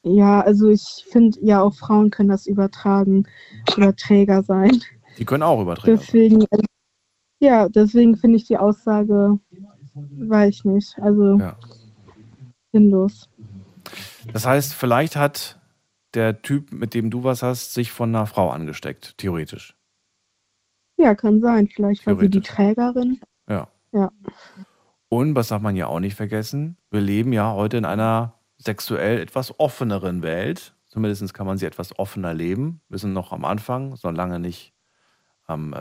[0.03, 3.25] Ja, also ich finde ja auch Frauen können das übertragen,
[3.75, 4.81] Überträger sein.
[5.17, 5.97] Die können auch Überträger.
[5.97, 6.63] Deswegen, äh,
[7.39, 9.39] ja, deswegen finde ich die Aussage,
[9.93, 11.57] weiß ich nicht, also Ja.
[12.71, 13.29] sinnlos.
[14.31, 15.59] Das heißt, vielleicht hat
[16.13, 19.75] der Typ, mit dem du was hast, sich von einer Frau angesteckt, theoretisch.
[20.97, 21.67] Ja, kann sein.
[21.67, 22.41] Vielleicht war sie die.
[22.41, 23.19] Trägerin.
[23.49, 23.67] Ja.
[23.91, 24.11] Ja.
[25.09, 26.77] Und was darf man ja auch nicht vergessen?
[26.91, 30.75] Wir leben ja heute in einer sexuell etwas offeneren Welt.
[30.87, 32.81] Zumindest kann man sie etwas offener leben.
[32.87, 34.72] Wir sind noch am Anfang, so lange nicht
[35.53, 35.77] am, äh,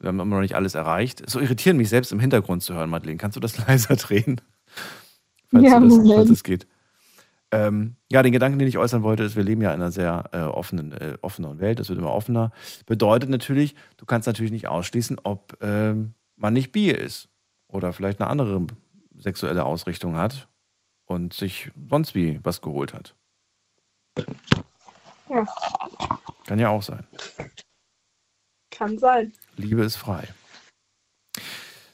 [0.00, 1.28] wir haben immer noch nicht alles erreicht.
[1.28, 3.18] So irritieren mich selbst im Hintergrund zu hören, Madeleine.
[3.18, 4.40] Kannst du das leiser drehen?
[5.50, 6.66] Falls, Ja, das, falls es geht.
[7.52, 10.24] Ähm, ja, den Gedanken, den ich äußern wollte, ist, wir leben ja in einer sehr
[10.32, 11.80] äh, offenen, äh, offeneren Welt.
[11.80, 12.52] Das wird immer offener.
[12.86, 17.28] Bedeutet natürlich, du kannst natürlich nicht ausschließen, ob ähm, man nicht bi ist
[17.66, 18.66] oder vielleicht eine andere
[19.18, 20.48] sexuelle Ausrichtung hat
[21.06, 23.16] und sich sonst wie was geholt hat.
[25.28, 25.44] Ja,
[26.46, 27.04] Kann ja auch sein.
[28.80, 29.32] Kann sein.
[29.56, 30.26] Liebe ist frei.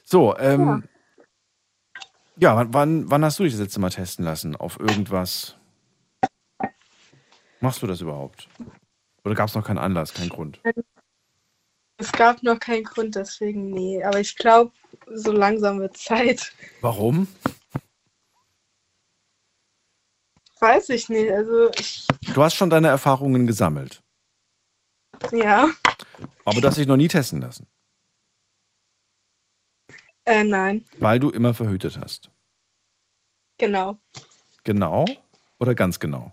[0.05, 0.87] So, ähm,
[2.37, 4.55] ja, wann, wann, wann hast du dich das letzte Mal testen lassen?
[4.55, 5.57] Auf irgendwas?
[7.59, 8.47] Machst du das überhaupt?
[9.25, 10.61] Oder gab es noch keinen Anlass, keinen Grund?
[11.97, 14.01] Es gab noch keinen Grund, deswegen nee.
[14.01, 14.71] Aber ich glaube,
[15.13, 16.53] so langsam wird Zeit.
[16.79, 17.27] Warum?
[20.59, 21.31] Weiß ich nicht.
[21.31, 24.01] Also ich, Du hast schon deine Erfahrungen gesammelt,
[25.31, 25.69] ja,
[26.45, 27.67] aber du hast dich noch nie testen lassen,
[30.25, 32.31] äh, nein, weil du immer verhütet hast.
[33.57, 33.97] genau.
[34.63, 35.05] Genau
[35.59, 36.31] oder ganz genau?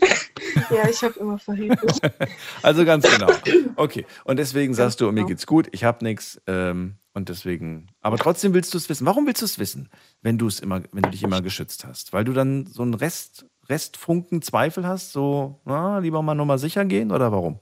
[0.69, 1.99] Ja, ich habe immer verhütet.
[2.61, 3.31] Also ganz genau.
[3.75, 4.05] Okay.
[4.23, 6.41] Und deswegen sagst du, mir geht's gut, ich habe nichts.
[6.47, 7.88] Ähm, und deswegen.
[8.01, 9.05] Aber trotzdem willst du es wissen.
[9.05, 9.89] Warum willst du es wissen,
[10.21, 12.13] wenn du es immer, wenn du dich immer geschützt hast?
[12.13, 16.86] Weil du dann so einen Rest, Restfunken Zweifel hast, so, na, lieber mal nochmal sicher
[16.86, 17.59] gehen oder warum?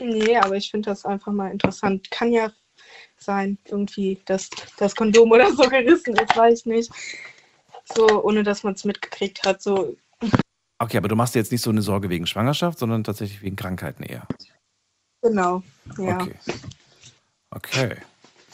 [0.00, 2.10] Nee, aber ich finde das einfach mal interessant.
[2.10, 2.50] Kann ja
[3.18, 6.92] sein, irgendwie, dass das Kondom oder so gerissen ist, weiß ich nicht.
[7.94, 9.62] So, ohne dass man es mitgekriegt hat.
[9.62, 9.96] So,
[10.80, 14.04] Okay, aber du machst jetzt nicht so eine Sorge wegen Schwangerschaft, sondern tatsächlich wegen Krankheiten
[14.04, 14.26] eher.
[15.22, 15.62] genau.
[15.98, 16.22] Ja.
[16.22, 16.34] Okay.
[17.50, 17.96] Okay,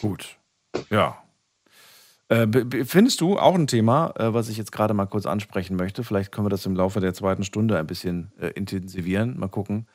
[0.00, 0.36] gut.
[0.88, 1.22] Ja.
[2.28, 2.46] Äh,
[2.86, 6.02] findest du auch ein Thema, äh, was ich jetzt gerade mal kurz ansprechen möchte?
[6.02, 9.38] Vielleicht können wir das im Laufe der zweiten Stunde ein bisschen äh, intensivieren.
[9.38, 9.86] Mal gucken.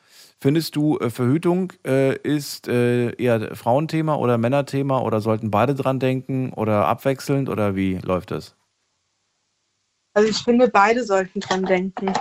[0.42, 6.00] Findest du, äh, Verhütung äh, ist äh, eher Frauenthema oder Männerthema oder sollten beide dran
[6.00, 8.56] denken oder abwechselnd oder wie läuft das?
[10.14, 12.12] Also ich finde, beide sollten dran denken.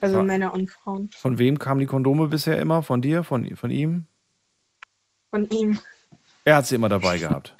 [0.00, 0.22] Also Ja.
[0.22, 1.10] Männer und Frauen.
[1.12, 2.82] Von wem kamen die Kondome bisher immer?
[2.84, 3.24] Von dir?
[3.24, 4.06] Von, von ihm?
[5.30, 5.80] Von ihm.
[6.44, 7.56] Er hat sie immer dabei gehabt.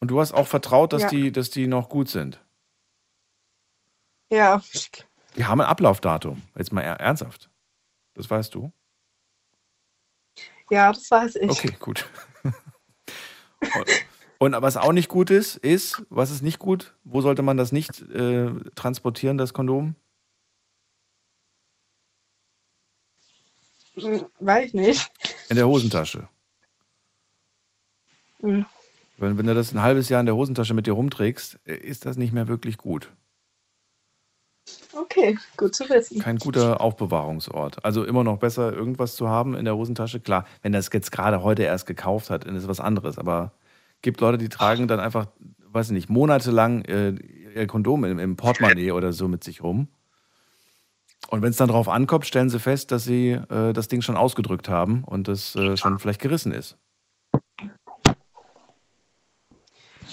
[0.00, 1.08] Und du hast auch vertraut, dass, Ja.
[1.08, 2.44] die, dass die noch gut sind.
[4.30, 4.62] Ja,
[5.38, 6.42] Die haben ein Ablaufdatum.
[6.56, 7.48] Jetzt mal er- ernsthaft.
[8.14, 8.72] Das weißt du?
[10.70, 11.48] ja, das weiß ich.
[11.48, 12.06] Okay, gut.
[12.42, 14.04] Und,
[14.54, 16.94] und was auch nicht gut ist, ist, was ist nicht gut?
[17.04, 19.94] Wo sollte man das nicht äh, transportieren, das Kondom?
[23.94, 25.10] Hm, Weiß ich nicht.
[25.48, 26.28] In der Hosentasche.
[28.40, 28.66] Hm.
[29.16, 32.06] Wenn, wenn du das ein halbes Jahr in der Hosentasche mit dir rumträgst, äh, ist
[32.06, 33.12] das nicht mehr wirklich gut.
[34.94, 35.38] Okay.
[35.56, 36.20] Gut zu wissen.
[36.20, 37.84] Kein guter Aufbewahrungsort.
[37.84, 40.20] Also immer noch besser, irgendwas zu haben in der Hosentasche.
[40.20, 43.18] Klar, wenn es jetzt gerade heute erst gekauft hat, dann ist es was anderes.
[43.18, 43.52] Aber
[44.02, 45.26] gibt Leute, die tragen dann einfach,
[45.66, 47.14] weiß ich nicht, monatelang äh,
[47.54, 49.88] ihr Kondom im, im Portemonnaie oder so mit sich rum.
[51.28, 54.16] Und wenn es dann drauf ankommt, stellen sie fest, dass sie äh, das Ding schon
[54.16, 56.78] ausgedrückt haben und es äh, schon vielleicht gerissen ist.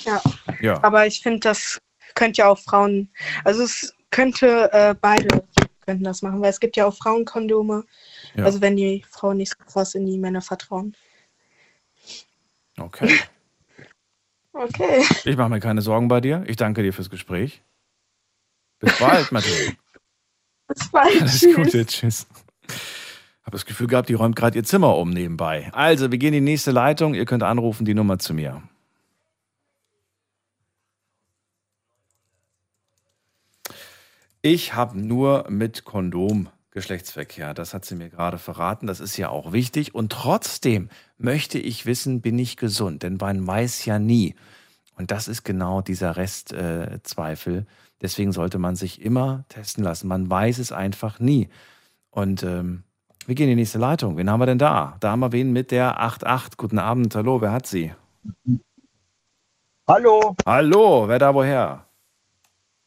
[0.04, 0.22] Ja.
[0.62, 0.84] Ja.
[0.84, 1.80] Aber ich finde, das
[2.16, 3.10] könnte ja auch Frauen,
[3.44, 5.44] also es könnte äh, beide
[5.86, 7.86] könnten das machen, weil es gibt ja auch Frauenkondome.
[8.36, 8.46] Ja.
[8.46, 10.96] Also wenn die Frauen nicht so krass in die Männer vertrauen.
[12.78, 13.20] Okay.
[14.58, 15.04] Okay.
[15.26, 16.46] Ich mache mir keine Sorgen bei dir.
[16.48, 17.62] Ich danke dir fürs Gespräch.
[18.80, 19.74] Bis bald, Matthias.
[20.70, 21.22] Bis bald.
[21.22, 21.56] Alles Tschüss.
[21.58, 22.28] Gute, tschüss.
[23.44, 25.70] Habe das Gefühl gehabt, die räumt gerade ihr Zimmer um nebenbei.
[25.74, 27.16] Also, wir gehen in die nächste Leitung.
[27.16, 28.64] Ihr könnt anrufen, die Nummer zu mir.
[34.48, 37.56] Ich habe nur mit Kondom Geschlechtsverkehr.
[37.56, 38.86] Das hat sie mir gerade verraten.
[38.86, 39.96] Das ist ja auch wichtig.
[39.96, 43.02] Und trotzdem möchte ich wissen, bin ich gesund?
[43.02, 44.36] Denn man weiß ja nie.
[45.00, 47.58] Und das ist genau dieser Restzweifel.
[47.58, 47.66] Äh.
[48.04, 50.08] Deswegen sollte man sich immer testen lassen.
[50.08, 51.50] Man weiß es einfach nie.
[52.12, 52.84] Und ähm,
[53.26, 54.16] wir gehen in die nächste Leitung.
[54.16, 54.98] Wen haben wir denn da?
[55.00, 56.56] Da haben wir wen mit der 88.
[56.56, 57.16] Guten Abend.
[57.16, 57.94] Hallo, wer hat sie?
[59.88, 61.85] Hallo, Hallo, wer da woher?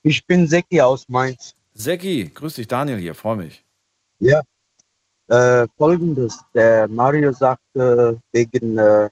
[0.09, 1.55] Ich bin Seki aus Mainz.
[1.75, 3.65] Seki, grüß dich, Daniel hier, freue mich.
[4.21, 4.41] Ja.
[5.29, 9.11] Äh, Folgendes, der Mario sagte wegen, äh,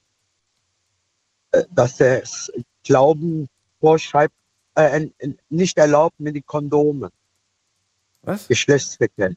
[1.51, 2.51] äh, dass er es
[2.83, 3.47] Glauben
[3.79, 4.33] vorschreibt,
[4.75, 7.11] äh, äh, nicht erlaubt mit die Kondome,
[8.23, 8.47] Was?
[8.47, 9.35] Geschlechtsverkehr.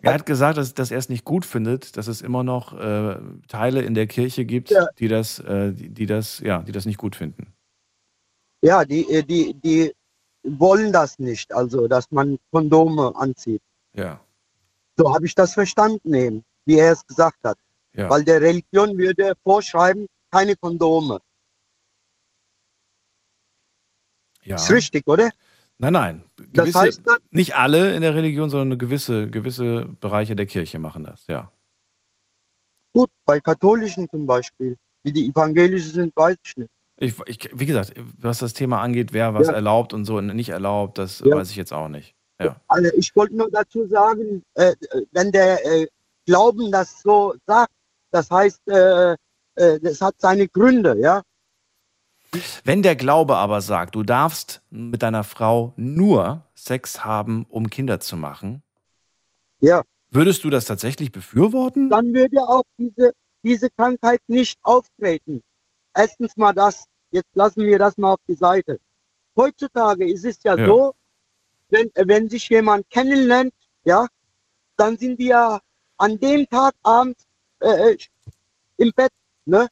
[0.00, 3.16] Er hat gesagt, dass, dass er es nicht gut findet, dass es immer noch äh,
[3.48, 4.86] Teile in der Kirche gibt, Ja.
[4.98, 7.53] die, das, äh, die, die, das, ja, die das nicht gut finden.
[8.64, 9.94] Ja, die, äh, die, die
[10.42, 13.60] wollen das nicht, also dass man Kondome anzieht.
[13.92, 14.18] Ja,
[14.96, 17.58] So habe ich das verstanden, eben, wie er es gesagt hat.
[17.92, 18.08] ja.
[18.08, 21.20] Weil der Religion würde vorschreiben, keine Kondome.
[24.44, 24.56] ja.
[24.56, 25.30] Ist richtig, oder?
[25.78, 26.24] Nein, nein.
[26.36, 30.78] Das Gewisse, heißt dann- nicht alle in der Religion, sondern gewisse, gewisse Bereiche der Kirche
[30.78, 31.50] machen das, ja.
[32.94, 34.76] Gut, bei Katholischen zum Beispiel.
[35.02, 36.70] Wie die Evangelischen sind, weiß ich nicht.
[36.96, 39.54] Ich, ich, wie gesagt, was das Thema angeht, wer was Ja.
[39.54, 41.34] erlaubt und so und nicht erlaubt, das Ja.
[41.36, 42.14] weiß ich jetzt auch nicht.
[42.40, 42.60] Ja.
[42.68, 44.74] Also ich wollte nur dazu sagen, äh,
[45.12, 45.86] wenn der äh,
[46.26, 47.72] Glauben das so sagt,
[48.10, 49.12] das heißt, äh,
[49.56, 51.22] äh, das hat seine Gründe, ja.
[52.64, 58.00] Wenn der Glaube aber sagt, du darfst mit deiner Frau nur Sex haben, um Kinder
[58.00, 58.62] zu machen,
[59.60, 59.82] Ja.
[60.10, 61.90] würdest du das tatsächlich befürworten?
[61.90, 63.12] Dann würde auch diese,
[63.44, 65.42] diese Krankheit nicht auftreten.
[65.94, 68.80] Erstens mal das, jetzt lassen wir das mal auf die Seite.
[69.36, 70.66] Heutzutage ist es ja, Ja.
[70.66, 70.94] so,
[71.70, 73.54] wenn, wenn sich jemand kennenlernt,
[73.84, 74.06] ja,
[74.76, 75.60] dann sind ja
[75.96, 77.26] an dem Tag abends
[77.60, 77.96] äh,
[78.76, 79.12] im Bett,
[79.44, 79.68] ne?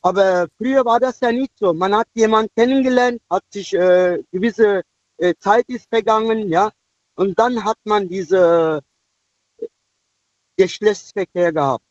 [0.00, 1.72] Aber früher war das ja nicht so.
[1.72, 4.82] Man hat jemanden kennengelernt, hat sich äh, gewisse
[5.18, 6.72] äh, Zeit ist vergangen, ja,
[7.14, 8.80] und dann hat man diese
[10.56, 11.84] Geschlechtsverkehr gehabt.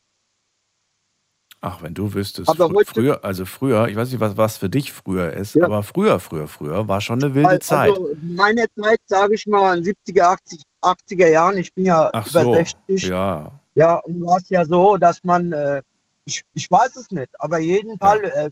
[1.64, 4.68] Ach, wenn du wüsstest, Aber fr früher, also früher, ich weiß nicht, was, was für
[4.68, 5.64] dich früher ist, Ja.
[5.66, 7.90] aber früher, früher, früher war schon eine wilde Al- Zeit.
[7.90, 12.26] Also meine Zeit, sage ich mal, in 70er, 80, 80er Jahren, ich bin ja Ach
[12.28, 13.04] über so, 60.
[13.04, 13.52] ja.
[13.76, 15.82] Ja, und war es ja so, dass man, äh,
[16.24, 18.50] ich, ich weiß es nicht, aber jeden Fall, äh,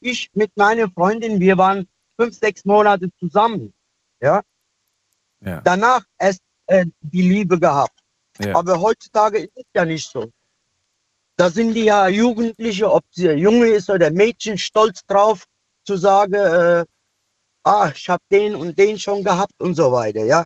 [0.00, 1.86] ich mit meiner Freundin, wir waren
[2.18, 3.72] fünf, sechs Monate zusammen.
[4.20, 4.40] Ja,
[5.44, 5.60] Ja.
[5.60, 7.98] danach erst äh, die Liebe gehabt.
[8.40, 8.56] Ja.
[8.56, 10.30] Aber heutzutage ist es ja nicht so.
[11.42, 15.42] Da sind die ja Jugendliche, ob sie Junge ist oder Mädchen, stolz drauf
[15.84, 16.84] zu sagen, äh,
[17.64, 20.44] ah, ich habe den und den schon gehabt und so weiter, ja.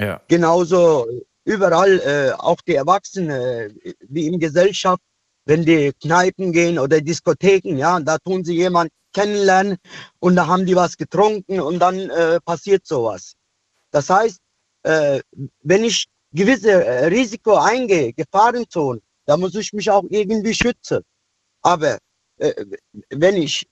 [0.00, 0.20] Ja.
[0.26, 1.06] Genauso
[1.44, 5.00] überall, äh, auch die Erwachsenen, äh, wie in Gesellschaft,
[5.44, 9.76] wenn die Kneipen gehen oder Diskotheken, ja, da tun sie jemanden kennenlernen
[10.18, 13.34] und da haben die was getrunken und dann äh, passiert sowas.
[13.92, 14.40] Das heißt,
[14.82, 15.20] äh,
[15.62, 21.02] wenn ich gewisse äh, Risiko eingehe, Gefahrenzone, da muss ich mich auch irgendwie schützen.
[21.62, 21.98] Aber
[22.38, 22.64] äh,
[23.10, 23.66] wenn ich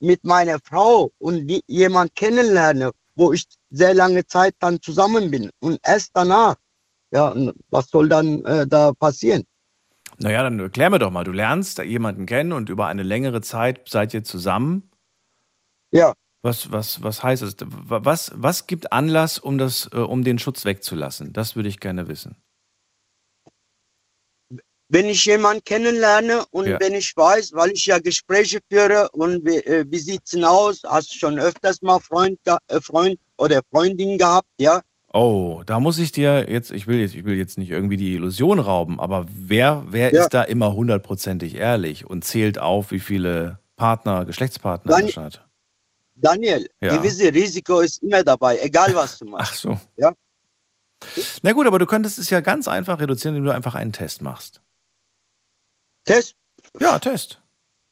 [0.00, 5.50] mit meiner Frau und die, jemand kennenlerne, wo ich sehr lange Zeit dann zusammen bin
[5.60, 6.56] und erst danach,
[7.10, 7.34] ja,
[7.70, 9.44] was soll dann äh, da passieren?
[10.18, 13.88] Naja, dann erklär mir doch mal, du lernst jemanden kennen und über eine längere Zeit
[13.88, 14.90] seid ihr zusammen.
[15.90, 16.14] Ja.
[16.42, 17.56] Was, was, was heißt es?
[17.60, 21.32] Was, was gibt Anlass, um, das, äh, um den Schutz wegzulassen?
[21.32, 22.36] Das würde ich gerne wissen.
[24.88, 26.78] Wenn ich jemanden kennenlerne und Ja.
[26.80, 30.82] wenn ich weiß, weil ich ja Gespräche führe und wie, äh, wie sieht's denn aus,
[30.86, 34.80] hast du schon öfters mal Freund, äh, Freund oder Freundin gehabt, ja.
[35.12, 38.14] Oh, da muss ich dir jetzt, ich will jetzt, ich will jetzt nicht irgendwie die
[38.14, 40.22] Illusion rauben, aber wer, wer Ja.
[40.22, 45.42] ist da immer hundertprozentig ehrlich und zählt auf, wie viele Partner, Geschlechtspartner er hat?
[46.14, 46.96] Daniel, Ja.
[46.96, 49.52] gewisse Risiko ist immer dabei, egal was du machst.
[49.52, 49.80] Ach so.
[49.96, 50.12] Ja.
[51.42, 54.22] Na gut, aber du könntest es ja ganz einfach reduzieren, indem du einfach einen Test
[54.22, 54.62] machst.
[56.06, 56.34] Test?
[56.80, 57.40] Ja, Test.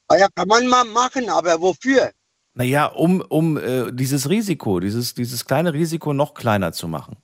[0.09, 2.13] Ah ja, kann man mal machen, aber wofür?
[2.55, 7.17] Naja, um, um äh, dieses Risiko, dieses, dieses kleine Risiko noch kleiner zu machen.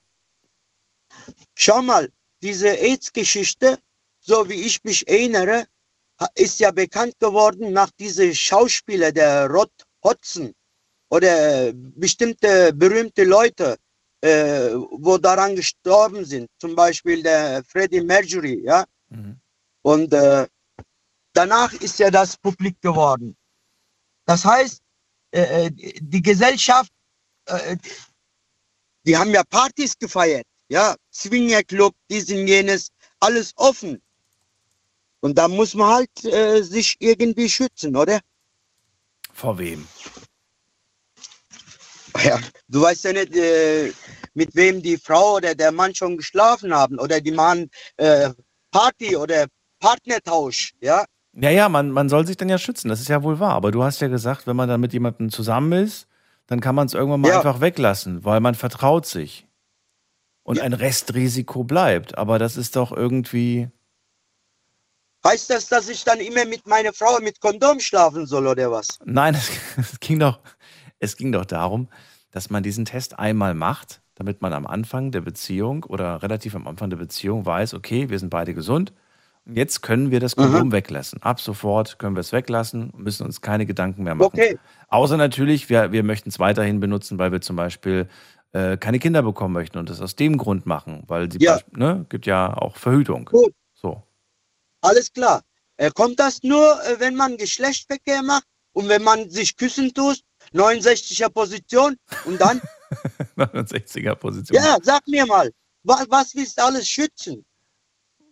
[1.57, 2.11] Schau mal,
[2.43, 3.79] diese AIDS-Geschichte,
[4.21, 5.67] so wie ich mich erinnere,
[6.35, 9.71] ist ja bekannt geworden nach diesem Schauspieler, der Rod
[10.03, 10.53] Hodgson
[11.11, 13.77] oder bestimmte berühmte Leute,
[14.23, 16.49] äh, wo daran gestorben sind.
[16.59, 18.85] Zum Beispiel der Freddie Mercury, ja.
[19.83, 20.47] Und äh,
[21.33, 23.37] danach ist ja das publik geworden.
[24.27, 24.81] Das heißt,
[25.33, 25.71] äh, äh,
[26.01, 26.91] die Gesellschaft,
[27.47, 27.77] äh,
[29.07, 32.89] die haben ja Partys gefeiert, ja, Swingerclub, dies und jenes,
[33.21, 34.01] alles offen.
[35.21, 38.21] Und da muss man halt äh, sich irgendwie schützen, oder?
[39.33, 39.87] Vor wem?
[42.25, 43.93] Ja, du weißt ja nicht, äh,
[44.35, 48.31] mit wem die Frau oder der Mann schon geschlafen haben oder die machen äh,
[48.71, 49.47] Party oder
[49.79, 51.05] Partnertausch, ja.
[51.33, 53.53] Ja, ja, man, man soll sich dann ja schützen, das ist ja wohl wahr.
[53.53, 56.09] Aber du hast ja gesagt, wenn man dann mit jemandem zusammen ist,
[56.47, 57.37] dann kann man es irgendwann mal Ja.
[57.37, 59.47] einfach weglassen, weil man vertraut sich.
[60.43, 62.19] Und ein Restrisiko bleibt.
[62.19, 63.69] Aber das ist doch irgendwie.
[65.25, 68.89] Heißt das, dass ich dann immer mit meiner Frau mit Kondom schlafen soll oder was?
[69.05, 70.41] Nein, es, es, ging doch,
[70.99, 71.89] es ging doch darum,
[72.33, 76.67] dass man diesen Test einmal macht, damit man am Anfang der Beziehung oder relativ am
[76.67, 78.93] Anfang der Beziehung weiß, okay, wir sind beide gesund.
[79.55, 81.23] Jetzt können wir das Kondom weglassen.
[81.23, 84.27] Ab sofort können wir es weglassen und müssen uns keine Gedanken mehr machen.
[84.33, 84.59] Okay.
[84.89, 88.09] Außer natürlich, wir, wir möchten es weiterhin benutzen, weil wir zum Beispiel
[88.53, 91.59] äh, keine Kinder bekommen möchten und das aus dem Grund machen, weil sie Ja.
[91.73, 93.27] ne, gibt ja auch Verhütung.
[93.27, 93.53] Gut.
[93.75, 94.03] So.
[94.83, 95.43] Alles klar.
[95.77, 100.21] Äh, kommt das nur, äh, wenn man Geschlechtsverkehr macht und wenn man sich küssen tut,
[100.53, 102.61] 69er Position und dann,
[103.37, 104.63] 69er Position.
[104.63, 105.51] ja, sag mir mal,
[105.85, 107.45] was, was willst du alles schützen?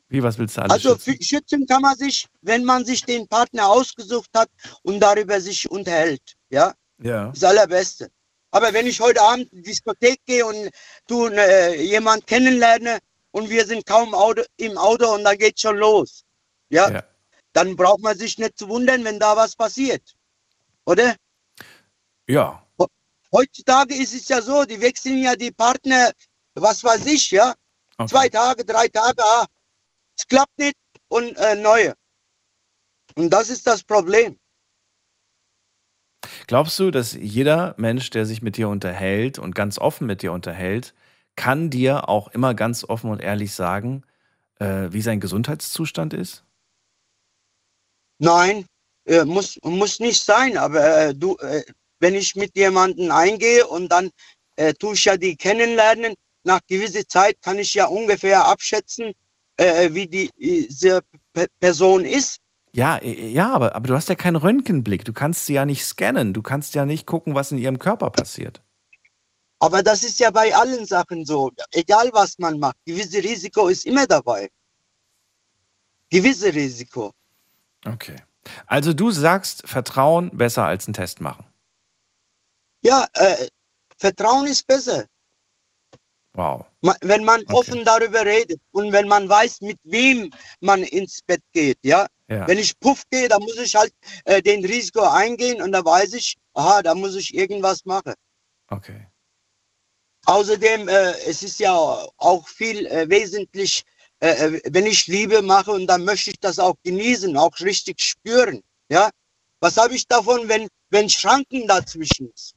[0.08, 1.22] Wie, was willst du alles Also schützen?
[1.22, 4.48] schützen kann man sich, wenn man sich den Partner ausgesucht hat
[4.82, 6.34] und darüber sich unterhält.
[6.50, 7.28] Ja, Ja.
[7.30, 8.10] das Allerbeste.
[8.50, 10.70] Aber wenn ich heute Abend in die Diskothek gehe und
[11.06, 12.98] du äh, jemand kennenlerne
[13.32, 16.22] und wir sind kaum Auto, im Auto und da geht schon los,
[16.70, 17.04] ja, Ja.
[17.52, 20.02] dann braucht man sich nicht zu wundern, wenn da was passiert.
[20.86, 21.14] Oder?
[22.26, 22.64] Ja.
[23.30, 26.10] Heutzutage ist es ja so, die wechseln ja die Partner,
[26.54, 27.54] was weiß ich, ja.
[28.08, 29.44] Zwei Tage, drei Tage, ah,
[30.18, 30.76] es klappt nicht
[31.08, 31.94] und äh, neue.
[33.14, 34.38] Und das ist das Problem.
[36.46, 40.32] Glaubst du, dass jeder Mensch, der sich mit dir unterhält und ganz offen mit dir
[40.32, 40.94] unterhält,
[41.36, 44.02] kann dir auch immer ganz offen und ehrlich sagen,
[44.58, 46.44] äh, wie sein Gesundheitszustand ist?
[48.18, 48.66] Nein,
[49.04, 51.62] äh, muss, muss nicht sein, aber äh, du, äh,
[52.00, 54.10] wenn ich mit jemandem eingehe und dann
[54.56, 59.12] äh, tue ich ja die kennenlernen, nach gewisser Zeit kann ich ja ungefähr abschätzen,
[59.58, 61.02] äh, wie die, diese
[61.32, 62.38] Pe Person ist.
[62.72, 65.04] Ja, äh, ja, aber, aber du hast ja keinen Röntgenblick.
[65.04, 66.32] Du kannst sie ja nicht scannen.
[66.32, 68.62] Du kannst ja nicht gucken, was in ihrem Körper passiert.
[69.60, 71.50] Aber das ist ja bei allen Sachen so.
[71.72, 74.48] Egal was man macht, gewisse Risiko ist immer dabei.
[76.10, 77.12] Gewisse Risiko.
[77.84, 78.16] Okay.
[78.66, 81.44] Also du sagst, Vertrauen besser als einen Test machen.
[82.82, 83.48] Ja, äh,
[83.98, 85.04] Vertrauen ist besser.
[86.38, 86.66] Wow.
[87.00, 91.78] Wenn man offen darüber redet und wenn man weiß, mit wem man ins Bett geht,
[91.82, 92.06] ja.
[92.28, 92.46] Ja.
[92.46, 93.92] Wenn ich puff gehe, dann muss ich halt
[94.24, 98.14] äh, den Risiko eingehen und da weiß ich, aha, da muss ich irgendwas machen.
[98.68, 99.08] Okay.
[100.26, 103.82] Außerdem, äh, es ist ja auch viel äh, wesentlich,
[104.20, 108.00] äh, äh, wenn ich Liebe mache und dann möchte ich das auch genießen, auch richtig
[108.00, 108.62] spüren.
[108.88, 109.10] Ja,
[109.58, 112.54] was habe ich davon, wenn wenn Schranken dazwischen ist?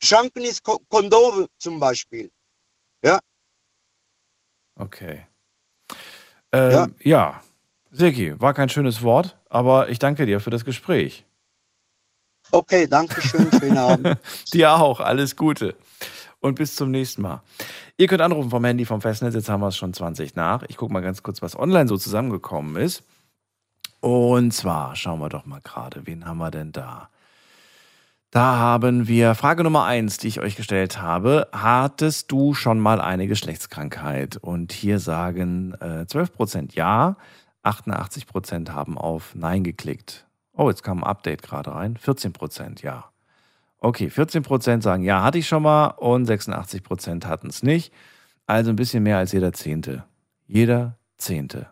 [0.00, 2.30] Schranken ist Ko Kondome zum Beispiel.
[3.06, 3.18] Ja,
[4.78, 5.26] Okay.
[6.52, 7.40] Ähm, ja.
[7.90, 11.24] Sirki, war kein schönes Wort, aber ich danke dir für das Gespräch.
[12.52, 14.18] okay, danke schön, schönen Abend.
[14.52, 15.74] Dir auch, alles Gute.
[16.40, 17.42] Und bis zum nächsten Mal.
[17.96, 20.62] Ihr könnt anrufen vom Handy, vom Festnetz, jetzt haben wir es schon 20 nach.
[20.68, 23.02] Ich gucke mal ganz kurz, was online so zusammengekommen ist.
[24.00, 27.08] Und zwar schauen wir doch mal gerade, wen haben wir denn da?
[28.36, 31.48] Da haben wir Frage Nummer eins, die ich euch gestellt habe.
[31.52, 34.36] Hattest du schon mal eine Geschlechtskrankheit?
[34.36, 37.16] Und hier sagen äh, 12% ja,
[37.64, 40.26] 88% haben auf Nein geklickt.
[40.52, 41.96] Oh, jetzt kam ein Update gerade rein.
[41.96, 43.06] 14% ja.
[43.78, 47.90] Okay, 14% sagen, ja, hatte ich schon mal und 86% hatten es nicht.
[48.46, 50.04] Also ein bisschen mehr als jeder Zehnte.
[50.46, 51.68] Jeder Zehnte.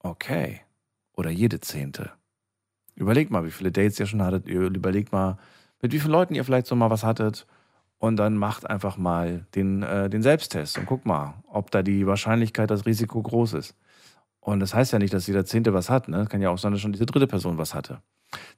[0.00, 0.62] Okay.
[1.12, 2.10] Oder jede Zehnte.
[2.96, 4.48] Überlegt mal, wie viele Dates ihr schon hattet.
[4.48, 5.38] Überlegt mal,
[5.82, 7.46] mit wie vielen Leuten ihr vielleicht so mal was hattet.
[7.98, 12.06] Und dann macht einfach mal den, äh, den Selbsttest und guckt mal, ob da die
[12.06, 13.76] Wahrscheinlichkeit, das Risiko groß ist.
[14.40, 16.08] Und das heißt ja nicht, dass jeder Zehnte was hat.
[16.08, 16.26] Ne?
[16.28, 18.02] Kann ja auch sein, dass schon diese dritte Person was hatte.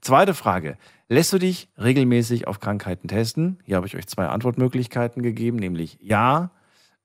[0.00, 0.78] Zweite Frage.
[1.08, 3.58] Lässt du dich regelmäßig auf Krankheiten testen?
[3.64, 6.50] Hier habe ich euch zwei Antwortmöglichkeiten gegeben, nämlich ja,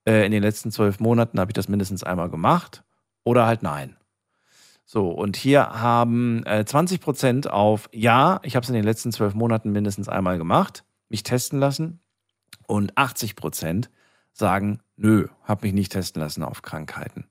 [0.06, 2.84] äh, in den letzten zwölf Monaten habe ich das mindestens einmal gemacht
[3.22, 3.96] oder halt nein.
[4.92, 9.12] So, und hier haben äh, 20 Prozent auf Ja, ich habe es in den letzten
[9.12, 12.00] zwölf Monaten mindestens einmal gemacht, mich testen lassen.
[12.66, 13.88] Und 80 Prozent
[14.32, 17.26] sagen, nö, habe mich nicht testen lassen auf Krankheiten.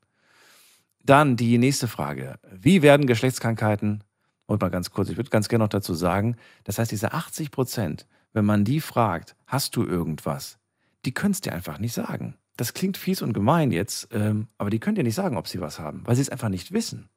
[1.04, 2.40] Dann die nächste Frage.
[2.50, 4.06] Wie werden Geschlechtskrankheiten,
[4.46, 7.52] und mal ganz kurz, ich würde ganz gerne noch dazu sagen, das heißt, diese 80
[7.52, 10.60] Prozent, wenn man die fragt, hast du irgendwas,
[11.04, 12.36] die können es dir einfach nicht sagen.
[12.56, 15.60] Das klingt fies und gemein jetzt, ähm, aber die können dir nicht sagen, ob sie
[15.60, 17.10] was haben, weil sie es einfach nicht wissen.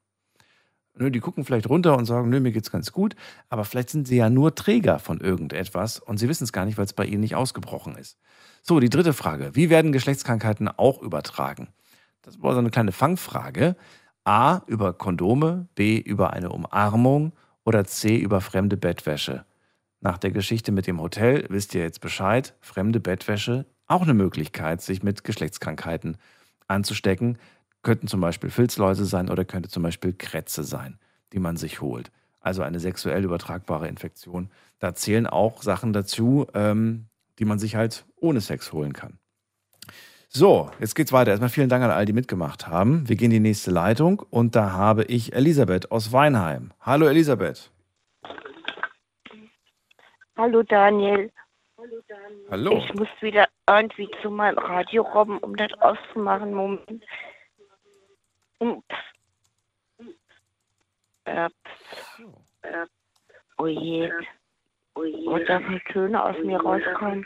[0.95, 3.17] Nö, die gucken vielleicht runter und sagen, nö, mir geht's ganz gut,
[3.49, 6.77] aber vielleicht sind sie ja nur Träger von irgendetwas und sie wissen es gar nicht,
[6.77, 8.19] weil es bei ihnen nicht ausgebrochen ist.
[8.63, 9.55] So, die dritte Frage.
[9.55, 11.69] Wie werden Geschlechtskrankheiten auch übertragen?
[12.21, 13.77] Das war so eine kleine Fangfrage.
[14.25, 17.33] A über Kondome, B über eine Umarmung
[17.65, 19.45] oder C über fremde Bettwäsche.
[20.01, 24.81] Nach der Geschichte mit dem Hotel wisst ihr jetzt Bescheid, fremde Bettwäsche auch eine Möglichkeit,
[24.81, 26.17] sich mit Geschlechtskrankheiten
[26.67, 27.39] anzustecken.
[27.83, 30.99] Könnten zum Beispiel Filzläuse sein oder könnte zum Beispiel Krätze sein,
[31.33, 32.11] die man sich holt.
[32.41, 34.51] Also eine sexuell übertragbare Infektion.
[34.79, 37.07] Da zählen auch Sachen dazu, ähm,
[37.39, 39.19] die man sich halt ohne Sex holen kann.
[40.29, 41.31] So, jetzt geht's weiter.
[41.31, 43.09] Erstmal vielen Dank an all, die mitgemacht haben.
[43.09, 46.73] Wir gehen in die nächste Leitung und da habe ich Elisabeth aus Weinheim.
[46.81, 47.71] Hallo Elisabeth.
[50.37, 51.31] Hallo Daniel.
[52.51, 52.79] Hallo.
[52.79, 56.55] Ich muss wieder irgendwie zu meinem Radio robben, um das auszumachen.
[56.55, 57.05] Moment.
[58.63, 58.95] Ups.
[61.27, 61.55] Ups.
[62.63, 62.91] Ups.
[63.59, 64.11] Oh je.
[64.95, 65.27] Oh je.
[65.27, 67.25] Und da viel Töne aus mir rauskommen.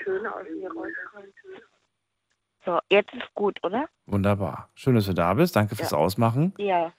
[2.65, 3.89] So, jetzt ist gut, oder?
[4.07, 4.71] Wunderbar.
[4.75, 5.55] Schön, dass du da bist.
[5.57, 5.99] Danke fürs Ja.
[5.99, 6.53] Ausmachen.
[6.59, 6.93] Ja.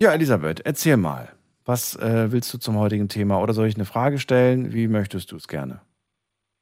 [0.00, 1.32] Ja, Elisabeth, erzähl mal.
[1.64, 3.40] Was äh, willst du zum heutigen Thema?
[3.40, 4.72] Oder soll ich eine Frage stellen?
[4.72, 5.80] Wie möchtest du es gerne?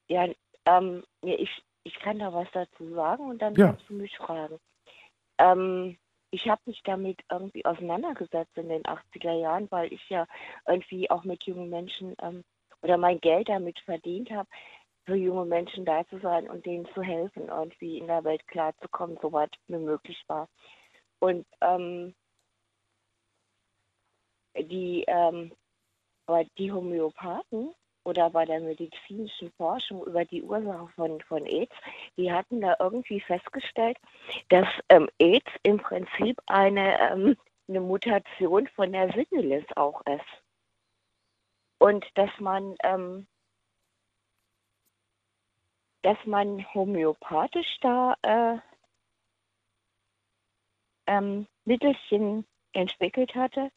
[0.07, 0.27] Ja,
[0.65, 1.49] ähm, ich,
[1.83, 3.67] ich kann da was dazu sagen und dann Ja.
[3.67, 4.59] kannst du mich fragen.
[5.41, 5.97] Ähm,
[6.31, 10.27] ich habe mich damit irgendwie auseinandergesetzt in den 80er Jahren, weil ich ja
[10.67, 12.43] irgendwie auch mit jungen Menschen ähm,
[12.81, 14.47] oder mein Geld damit verdient habe,
[15.05, 19.17] für junge Menschen da zu sein und denen zu helfen, irgendwie in der Welt klarzukommen,
[19.21, 20.47] soweit mir möglich war.
[21.19, 22.15] Und ähm,
[24.57, 25.53] die, ähm,
[26.27, 31.75] aber die Homöopathen oder bei der medizinischen Forschung über die Ursache von, von AIDS,
[32.17, 33.97] die hatten da irgendwie festgestellt,
[34.49, 37.37] dass ähm, AIDS im Prinzip eine, ähm,
[37.67, 40.25] eine Mutation von der Syphilis auch ist.
[41.77, 43.27] Und dass man, ähm,
[46.01, 48.57] dass man homöopathisch da äh,
[51.07, 53.71] ähm, Mittelchen entwickelt hatte,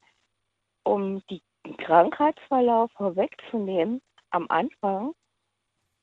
[0.82, 1.42] um die
[1.78, 4.02] Krankheitsverlauf vorwegzunehmen
[4.34, 5.14] am Anfang,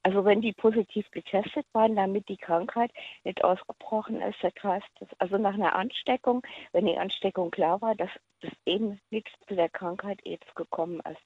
[0.04, 2.92] also wenn die positiv getestet waren, damit die Krankheit
[3.24, 4.88] nicht ausgebrochen ist, das heißt,
[5.20, 6.42] also nach einer Ansteckung,
[6.72, 8.10] wenn die Ansteckung klar war, dass
[8.40, 11.22] es eben nichts zu der Krankheit AIDS gekommen ist.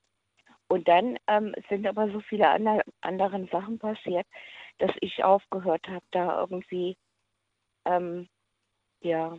[0.68, 4.26] Und dann ähm, sind aber so viele andere anderen Sachen passiert,
[4.80, 6.98] dass ich aufgehört habe, da irgendwie
[7.86, 8.27] ähm,
[9.02, 9.38] ja,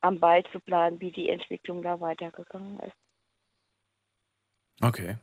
[0.00, 2.96] am Ball zu planen, wie die Entwicklung da weitergegangen ist.
[4.82, 5.16] Okay.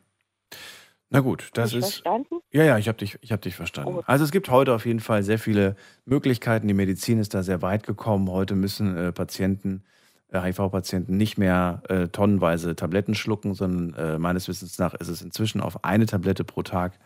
[1.13, 1.83] Na gut, das ist.
[1.83, 2.39] verstanden?
[2.51, 3.93] Ja, ja, ich habe dich, ich hab dich verstanden.
[3.93, 4.03] Gut.
[4.07, 5.75] Also es gibt heute auf jeden Fall sehr viele
[6.05, 6.67] Möglichkeiten.
[6.67, 8.31] Die Medizin ist da sehr weit gekommen.
[8.31, 9.83] Heute müssen äh, Patienten,
[10.29, 15.21] äh, HIV-Patienten nicht mehr äh, tonnenweise Tabletten schlucken, sondern äh, meines Wissens nach ist es
[15.21, 16.97] inzwischen auf eine Tablette pro Tag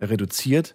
[0.00, 0.74] reduziert.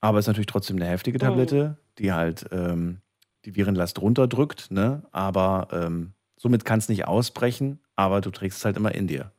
[0.00, 3.00] Aber es ist natürlich trotzdem eine heftige Tablette, die halt ähm,
[3.44, 4.70] die Virenlast runterdrückt.
[4.70, 5.02] Ne?
[5.10, 9.32] Aber ähm, somit kann es nicht ausbrechen, aber du trägst es halt immer in dir.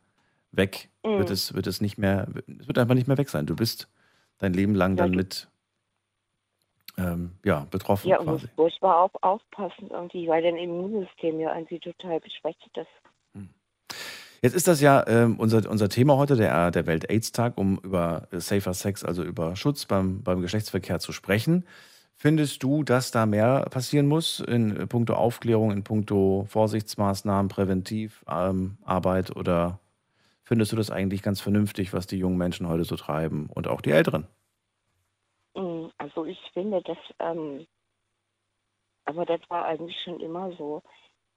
[0.57, 1.19] Weg Mhm.
[1.19, 2.27] wird, es, wird es nicht mehr,
[2.59, 3.45] es wird einfach nicht mehr weg sein.
[3.45, 3.87] Du bist
[4.39, 5.47] dein Leben lang dann mit
[6.97, 8.45] ähm, ja, betroffen Ja, und quasi.
[8.45, 12.87] muss furchtbar auf, aufpassen irgendwie, weil dein Immunsystem ja irgendwie total geschwächt ist.
[14.41, 18.75] Jetzt ist das ja ähm, unser, unser Thema heute, der, der Welt-AIDS-Tag, um über Safer
[18.75, 21.65] Sex, also über Schutz beim, beim Geschlechtsverkehr zu sprechen.
[22.15, 29.35] Findest du, dass da mehr passieren muss in puncto Aufklärung, in puncto Vorsichtsmaßnahmen, Präventivarbeit ähm,
[29.35, 29.79] oder
[30.45, 33.81] findest du das eigentlich ganz vernünftig, was die jungen Menschen heute so treiben und auch
[33.81, 34.27] die Älteren?
[35.55, 37.65] Mm, Also ich finde, dass, ähm,
[39.05, 40.81] aber das war eigentlich schon immer so.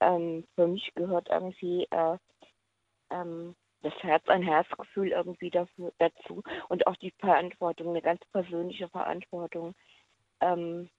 [0.01, 2.19] Ähm, für mich gehört irgendwie äh,
[3.11, 8.89] ähm, das Herz, ein Herzgefühl irgendwie dafür, dazu und auch die Verantwortung, eine ganz persönliche
[8.89, 9.75] Verantwortung.
[10.41, 10.91] Ähm,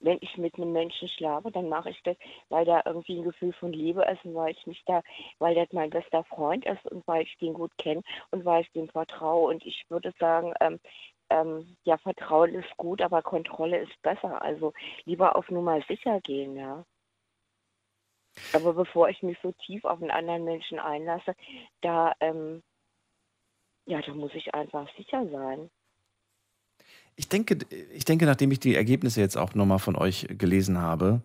[0.00, 2.16] wenn ich mit einem Menschen schlafe, dann mache ich das,
[2.48, 5.02] weil da irgendwie ein Gefühl von Liebe ist und weil ich mich da,
[5.38, 8.72] weil das mein bester Freund ist und weil ich den gut kenne und weil ich
[8.72, 9.48] dem vertraue.
[9.48, 10.78] Und ich würde sagen, ähm,
[11.30, 14.42] ähm, ja, Vertrauen ist gut, aber Kontrolle ist besser.
[14.42, 14.72] Also
[15.04, 16.84] lieber auf Nummer sicher gehen, ja.
[18.52, 21.34] Aber bevor ich mich so tief auf einen anderen Menschen einlasse,
[21.80, 22.62] da, ähm,
[23.86, 25.70] ja, da muss ich einfach sicher sein.
[27.16, 27.58] Ich denke,
[27.94, 31.22] ich denke, nachdem ich die Ergebnisse jetzt auch nochmal von euch gelesen habe,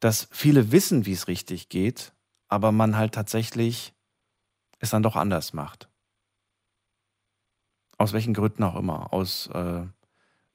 [0.00, 2.12] dass viele wissen, wie es richtig geht,
[2.48, 3.94] aber man halt tatsächlich
[4.78, 5.88] es dann doch anders macht.
[7.98, 9.12] Aus welchen Gründen auch immer.
[9.12, 9.82] Aus, äh,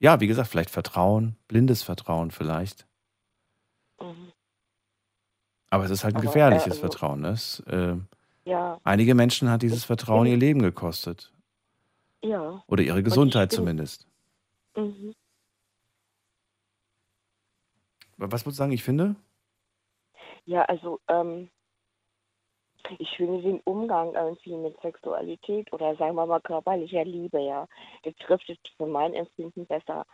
[0.00, 2.86] ja, wie gesagt, vielleicht Vertrauen, blindes Vertrauen vielleicht.
[4.00, 4.32] Mhm.
[5.70, 7.20] Aber es ist halt ein Aber, äh, gefährliches also- Vertrauen.
[7.22, 7.30] Ne?
[7.30, 7.96] Es, äh,
[8.44, 11.32] Ja, einige Menschen hat dieses Vertrauen ihr Leben gekostet.
[12.22, 12.62] ja.
[12.66, 14.06] Oder ihre Gesundheit zumindest.
[14.78, 15.12] Mhm.
[18.16, 19.16] Was würdest du sagen, ich finde?
[20.44, 21.50] Ja, also ähm,
[22.98, 27.66] ich finde den Umgang irgendwie mit Sexualität oder sagen wir mal körperlicher Liebe, ja,
[28.04, 30.06] das trifft es für mein Empfinden besser.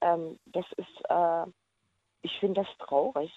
[0.00, 1.46] Ähm, das ist, äh,
[2.22, 3.32] ich finde das traurig,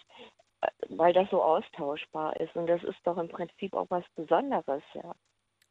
[0.62, 4.84] äh, weil das so austauschbar ist und das ist doch im Prinzip auch was Besonderes,
[4.96, 5.14] ja.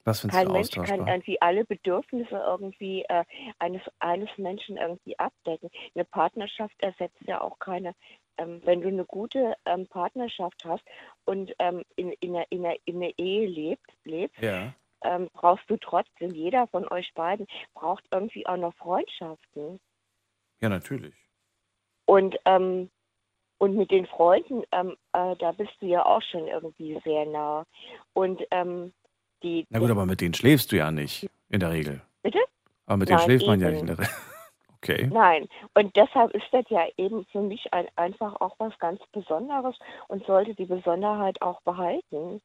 [0.05, 3.25] Was findest Kein du Mensch kann irgendwie alle Bedürfnisse irgendwie äh,
[3.59, 5.71] eines, eines Menschen irgendwie abdecken.
[5.95, 7.95] Eine Partnerschaft ersetzt ja auch keine,
[8.39, 10.83] ähm, wenn du eine gute ähm, Partnerschaft hast
[11.27, 14.73] und ähm, in, in, einer, in, einer, in einer Ehe lebt, lebst, Ja.
[15.05, 19.81] ähm, brauchst du trotzdem, jeder von euch beiden braucht irgendwie auch noch Freundschaften.
[20.61, 21.15] Ja, natürlich.
[22.07, 22.91] Und, ähm,
[23.59, 27.67] und mit den Freunden, ähm, äh, da bist du ja auch schon irgendwie sehr nah.
[28.15, 28.95] Und ähm,
[29.43, 32.03] die, Na gut, aber mit denen schläfst du ja nicht in der Regel.
[32.23, 32.39] Bitte?
[32.87, 34.15] Aber mit denen schläft man ja nicht in der Regel.
[34.83, 35.11] Okay.
[35.13, 39.77] Nein, und deshalb ist das ja eben für mich ein, einfach auch was ganz Besonderes
[40.09, 42.41] und sollte die Besonderheit auch behalten.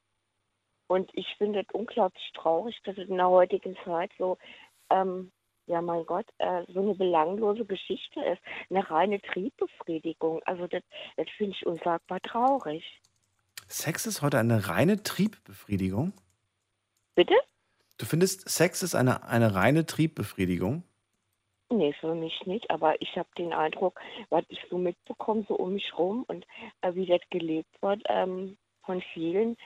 [0.87, 4.37] Und ich finde es unglaublich traurig, dass es in der heutigen Zeit so,
[4.89, 5.31] ähm,
[5.67, 10.41] ja mein Gott, äh, so eine belanglose Geschichte ist, eine reine Triebbefriedigung.
[10.45, 10.83] Also das,
[11.15, 12.83] das finde ich unsagbar traurig.
[13.67, 16.11] Sex ist heute eine reine Triebbefriedigung?
[17.15, 17.33] Bitte?
[17.97, 20.83] Du findest, Sex ist eine, eine reine Triebbefriedigung?
[21.71, 25.73] Nee, für mich nicht, aber ich habe den Eindruck, was ich so mitbekomme, so um
[25.73, 26.45] mich rum und
[26.81, 29.57] äh, wie das gelebt wird ähm, von vielen,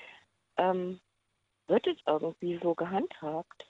[0.58, 1.02] ähm,
[1.68, 3.68] wird es irgendwie so gehandhabt.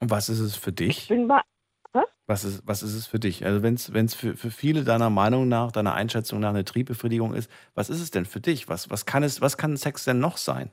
[0.00, 0.98] Und was ist es für dich?
[0.98, 1.42] Ich bin mal,
[2.26, 3.44] Was ist, was ist es für dich?
[3.44, 7.50] Also wenn es für, für viele deiner Meinung nach, deiner Einschätzung nach eine Triebbefriedigung ist,
[7.74, 8.68] was ist es denn für dich?
[8.68, 10.70] Was, was, kann, es, was kann Sex denn noch sein?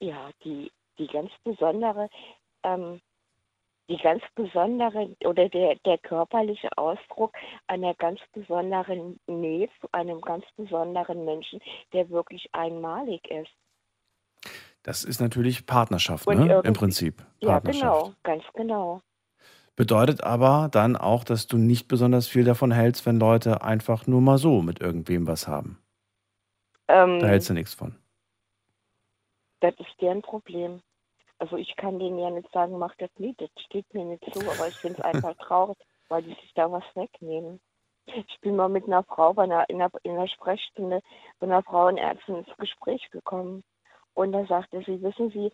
[0.00, 2.08] Ja, die, die ganz besondere,
[2.62, 3.00] ähm,
[3.88, 7.34] die ganz besondere oder der, der körperliche Ausdruck
[7.66, 11.60] einer ganz besonderen Nähe zu einem ganz besonderen Menschen,
[11.92, 13.50] der wirklich einmalig ist.
[14.82, 16.62] Das ist natürlich Partnerschaft, Und ne?
[16.64, 17.24] Im Prinzip.
[17.40, 18.04] Ja, Partnerschaft.
[18.04, 19.02] genau, ganz genau.
[19.76, 24.20] Bedeutet aber dann auch, dass du nicht besonders viel davon hältst, wenn Leute einfach nur
[24.20, 25.78] mal so mit irgendwem was haben.
[26.88, 27.94] Ähm, Da hältst du nichts von.
[29.60, 30.82] Das ist deren Problem.
[31.38, 34.40] Also ich kann denen ja nicht sagen, mach das nicht, das steht mir nicht zu,
[34.40, 35.78] aber ich finde es einfach traurig,
[36.08, 37.60] weil die sich da was wegnehmen.
[38.06, 41.02] Ich bin mal mit einer Frau bei einer, in, einer, in einer Sprechstunde
[41.38, 43.62] bei einer Frauenärztin ins Gespräch gekommen.
[44.14, 45.52] Und da sagte sie, wissen Sie,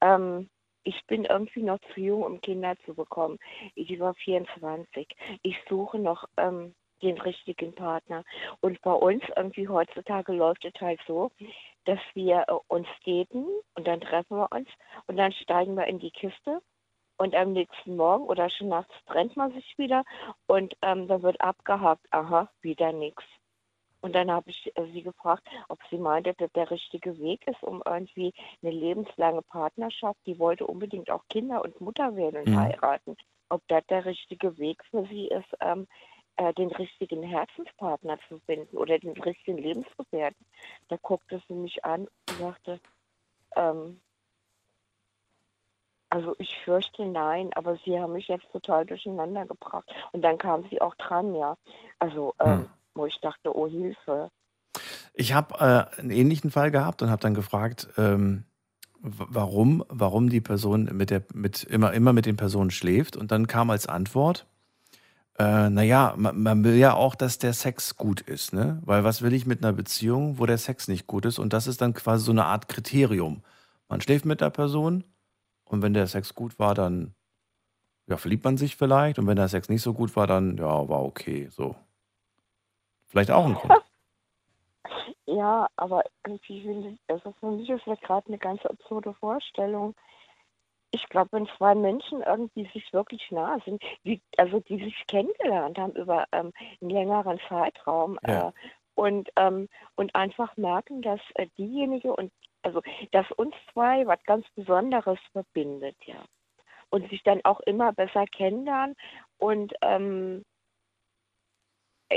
[0.00, 0.48] ähm,
[0.84, 3.38] ich bin irgendwie noch zu jung, um Kinder zu bekommen.
[3.74, 5.08] Ich war 24.
[5.42, 8.24] Ich suche noch ähm, den richtigen Partner.
[8.60, 11.30] Und bei uns irgendwie heutzutage läuft es halt so,
[11.84, 14.68] dass wir äh, uns daten und dann treffen wir uns
[15.06, 16.60] und dann steigen wir in die Kiste
[17.18, 20.04] und am nächsten Morgen oder schon nachts trennt man sich wieder
[20.46, 23.24] und ähm, dann wird abgehakt, aha, wieder nichts.
[24.00, 27.62] Und dann habe ich äh, sie gefragt, ob sie meinte, dass der richtige Weg ist,
[27.62, 32.56] um irgendwie eine lebenslange Partnerschaft, die wollte unbedingt auch Kinder und Mutter werden und Mhm.
[32.56, 33.16] heiraten,
[33.48, 35.88] ob das der richtige Weg für sie ist, ähm,
[36.38, 40.46] äh, den richtigen Herzenspartner zu finden oder den richtigen Lebensgefährten.
[40.88, 42.80] Da guckte sie mich an und sagte,
[43.56, 44.00] ähm,
[46.10, 49.90] also ich fürchte nein, aber sie haben mich jetzt total durcheinander gebracht.
[50.12, 51.56] Und dann kam sie auch dran, ja.
[51.98, 52.68] Also, ähm, Hm.
[52.94, 54.30] wo ich dachte, oh Hilfe.
[55.14, 58.44] Ich habe äh, einen ähnlichen Fall gehabt und habe dann gefragt, ähm,
[59.00, 63.16] warum, warum die Person mit der, mit, immer, immer mit den Personen schläft.
[63.16, 64.46] Und dann kam als Antwort,
[65.38, 68.80] äh, naja, man, man will ja auch, dass der Sex gut ist, ne?
[68.84, 71.38] Weil was will ich mit einer Beziehung, wo der Sex nicht gut ist?
[71.38, 73.42] Und das ist dann quasi so eine Art Kriterium.
[73.88, 75.04] Man schläft mit der Person
[75.64, 77.14] und wenn der Sex gut war, dann
[78.08, 79.18] ja, verliebt man sich vielleicht.
[79.18, 81.48] Und wenn der Sex nicht so gut war, dann ja, war okay.
[81.50, 81.76] So.
[83.06, 83.82] Vielleicht auch ein Grund.
[85.26, 89.94] Ja, aber irgendwie finde ich, also für mich ist das gerade eine ganz absurde Vorstellung.
[90.90, 95.78] Ich glaube, wenn zwei Menschen irgendwie sich wirklich nah sind, die, also die sich kennengelernt
[95.78, 98.48] haben über ähm, einen längeren Zeitraum Ja.
[98.48, 98.52] äh,
[98.94, 102.32] und, ähm, und einfach merken, dass äh, diejenige und
[102.62, 102.82] also
[103.12, 106.24] dass uns zwei was ganz Besonderes verbindet, ja.
[106.90, 108.96] Und sich dann auch immer besser kennenlernen
[109.36, 110.44] und ähm,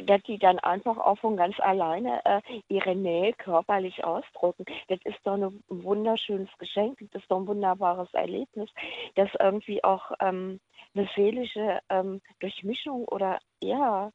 [0.05, 4.65] dass die dann einfach auch von ganz alleine äh, ihre Nähe körperlich ausdrücken.
[4.87, 8.69] Das ist doch ein wunderschönes Geschenk, das ist doch ein wunderbares Erlebnis,
[9.15, 10.59] das irgendwie auch ähm,
[10.95, 14.11] eine seelische ähm, Durchmischung oder ja,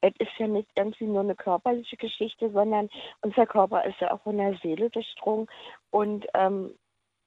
[0.00, 2.90] es ist ja nicht irgendwie nur eine körperliche Geschichte, sondern
[3.22, 5.46] unser Körper ist ja auch von der Seele durchdrungen
[5.90, 6.74] und ähm,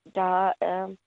[0.05, 0.97] da ähm,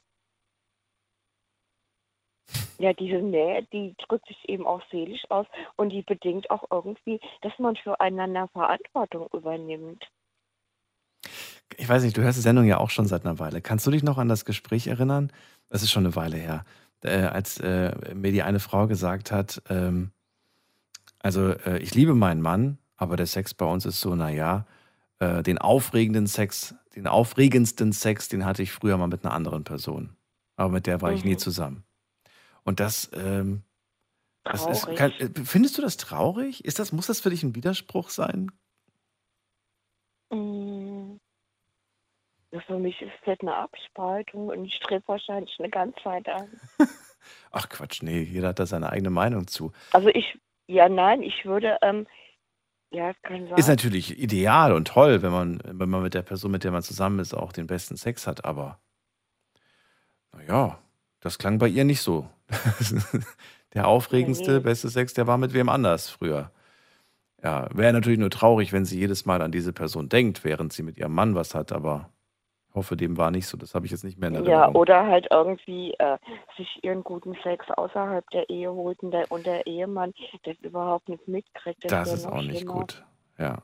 [2.81, 5.47] ja, diese Nähe, die drückt sich eben auch seelisch aus
[5.77, 10.03] und die bedingt auch irgendwie, dass man füreinander Verantwortung übernimmt.
[11.77, 13.61] Ich weiß nicht, du hörst die Sendung ja auch schon seit einer Weile.
[13.61, 15.31] Kannst du dich noch an das Gespräch erinnern?
[15.69, 16.65] Das ist schon eine Weile her,
[17.05, 20.11] äh, als äh, mir die eine Frau gesagt hat, ähm,
[21.23, 24.67] also äh, ich liebe meinen Mann, aber der Sex bei uns ist so, naja,
[25.19, 29.65] äh, den aufregenden Sex, den aufregendsten Sex, den hatte ich früher mal mit einer anderen
[29.65, 30.17] Person.
[30.57, 31.39] Aber mit der war ich nie Mhm.
[31.39, 31.85] zusammen.
[32.65, 33.63] Und das, ähm,
[34.45, 36.65] das ist, kann, äh, findest du das traurig?
[36.65, 38.51] Ist das, muss das für dich ein Widerspruch sein?
[40.31, 41.17] Mm.
[42.67, 46.49] Für mich ist das eine Abspaltung und ich strebe wahrscheinlich eine Ganzheit an.
[47.53, 49.73] Ach Quatsch, nee, jeder hat da seine eigene Meinung zu.
[49.93, 52.09] Also ich, ja, nein, ich würde, ähm,
[52.91, 53.59] ja, kann sein.
[53.59, 56.83] Ist natürlich ideal und toll, wenn man, wenn man mit der Person, mit der man
[56.83, 58.81] zusammen ist, auch den besten Sex hat, aber
[60.33, 60.81] naja,
[61.21, 62.29] das klang bei ihr nicht so.
[63.75, 64.61] der aufregendste, Nee.
[64.61, 66.51] beste Sex, der war mit wem anders früher.
[67.43, 70.83] Ja, wäre natürlich nur traurig, wenn sie jedes Mal an diese Person denkt, während sie
[70.83, 72.11] mit ihrem Mann was hat, aber
[72.69, 73.57] ich hoffe, dem war nicht so.
[73.57, 74.77] Das habe ich jetzt nicht mehr in Ja, Erinnerung.
[74.77, 76.19] oder halt irgendwie äh,
[76.57, 80.13] sich ihren guten Sex außerhalb der Ehe holt und der, und der Ehemann
[80.45, 81.83] das überhaupt nicht mitkriegt.
[81.91, 82.73] Das wär ist auch nicht schlimmer.
[82.75, 83.05] gut.
[83.39, 83.63] Ja.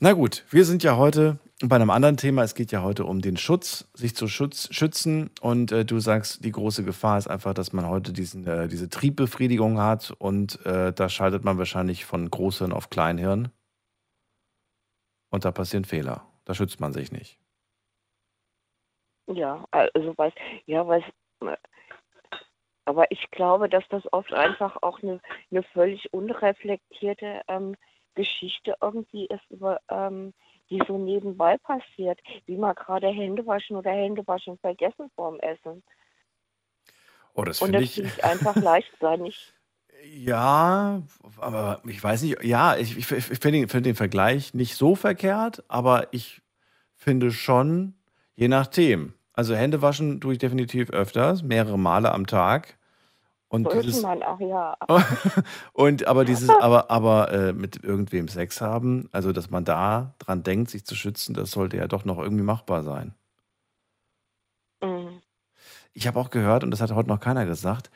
[0.00, 2.42] Na gut, wir sind ja heute bei einem anderen Thema.
[2.42, 5.30] Es geht ja heute um den Schutz, sich zu Schutz, schützen.
[5.40, 8.88] Und äh, du sagst, die große Gefahr ist einfach, dass man heute diesen, äh, diese
[8.88, 13.50] Triebbefriedigung hat und äh, da schaltet man wahrscheinlich von Großhirn auf Kleinhirn.
[15.30, 16.26] Und da passieren Fehler.
[16.44, 17.38] Da schützt man sich nicht.
[19.26, 20.32] Ja, also weiß,
[20.64, 21.04] ja, weiß,
[22.86, 25.20] aber ich glaube, dass das oft einfach auch eine,
[25.50, 27.76] eine völlig unreflektierte ähm,
[28.14, 30.32] Geschichte irgendwie ist, über, ähm,
[30.70, 35.82] die so nebenbei passiert, wie mal gerade Hände waschen oder Hände waschen vergessen vorm Essen.
[37.34, 37.94] Oh, das Und finde das ich.
[37.94, 39.52] finde ich einfach leichtsinnig.
[40.04, 41.02] Ja,
[41.38, 44.94] aber ich weiß nicht, ja, ich, ich, ich finde den, find den Vergleich nicht so
[44.94, 46.40] verkehrt, aber ich
[46.94, 47.94] finde schon,
[48.36, 49.14] je nachdem.
[49.32, 52.77] Also Hände waschen tue ich definitiv öfters, mehrere Male am Tag.
[53.48, 54.76] Und So ist dieses, man auch, ja.
[55.72, 60.42] und aber dieses, aber, aber äh, mit irgendwem Sex haben, also dass man da dran
[60.42, 63.14] denkt, sich zu schützen, das sollte ja doch noch irgendwie machbar sein.
[64.82, 65.22] Mhm.
[65.94, 67.90] Ich habe auch gehört, und das hat heute noch keiner gesagt,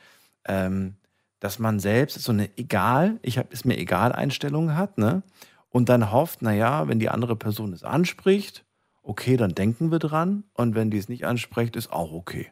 [0.45, 0.95] ähm,
[1.39, 5.23] dass man selbst so eine egal, ich hab, ist mir egal Einstellung hat, ne?
[5.69, 8.63] Und dann hofft, naja, wenn die andere Person es anspricht,
[9.01, 10.43] okay, dann denken wir dran.
[10.53, 12.51] Und wenn die es nicht anspricht, ist auch okay.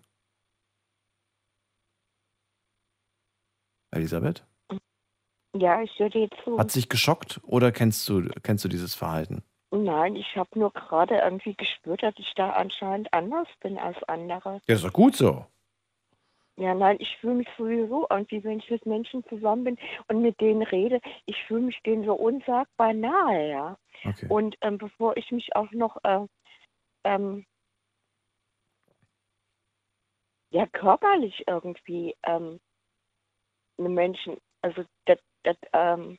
[3.92, 4.46] Elisabeth,
[5.56, 6.58] Ja, ich höre dir zu.
[6.58, 9.44] hat sich geschockt oder kennst du, kennst du dieses Verhalten?
[9.72, 14.62] Nein, ich habe nur gerade irgendwie gespürt, dass ich da anscheinend anders bin als andere.
[14.68, 15.46] Ja, ist doch gut so.
[16.58, 19.78] Ja, nein, ich fühle mich sowieso irgendwie, wenn ich mit Menschen zusammen bin
[20.08, 23.78] und mit denen rede, ich fühle mich denen so unsagbar nahe, ja.
[24.06, 24.28] Okay.
[24.30, 26.26] Und ähm, bevor ich mich auch noch äh,
[27.06, 27.46] ähm,
[30.52, 32.60] ja körperlich irgendwie ähm,
[33.82, 36.18] einem Menschen, also das, das ähm,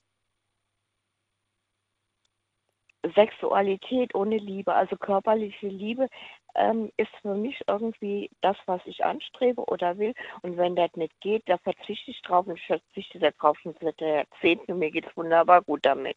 [3.15, 6.09] Sexualität ohne Liebe, also körperliche Liebe,
[6.55, 10.15] ähm, ist für mich irgendwie das, was ich anstrebe oder will.
[10.43, 14.01] Und wenn das nicht geht, da verzichte ich drauf und ich verzichte darauf schon seit
[14.01, 16.17] Jahrzehnten und mir geht es wunderbar gut damit.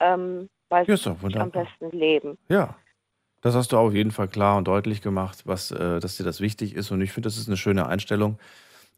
[0.00, 2.38] Ähm, weiß Ja, ich am besten leben.
[2.48, 2.76] Ja.
[3.40, 6.40] Das hast du auf jeden Fall klar und deutlich gemacht, was, äh, dass dir das
[6.40, 6.90] wichtig ist.
[6.90, 8.38] Und ich finde, das ist eine schöne Einstellung,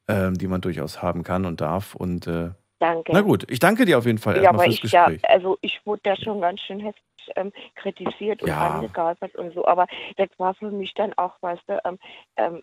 [0.08, 1.94] ähm, die man durchaus haben kann und darf.
[1.94, 3.12] Und äh, Danke.
[3.12, 5.58] na gut, ich danke dir auf jeden Fall Ja, erstmal aber fürs ich ja, also
[5.62, 7.02] ich wurde da schon ganz schön heftig
[7.36, 8.74] ähm, kritisiert und Ja.
[8.74, 11.98] angegaukelt und so, aber das war für mich dann auch, weißt du, ähm,
[12.36, 12.62] ähm,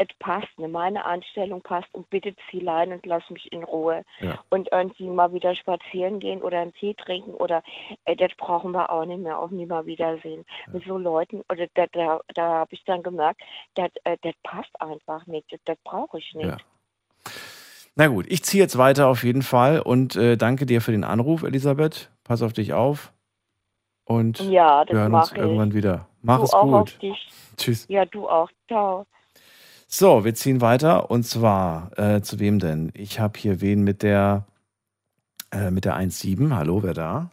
[0.00, 0.66] es passt, ne?
[0.66, 4.02] meine Einstellung passt und bitte zieh lein und lass mich in Ruhe.
[4.20, 4.42] Ja.
[4.48, 7.62] Und irgendwie mal wieder spazieren gehen oder einen Tee trinken oder
[8.06, 10.46] äh, das brauchen wir auch nicht mehr, auch nie mal wiedersehen.
[10.72, 13.42] Mit so Leuten, oder da, da, da habe ich dann gemerkt,
[13.74, 16.46] das, äh, passt einfach nicht, das, brauche ich nicht.
[16.46, 16.56] Ja.
[17.94, 21.04] Na gut, ich ziehe jetzt weiter auf jeden Fall und äh, danke dir für den
[21.04, 22.10] Anruf, Elisabeth.
[22.24, 23.12] Pass auf dich auf.
[24.04, 25.38] Und Ja, wir hören uns ich.
[25.38, 26.08] irgendwann wieder.
[26.22, 26.72] Mach du es gut.
[26.72, 27.28] auf dich.
[27.56, 27.86] Tschüss.
[27.88, 28.48] Ja, du auch.
[28.66, 29.06] Ciao.
[29.92, 32.92] So, wir ziehen weiter und zwar äh, zu wem denn?
[32.94, 34.46] Ich habe hier wen mit der
[35.50, 36.54] äh, mit der 1.7.
[36.54, 37.30] Hallo, wer da?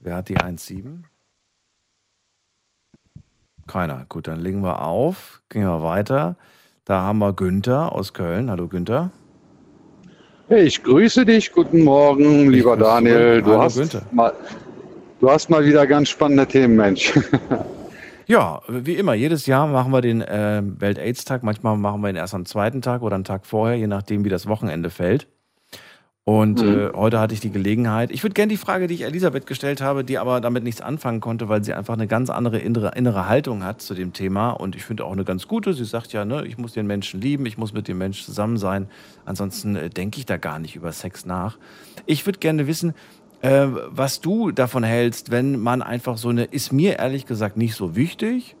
[0.00, 1.04] Wer hat die 1.7?
[3.68, 4.04] Keiner.
[4.08, 5.42] Gut, dann legen wir auf.
[5.48, 6.34] Gehen wir weiter.
[6.84, 8.50] Da haben wir Günther aus Köln.
[8.50, 9.12] Hallo Günther.
[10.48, 11.52] Hey, ich grüße dich.
[11.52, 13.42] Guten Morgen, lieber grüße Daniel.
[13.42, 14.02] Du Hallo, hast, Günther.
[14.10, 14.32] mal,
[15.20, 17.14] du hast mal wieder ganz spannende Themen, Mensch.
[18.26, 21.42] Ja, wie immer, jedes Jahr machen wir den äh, Welt-Aids-Tag.
[21.42, 24.30] Manchmal machen wir ihn erst am zweiten Tag oder einen Tag vorher, je nachdem, wie
[24.30, 25.26] das Wochenende fällt.
[26.26, 26.68] Und Mhm.
[26.68, 28.10] äh, heute hatte ich die Gelegenheit.
[28.10, 31.20] Ich würde gerne die Frage, die ich Elisabeth gestellt habe, die aber damit nichts anfangen
[31.20, 34.52] konnte, weil sie einfach eine ganz andere innere, innere Haltung hat zu dem Thema.
[34.52, 35.74] Und ich finde auch eine ganz gute.
[35.74, 38.56] Sie sagt ja, ne, ich muss den Menschen lieben, ich muss mit dem Menschen zusammen
[38.56, 38.88] sein.
[39.26, 41.58] Ansonsten äh, denke ich da gar nicht über Sex nach.
[42.06, 42.94] Ich würde gerne wissen,
[43.44, 47.74] äh, was du davon hältst, wenn man einfach so eine, ist mir ehrlich gesagt nicht
[47.74, 48.56] so wichtig.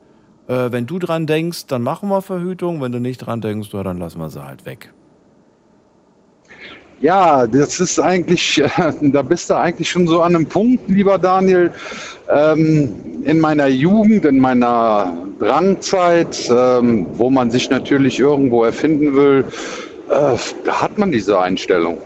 [0.46, 2.82] Äh, wenn du dran denkst, dann machen wir Verhütung.
[2.82, 4.92] Wenn du nicht dran denkst, dann lassen wir sie halt weg.
[7.00, 8.62] Ja, das ist eigentlich,
[9.00, 11.72] da bist du eigentlich schon so an einem Punkt, lieber Daniel.
[12.28, 19.46] Ähm, in meiner Jugend, in meiner Drangzeit, ähm, wo man sich natürlich irgendwo erfinden will,
[20.10, 20.36] äh,
[20.70, 21.96] hat man diese Einstellung.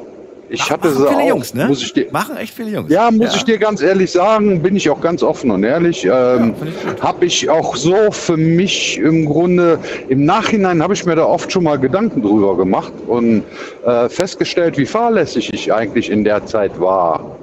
[0.51, 1.29] Ich hatte sie viele auch.
[1.29, 1.67] Jungs, ne?
[1.67, 2.91] Muss ich dir, Machen echt viele Jungs.
[2.91, 3.37] Ja, muss Ja.
[3.37, 6.05] ich dir ganz ehrlich sagen, bin ich auch ganz offen und ehrlich.
[6.05, 6.55] Ähm,
[7.01, 11.53] habe ich auch so für mich im Grunde, im Nachhinein habe ich mir da oft
[11.53, 13.45] schon mal Gedanken drüber gemacht und
[13.87, 17.37] äh, festgestellt, wie fahrlässig ich eigentlich in der Zeit war.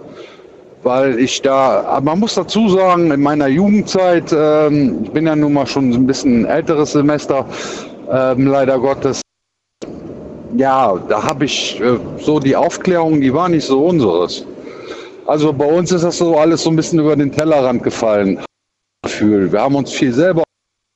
[0.84, 5.36] Weil ich da, aber man muss dazu sagen, in meiner Jugendzeit, ähm, ich bin ja
[5.36, 7.44] nun mal schon ein bisschen älteres Semester,
[8.12, 9.22] ähm, leider Gottes,
[10.58, 14.46] ja, da habe ich äh, so die Aufklärung, die war nicht so unseres.
[15.28, 18.40] Also bei uns ist das so alles so ein bisschen über den Tellerrand gefallen.
[19.04, 19.52] Gefühl.
[19.52, 20.44] Wir haben uns viel selber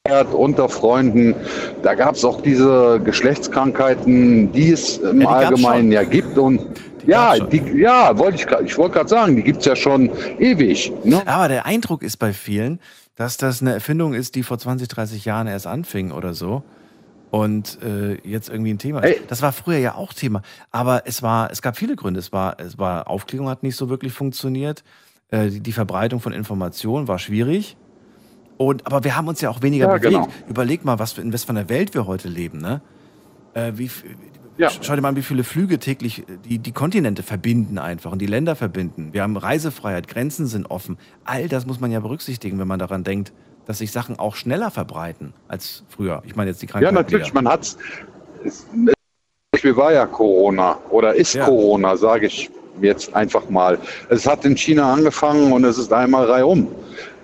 [0.10, 1.36] erklärt unter Freunden.
[1.84, 6.38] Da gab es auch diese Geschlechtskrankheiten, die es im Ja, die Allgemeinen ja gibt.
[6.38, 6.61] Und
[7.06, 10.10] ja, die, ja, wollte ich, ich wollte gerade sagen, die gibt es ja schon
[10.40, 10.91] ewig.
[11.03, 11.22] Ne?
[11.26, 12.80] Aber der Eindruck ist bei vielen,
[13.15, 16.64] dass das eine Erfindung ist, die vor 20, 30 Jahren erst anfing oder so.
[17.31, 19.18] Und äh, jetzt irgendwie ein Thema ist.
[19.18, 19.22] Ey.
[19.27, 20.41] Das war früher ja auch Thema.
[20.72, 22.19] Aber es war, es gab viele Gründe.
[22.19, 24.84] Es war, es war, Aufklärung hat nicht so wirklich funktioniert.
[25.30, 27.77] Äh, die, die Verbreitung von Informationen war schwierig.
[28.57, 30.11] Und, aber wir haben uns ja auch weniger Ja, bewegt.
[30.11, 30.27] genau.
[30.49, 32.81] Überleg mal, was für, in was für einer Welt wir heute leben, ne?
[33.53, 33.89] Äh, wie,
[34.57, 34.69] Ja.
[34.81, 38.26] Schau dir mal an, wie viele Flüge täglich die, die Kontinente verbinden einfach und die
[38.26, 39.14] Länder verbinden.
[39.14, 40.97] Wir haben Reisefreiheit, Grenzen sind offen.
[41.23, 43.31] All das muss man ja berücksichtigen, wenn man daran denkt,
[43.69, 46.23] dass sich Sachen auch schneller verbreiten als früher.
[46.25, 46.91] Ich meine jetzt die Ja, Krankheit.
[46.91, 47.77] natürlich, man hat's.
[48.43, 48.65] es-
[49.61, 51.45] Wie war ja Corona oder ist Ja.
[51.45, 52.49] Corona, sage ich
[52.81, 53.77] jetzt einfach mal.
[54.09, 56.67] Es hat in China angefangen und es ist einmal reihum.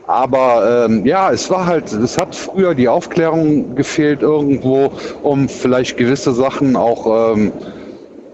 [0.05, 4.91] Aber ähm, ja, es war halt, es hat früher die Aufklärung gefehlt irgendwo,
[5.23, 7.51] um vielleicht gewisse Sachen auch ähm,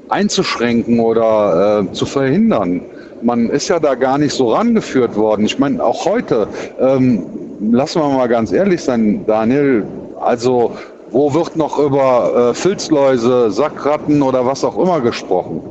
[0.09, 2.81] einzuschränken oder äh, zu verhindern.
[3.21, 5.45] Man ist ja da gar nicht so rangeführt worden.
[5.45, 6.47] Ich meine, auch heute,
[6.77, 7.23] ähm,
[7.61, 9.85] lassen wir mal ganz ehrlich sein, Daniel,
[10.19, 10.75] also
[11.11, 15.61] wo wird noch über äh, Filzläuse, Sackratten oder was auch immer gesprochen?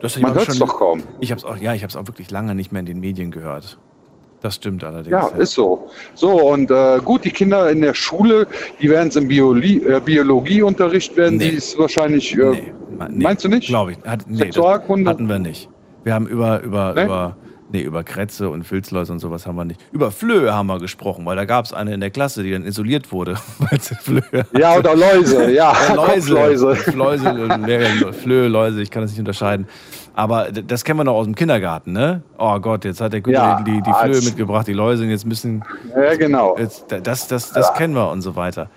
[0.00, 1.02] Das Man hört's schon- doch kaum.
[1.20, 3.00] Ich habe es auch, ja, ich habe es auch wirklich lange nicht mehr in den
[3.00, 3.78] Medien gehört.
[4.40, 5.12] Das stimmt allerdings.
[5.12, 5.86] Ja, ist so.
[6.14, 8.48] So, und äh, gut, die Kinder in der Schule,
[8.80, 12.72] die werden es im Bioli äh, Biologieunterricht werden, die ist wahrscheinlich, äh,
[13.14, 13.68] meinst du nicht?
[13.68, 13.98] Glaube ich.
[14.04, 15.68] Hat, nee, hatten wir nicht.
[16.02, 17.04] Wir haben über, über, Nee?
[17.04, 17.36] über,
[17.72, 19.80] nee, über Krätze und Filzläuse und sowas haben wir nicht.
[19.92, 22.64] Über Flöhe haben wir gesprochen, weil da gab es eine in der Klasse, die dann
[22.64, 23.36] isoliert wurde.
[23.58, 26.32] weil sie Flöhe Ja, oder Läuse, ja, Läuse.
[26.32, 29.66] Läuse, Läuse, Flöhe, Läuse, ich kann das nicht unterscheiden.
[30.14, 32.22] Aber das kennen wir noch aus dem Kindergarten, ne?
[32.38, 35.24] Oh Gott, jetzt hat der Günther Ja, die, die Flöhe mitgebracht, die Läuse, und jetzt
[35.26, 35.64] müssen.
[35.96, 36.56] Ja, genau.
[36.58, 38.68] Jetzt, das, das, das kennen wir und so weiter.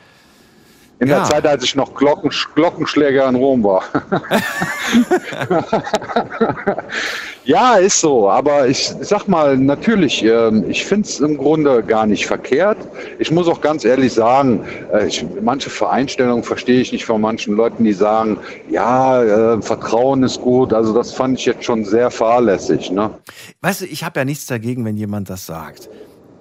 [0.99, 1.19] In Ja.
[1.19, 3.83] der Zeit, als ich noch Glocken, Glockenschläger in Rom war.
[7.43, 8.29] ja, ist so.
[8.29, 12.77] Aber ich sag mal, natürlich, ähm, ich finde es im Grunde gar nicht verkehrt.
[13.19, 17.55] Ich muss auch ganz ehrlich sagen, äh, ich, manche Vereinstellungen verstehe ich nicht von manchen
[17.55, 18.37] Leuten, die sagen,
[18.69, 20.73] ja, äh, Vertrauen ist gut.
[20.73, 22.91] Also das fand ich jetzt schon sehr fahrlässig.
[22.91, 23.11] Ne?
[23.61, 25.89] Weißt du, ich habe ja nichts dagegen, wenn jemand das sagt.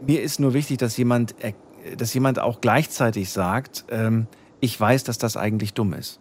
[0.07, 1.53] Mir ist nur wichtig, dass jemand, er-
[1.97, 4.27] dass jemand auch gleichzeitig sagt, ähm,
[4.65, 6.19] ich weiß, dass das eigentlich dumm ist.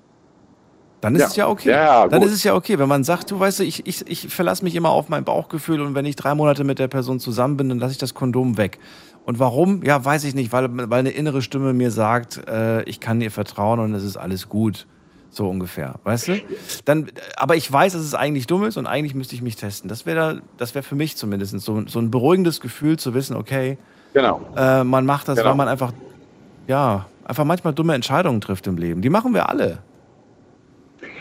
[1.02, 1.28] Dann ist Ja.
[1.28, 1.70] es ja okay.
[1.72, 4.28] Ja, Dann ist es ja okay, wenn man sagt, du weißt du, ich, ich, ich
[4.34, 7.58] verlasse mich immer auf mein Bauchgefühl und wenn ich drei Monate mit der Person zusammen
[7.58, 8.80] bin, dann lasse ich das Kondom weg.
[9.26, 9.84] Und warum?
[9.84, 13.32] Ja, weiß ich nicht, weil, weil eine innere Stimme mir sagt, äh, ich kann ihr
[13.32, 14.86] vertrauen und es ist alles gut.
[15.30, 16.42] So ungefähr, weißt du?
[16.86, 19.90] Dann, aber ich weiß, dass es eigentlich dumm ist und eigentlich müsste ich mich testen.
[19.90, 23.78] Das wäre das wäre für mich zumindest so, so ein beruhigendes Gefühl zu wissen, okay,
[24.14, 24.42] Genau.
[24.56, 25.50] äh, man macht das, Genau.
[25.50, 25.92] weil man einfach,
[26.68, 29.02] ja, einfach manchmal dumme Entscheidungen trifft im Leben.
[29.02, 29.80] Die machen wir alle.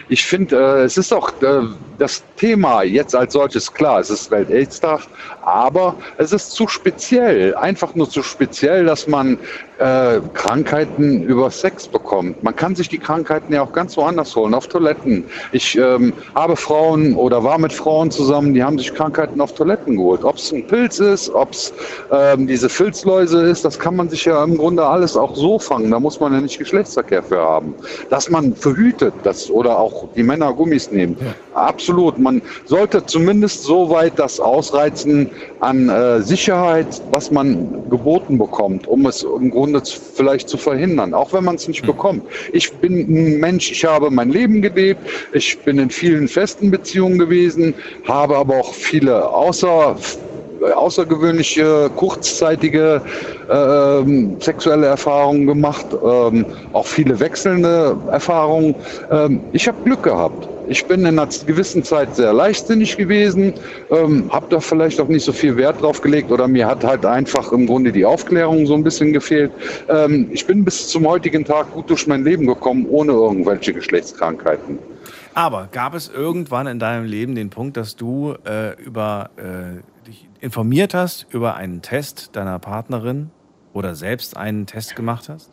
[0.08, 1.62] Ich finde, äh, es ist auch äh,
[1.98, 4.00] das Thema jetzt als solches klar.
[4.00, 5.02] Es ist Welt-Aids-Tag,
[5.42, 7.54] aber es ist zu speziell.
[7.54, 9.38] Einfach nur zu speziell, dass man
[9.82, 12.42] äh, Krankheiten über Sex bekommt.
[12.42, 15.24] Man kann sich die Krankheiten ja auch ganz woanders holen, auf Toiletten.
[15.50, 19.96] Ich ähm, habe Frauen oder war mit Frauen zusammen, die haben sich Krankheiten auf Toiletten
[19.96, 20.22] geholt.
[20.22, 21.72] Ob es ein Pilz ist, ob es
[22.12, 25.90] ähm, diese Filzläuse ist, das kann man sich ja im Grunde alles auch so fangen.
[25.90, 27.74] Da muss man ja nicht Geschlechtsverkehr für haben.
[28.08, 31.16] Dass man verhütet, das oder auch die Männer Gummis nehmen.
[31.54, 32.18] Absolut.
[32.18, 35.30] Man sollte zumindest so weit das ausreizen
[35.60, 41.14] an äh, Sicherheit, was man geboten bekommt, um es im Grunde zu, vielleicht zu verhindern,
[41.14, 42.24] auch wenn man es nicht bekommt.
[42.52, 45.00] Ich bin ein Mensch, ich habe mein Leben gelebt,
[45.32, 47.74] ich bin in vielen festen Beziehungen gewesen,
[48.04, 49.96] habe aber auch viele außer
[50.62, 53.02] außergewöhnliche, kurzzeitige
[53.50, 58.74] ähm, sexuelle Erfahrungen gemacht, ähm, auch viele wechselnde Erfahrungen.
[59.10, 60.48] Ähm, ich habe Glück gehabt.
[60.68, 63.54] Ich bin in einer gewissen Zeit sehr leichtsinnig gewesen,
[63.90, 67.04] ähm, habe da vielleicht auch nicht so viel Wert drauf gelegt oder mir hat halt
[67.04, 69.52] einfach im Grunde die Aufklärung so ein bisschen gefehlt.
[69.88, 74.78] Ähm, ich bin bis zum heutigen Tag gut durch mein Leben gekommen, ohne irgendwelche Geschlechtskrankheiten.
[75.34, 80.28] Aber gab es irgendwann in deinem Leben den Punkt, dass du äh, über äh, dich
[80.40, 83.30] informiert hast über einen Test deiner Partnerin
[83.72, 85.50] oder selbst einen Test gemacht hast?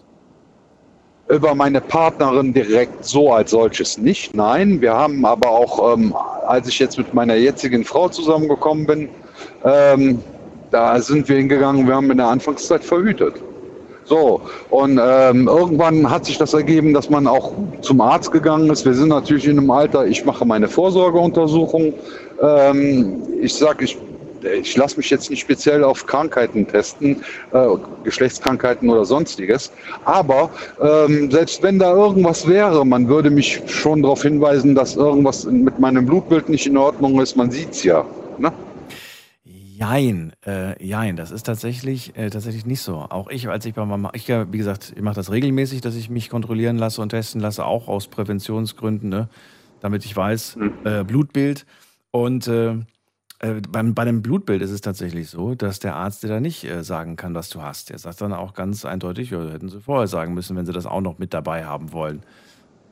[1.29, 4.35] Über meine Partnerin direkt so als solches nicht.
[4.35, 6.15] Nein, wir haben aber auch, ähm,
[6.47, 9.09] als ich jetzt mit meiner jetzigen Frau zusammengekommen bin,
[9.63, 10.23] ähm,
[10.71, 13.35] da sind wir hingegangen, wir haben in der Anfangszeit verhütet.
[14.05, 14.41] So,
[14.71, 17.51] und ähm, irgendwann hat sich das ergeben, dass man auch
[17.81, 18.83] zum Arzt gegangen ist.
[18.83, 21.93] Wir sind natürlich in einem Alter, ich mache meine Vorsorgeuntersuchung.
[22.41, 23.99] Ähm, ich sage, ich,
[24.43, 27.67] ich lasse mich jetzt nicht speziell auf Krankheiten testen, äh,
[28.03, 29.71] Geschlechtskrankheiten oder sonstiges.
[30.05, 30.49] Aber
[30.81, 35.79] ähm, selbst wenn da irgendwas wäre, man würde mich schon darauf hinweisen, dass irgendwas mit
[35.79, 37.35] meinem Blutbild nicht in Ordnung ist.
[37.35, 38.05] Man sieht's ja.
[38.37, 38.51] Ne?
[39.79, 42.95] Jein, äh, jein, das ist tatsächlich, äh, tatsächlich nicht so.
[42.95, 45.95] Auch ich, als ich bei meinem, ich, ja, wie gesagt, ich mache das regelmäßig, dass
[45.95, 49.29] ich mich kontrollieren lasse und testen lasse, auch aus Präventionsgründen, ne?
[49.79, 51.65] damit ich weiß, äh, Blutbild.
[52.11, 52.75] Und äh,
[53.39, 56.63] äh, beim, bei dem Blutbild ist es tatsächlich so, dass der Arzt dir da nicht
[56.65, 57.89] äh, sagen kann, was du hast.
[57.89, 60.85] Der sagt dann auch ganz eindeutig, ja, hätten sie vorher sagen müssen, wenn sie das
[60.85, 62.21] auch noch mit dabei haben wollen.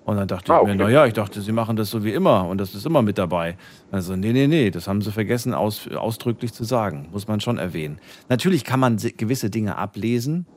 [0.06, 0.84] Und dann dachte Ah, ich mir, okay.
[0.84, 3.57] naja, ich dachte, sie machen das so wie immer und das ist immer mit dabei.
[3.91, 7.10] Also, nee, nee, nee, das haben sie vergessen aus, ausdrücklich zu sagen.
[7.11, 7.99] Muss man schon erwähnen.
[8.30, 10.48] Natürlich kann man se- gewisse Dinge ablesen.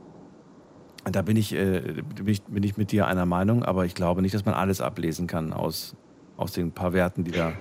[1.05, 4.23] Da bin ich, äh, bin, ich, bin ich mit dir einer Meinung, aber ich glaube
[4.23, 5.97] nicht, dass man alles ablesen kann aus,
[6.37, 7.53] aus den paar Werten, die da.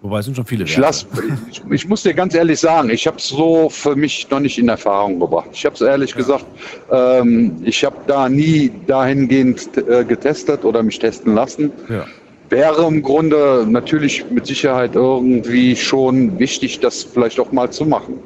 [0.00, 1.06] Wobei es sind schon viele Ich, lass,
[1.50, 4.58] ich, ich muss dir ganz ehrlich sagen, ich habe es so für mich noch nicht
[4.58, 5.48] in Erfahrung gebracht.
[5.52, 6.44] Ich habe es ehrlich gesagt,
[6.92, 11.72] ähm, ich habe da nie dahingehend äh, getestet oder mich testen lassen.
[11.88, 12.06] Ja.
[12.48, 18.20] Wäre im Grunde natürlich mit Sicherheit irgendwie schon wichtig, das vielleicht auch mal zu machen.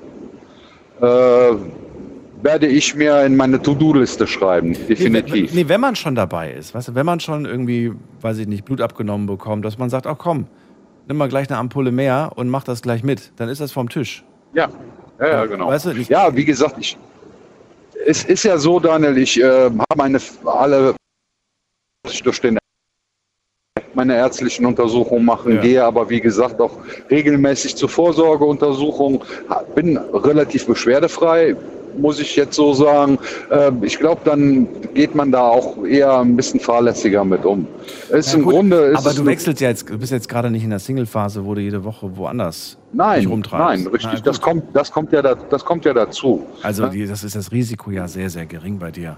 [1.00, 1.54] Äh,
[2.42, 5.32] werde ich mir in meine To-Do-Liste schreiben, definitiv.
[5.32, 8.38] Nee, wenn, nee, wenn man schon dabei ist, weißt du, wenn man schon irgendwie, weiß
[8.38, 10.46] ich nicht, Blut abgenommen bekommt, dass man sagt, ach komm,
[11.06, 13.88] nimm mal gleich eine Ampulle mehr und mach das gleich mit, dann ist das vom
[13.88, 14.24] Tisch.
[14.54, 14.68] Ja,
[15.20, 15.68] ja, ja genau.
[15.68, 16.96] Weißt du, Ja, wie gesagt, ich,
[18.06, 20.94] es ist ja so, Daniel, ich äh, habe meine alle
[22.24, 22.58] durch den
[23.94, 25.60] meine ärztlichen Untersuchungen machen, Ja.
[25.60, 26.78] gehe aber wie gesagt auch
[27.10, 29.22] regelmäßig zur Vorsorgeuntersuchung,
[29.74, 31.54] bin relativ beschwerdefrei,
[31.98, 33.18] muss ich jetzt so sagen.
[33.50, 37.66] Äh, ich glaube, dann geht man da auch eher ein bisschen fahrlässiger mit um.
[38.10, 40.50] Ist Ja, im gut, Grunde ist aber du wechselst ja jetzt, du bist jetzt gerade
[40.50, 44.10] nicht in der Single-Phase, wo du jede Woche woanders Nein, nein, richtig.
[44.12, 46.44] Na, das kommt, das kommt ja, da, das kommt ja dazu.
[46.62, 46.88] Also Ja.
[46.90, 49.16] die, das ist das Risiko ja sehr, sehr gering bei dir.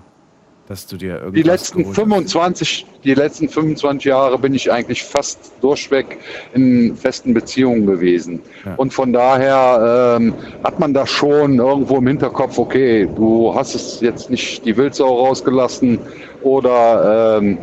[0.69, 2.03] Dass du dir Die irgendwas letzten geholt hast?
[2.03, 6.19] 25, die letzten 25 Jahre bin ich eigentlich fast durchweg
[6.55, 8.41] in festen Beziehungen gewesen.
[8.65, 8.74] Ja.
[8.77, 14.01] Und von daher ähm, hat man da schon irgendwo im Hinterkopf, okay, du hast es
[14.01, 15.99] jetzt nicht die Wildsau rausgelassen
[16.43, 17.59] oder ähm,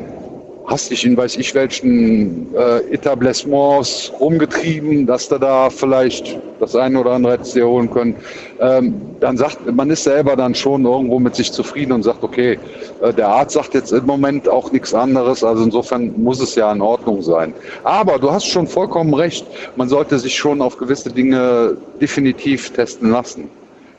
[0.66, 7.00] hast dich in weiß ich welchen äh, Etablissements rumgetrieben, dass du da vielleicht das eine
[7.00, 8.16] oder andere hättest dir holen können.
[8.60, 12.60] Ähm, dann sagt, man ist selber dann schon irgendwo mit sich zufrieden und sagt, okay,
[13.02, 16.72] äh, der Arzt sagt jetzt im Moment auch nichts anderes, also insofern muss es ja
[16.72, 17.54] in Ordnung sein.
[17.84, 23.12] Aber du hast schon vollkommen recht, man sollte sich schon auf gewisse Dinge definitiv testen
[23.12, 23.50] lassen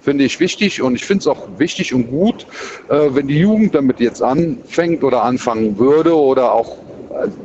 [0.02, 2.46] finde ich wichtig und ich finde es auch wichtig und gut,
[2.88, 6.76] äh, wenn die Jugend damit jetzt anfängt oder anfangen würde oder auch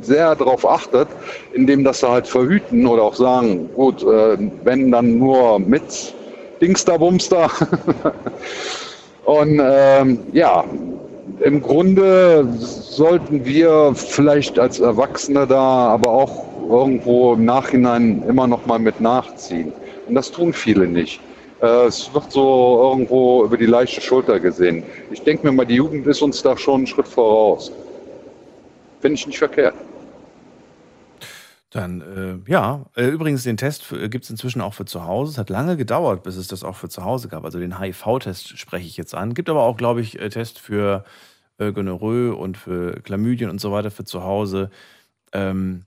[0.00, 1.08] sehr darauf achtet,
[1.52, 6.14] indem das sie halt verhüten oder auch sagen, gut, äh, wenn dann nur mit
[6.60, 7.50] Dingster Bumster.
[9.24, 10.64] und ähm, ja,
[11.40, 18.66] im Grunde sollten wir vielleicht als Erwachsene da aber auch irgendwo im Nachhinein immer noch
[18.66, 19.72] mal mit nachziehen.
[20.08, 21.20] Und das tun viele nicht.
[21.60, 24.84] Äh, Es wird so irgendwo über die leichte Schulter gesehen.
[25.10, 27.72] Ich denke mir mal, die Jugend ist uns da schon einen Schritt voraus.
[29.00, 29.74] Finde ich nicht verkehrt.
[31.70, 32.00] Dann,
[32.46, 35.32] äh, ja, äh, übrigens, den Test gibt es inzwischen auch für zu Hause.
[35.32, 37.44] Es hat lange gedauert, bis es das auch für zu Hause gab.
[37.44, 39.34] Also den HIV-Test spreche ich jetzt an.
[39.34, 41.04] Gibt aber auch, glaube ich, äh, Test für
[41.58, 44.70] äh, Gonorrhoe und für Chlamydien und so weiter für zu Hause.
[45.32, 45.84] Ähm,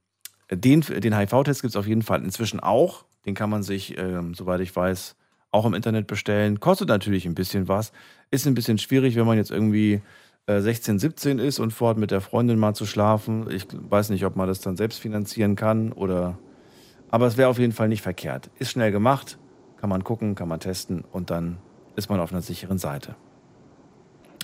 [0.51, 3.05] den den HIV-Test gibt es auf jeden Fall inzwischen auch.
[3.25, 5.15] Den kann man sich, ähm, soweit ich weiß,
[5.51, 6.59] auch im Internet bestellen.
[6.59, 7.91] Kostet natürlich ein bisschen was.
[8.31, 10.01] Ist ein bisschen schwierig, wenn man jetzt irgendwie
[10.47, 13.47] äh, 16, 17 ist und vorhat mit der Freundin mal zu schlafen.
[13.51, 16.37] Ich weiß nicht, ob man das dann selbst finanzieren kann oder.
[17.09, 18.49] Aber es wäre auf jeden Fall nicht verkehrt.
[18.57, 19.37] Ist schnell gemacht,
[19.77, 21.57] kann man gucken, kann man testen und dann
[21.97, 23.15] ist man auf einer sicheren Seite.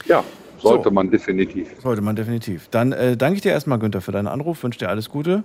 [0.05, 0.23] Ja,
[0.57, 1.69] sollte man definitiv.
[1.81, 2.67] Sollte man definitiv.
[2.69, 4.63] Dann äh, danke ich dir erstmal, Günther, für deinen Anruf.
[4.63, 5.43] Wünsche dir alles Gute.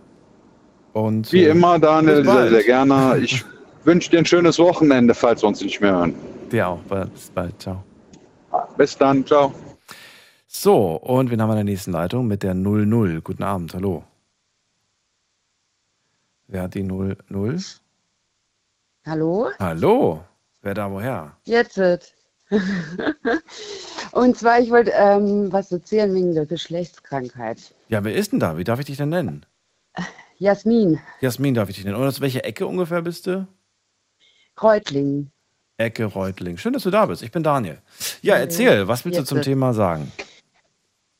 [0.92, 3.18] Und, Wie äh, immer, Daniel, sehr, sehr gerne.
[3.18, 3.44] Ich
[3.84, 6.14] wünsche dir ein schönes Wochenende, falls wir uns nicht mehr hören.
[6.50, 6.80] Dir auch.
[6.80, 7.60] Bis bald.
[7.60, 7.82] Ciao.
[8.76, 9.26] Bis dann.
[9.26, 9.52] Ciao.
[10.46, 13.20] So, und wen haben wir in der nächsten Leitung mit der 00?
[13.22, 14.04] Guten Abend, hallo.
[16.46, 17.16] Wer hat die 00?
[19.06, 19.50] Hallo?
[19.58, 20.24] Hallo.
[20.60, 21.36] Wer da woher?
[21.44, 22.14] Jetzt wird.
[24.12, 27.74] Und zwar, ich wollte ähm, was erzählen wegen der Geschlechtskrankheit.
[27.88, 28.58] Ja, wer ist denn da?
[28.58, 29.46] Wie darf ich dich denn nennen?
[30.38, 31.96] Jasmin, Jasmin darf ich dich nennen.
[31.96, 33.46] Und aus welcher Ecke ungefähr bist du?
[34.56, 35.30] Kreutling.
[35.78, 36.56] Ecke Reutling.
[36.58, 37.22] Schön, dass du da bist.
[37.22, 37.78] Ich bin Daniel.
[38.20, 40.12] Ja, erzähl, was willst du zum Thema sagen?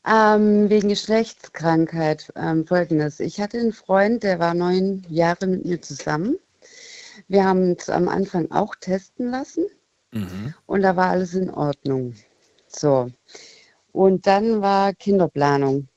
[0.06, 2.32] Ähm, wegen Geschlechtskrankheit.
[2.36, 3.20] Ähm, Folgendes.
[3.20, 6.38] Ich hatte einen Freund, der war neun Jahre mit mir zusammen.
[7.28, 9.66] Wir haben uns am Anfang auch testen lassen
[10.12, 10.52] Mhm.
[10.66, 12.14] und da war alles in Ordnung.
[12.66, 13.10] So.
[13.92, 15.88] Und dann war Kinderplanung.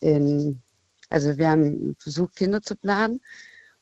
[0.00, 0.62] In,
[1.10, 3.20] also wir haben versucht, Kinder zu planen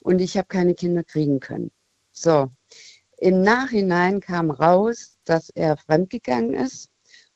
[0.00, 1.70] und ich habe keine Kinder kriegen können.
[2.12, 2.50] So.
[3.20, 6.88] Im Nachhinein kam raus, dass er fremdgegangen ist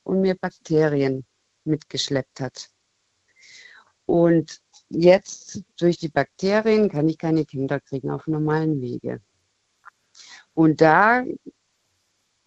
[0.05, 1.25] und mir Bakterien
[1.65, 2.69] mitgeschleppt hat.
[4.07, 9.21] Und jetzt durch die Bakterien kann ich keine Kinder kriegen auf normalen Wege.
[10.55, 11.25] Und da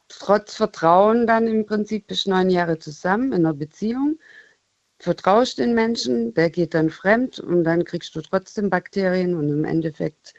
[0.07, 4.17] trotz Vertrauen dann im Prinzip bis neun Jahre zusammen in einer Beziehung,
[4.99, 9.65] vertraust den Menschen, der geht dann fremd und dann kriegst du trotzdem Bakterien und im
[9.65, 10.33] Endeffekt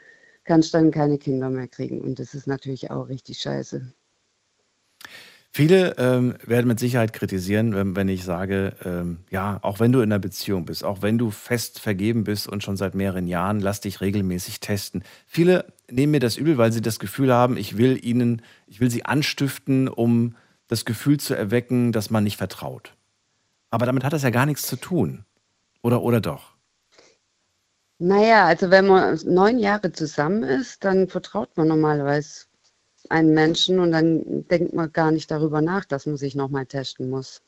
[0.46, 2.00] kannst dann keine Kinder mehr kriegen.
[2.00, 3.92] Und das ist natürlich auch richtig scheiße.
[5.50, 10.00] Viele ähm, werden mit Sicherheit kritisieren, wenn, wenn ich sage, ähm, ja, auch wenn du
[10.00, 13.60] in einer Beziehung bist, auch wenn du fest vergeben bist und schon seit mehreren Jahren,
[13.60, 15.02] lass dich regelmäßig testen.
[15.26, 18.90] Viele nehmen mir das übel, weil sie das Gefühl haben, ich will ihnen, ich will
[18.90, 20.36] sie anstiften, um
[20.68, 22.94] das Gefühl zu erwecken, dass man nicht vertraut.
[23.70, 25.24] Aber damit hat das ja gar nichts zu tun.
[25.80, 26.55] Oder, oder doch?
[27.98, 32.46] Naja, also wenn man neun Jahre zusammen ist, dann vertraut man normalerweise
[33.08, 37.08] einen Menschen und dann denkt man gar nicht darüber nach, dass man sich nochmal testen
[37.08, 37.42] muss.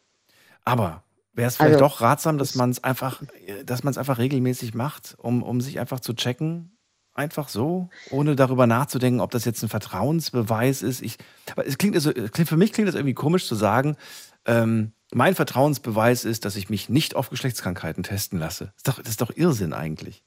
[0.64, 1.02] Aber
[1.34, 3.22] wäre es vielleicht Also, doch ratsam, dass man es einfach,
[3.64, 6.72] dass man es einfach regelmäßig macht, um, um sich einfach zu checken?
[7.14, 11.02] Einfach so, ohne darüber nachzudenken, ob das jetzt ein Vertrauensbeweis ist.
[11.02, 11.18] Ich,
[11.50, 13.96] aber es klingt, also, für mich klingt das irgendwie komisch zu sagen,
[14.46, 18.66] ähm, mein Vertrauensbeweis ist, dass ich mich nicht auf Geschlechtskrankheiten testen lasse.
[18.66, 20.22] Das ist doch, das ist doch Irrsinn eigentlich.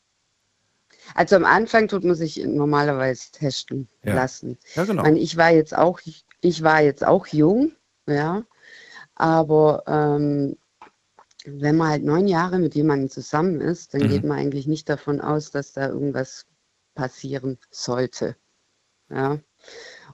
[1.16, 4.16] Also am Anfang tut man sich normalerweise testen Ja.
[4.16, 4.58] lassen.
[4.76, 5.02] Ja, genau.
[5.02, 6.00] Ich, meine, ich war jetzt auch,
[6.42, 7.72] ich war jetzt auch jung,
[8.08, 8.44] ja,
[9.16, 10.58] aber ähm,
[11.46, 14.10] wenn man halt neun Jahre mit jemandem zusammen ist, dann Mhm.
[14.10, 16.46] geht man eigentlich nicht davon aus, dass da irgendwas
[16.96, 18.36] passieren sollte.
[19.10, 19.40] Ja.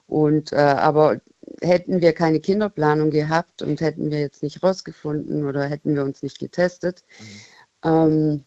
[0.06, 1.20] Und äh, aber
[1.62, 6.22] hätten wir keine Kinderplanung gehabt und hätten wir jetzt nicht rausgefunden oder hätten wir uns
[6.22, 7.04] nicht getestet,
[7.84, 8.44] ähm,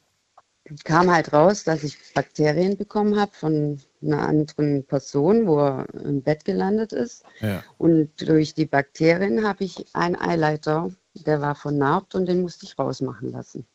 [0.83, 6.21] kam halt raus, dass ich Bakterien bekommen habe von einer anderen Person, wo er im
[6.21, 7.23] Bett gelandet ist.
[7.39, 7.63] Ja.
[7.77, 12.77] Und durch die Bakterien habe ich einen Eileiter, der war vernarbt und den musste ich
[12.77, 13.65] rausmachen lassen.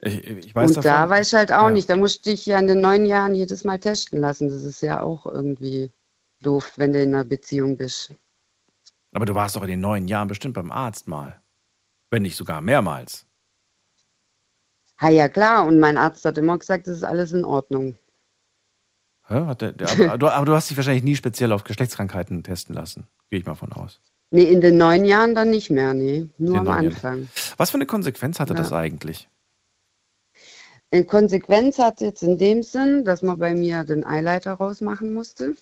[0.00, 1.70] Ich, ich weiß und davon, da weiß ich halt auch Ja.
[1.70, 4.48] nicht, da musste ich ja in den neun Jahren jedes Mal testen lassen.
[4.48, 5.90] Das ist ja auch irgendwie
[6.42, 8.12] doof, wenn du in einer Beziehung bist.
[9.12, 11.40] Aber du warst doch in den neun Jahren bestimmt beim Arzt mal.
[12.10, 13.25] Wenn nicht sogar mehrmals.
[14.98, 17.96] Ha ja klar, und mein Arzt hat immer gesagt, das ist alles in Ordnung.
[19.28, 23.08] Der, der, aber, du, aber du hast dich wahrscheinlich nie speziell auf Geschlechtskrankheiten testen lassen.
[23.28, 24.00] Gehe ich mal von aus.
[24.30, 26.28] Nee, in den neun Jahren dann nicht mehr, nee.
[26.38, 26.86] Nur am neun Jahren.
[26.86, 27.28] Anfang.
[27.56, 28.58] Was für eine Konsequenz hatte Ja.
[28.60, 29.28] das eigentlich?
[30.92, 35.56] Eine Konsequenz hat jetzt in dem Sinn, dass man bei mir den Eileiter rausmachen musste.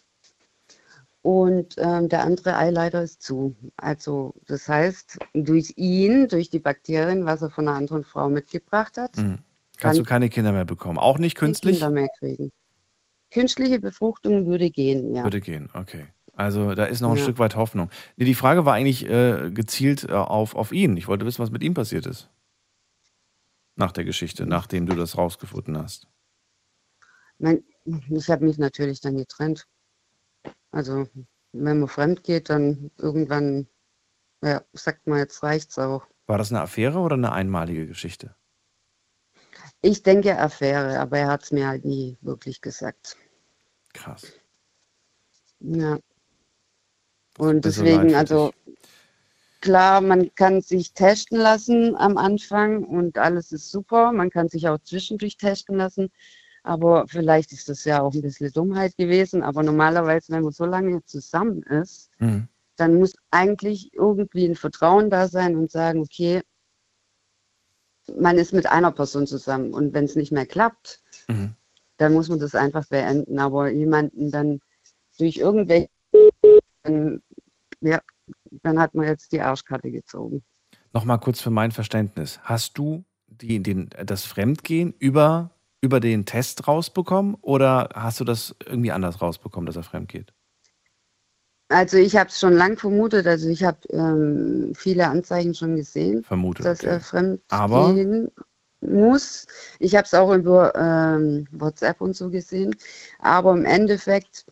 [1.25, 3.57] Und ähm, der andere Eileiter ist zu.
[3.79, 8.99] Also das heißt, durch ihn, durch die Bakterien, was er von einer anderen Frau mitgebracht
[8.99, 9.39] hat, Mhm.
[9.79, 10.99] Kannst Dann- du keine Kinder mehr bekommen?
[10.99, 11.79] Auch nicht künstlich?
[11.79, 12.53] Kinder mehr kriegen.
[13.33, 15.25] Künstliche Befruchtung würde gehen, ja.
[15.25, 16.07] Würde gehen, okay.
[16.35, 17.23] Also da ist noch ein Ja.
[17.25, 17.91] Stück weit Hoffnung.
[18.17, 20.97] Nee, die Frage war eigentlich äh, gezielt äh, auf, auf ihn.
[20.97, 22.29] Ich wollte wissen, was mit ihm passiert ist.
[23.77, 26.07] Nach der Geschichte, nachdem du das rausgefunden hast.
[27.39, 27.65] Mein,
[28.11, 29.67] ich habe mich natürlich dann getrennt.
[30.75, 31.07] Also,
[31.53, 33.69] wenn man fremd geht, dann irgendwann,
[34.43, 36.05] ja, sagt man, jetzt reicht's auch.
[36.27, 38.35] War das eine Affäre oder eine einmalige Geschichte?
[39.83, 43.17] Ich denke Affäre, aber er hat es mir halt nie wirklich gesagt.
[43.93, 44.33] Krass.
[45.61, 46.01] Ja.
[47.39, 48.53] Und deswegen, also
[49.61, 54.11] klar, man kann sich testen lassen am Anfang und alles ist super.
[54.11, 56.11] Man kann sich auch zwischendurch testen lassen.
[56.65, 59.43] Aber vielleicht ist das ja auch ein bisschen Dummheit gewesen.
[59.43, 62.49] Aber normalerweise, wenn man so lange zusammen ist, Mhm.
[62.77, 66.43] dann muss eigentlich irgendwie ein Vertrauen da sein und sagen, okay,
[68.19, 71.55] man ist mit einer Person zusammen und wenn es nicht mehr klappt, Mhm.
[71.99, 73.39] dann muss man das einfach beenden.
[73.39, 74.61] Aber jemanden dann
[75.19, 75.91] durch irgendwelche,
[76.83, 77.23] dann,
[77.81, 78.01] ja,
[78.63, 80.43] dann hat man jetzt die Arschkarte gezogen.
[80.95, 82.41] Nochmal kurz für mein Verständnis.
[82.43, 85.51] Hast du die, den, das Fremdgehen über,
[85.85, 90.33] über den Test rausbekommen oder hast du das irgendwie anders rausbekommen, dass er fremdgeht?
[91.69, 96.23] Also ich habe es schon lang vermutet, also ich habe ähm, viele Anzeichen schon gesehen,
[96.25, 97.93] Vermutet, dass er fremd Aber?
[97.95, 98.31] gehen
[98.81, 99.47] muss.
[99.79, 102.75] Ich habe es auch über ähm, WhatsApp und so gesehen.
[103.19, 104.47] Aber im Endeffekt,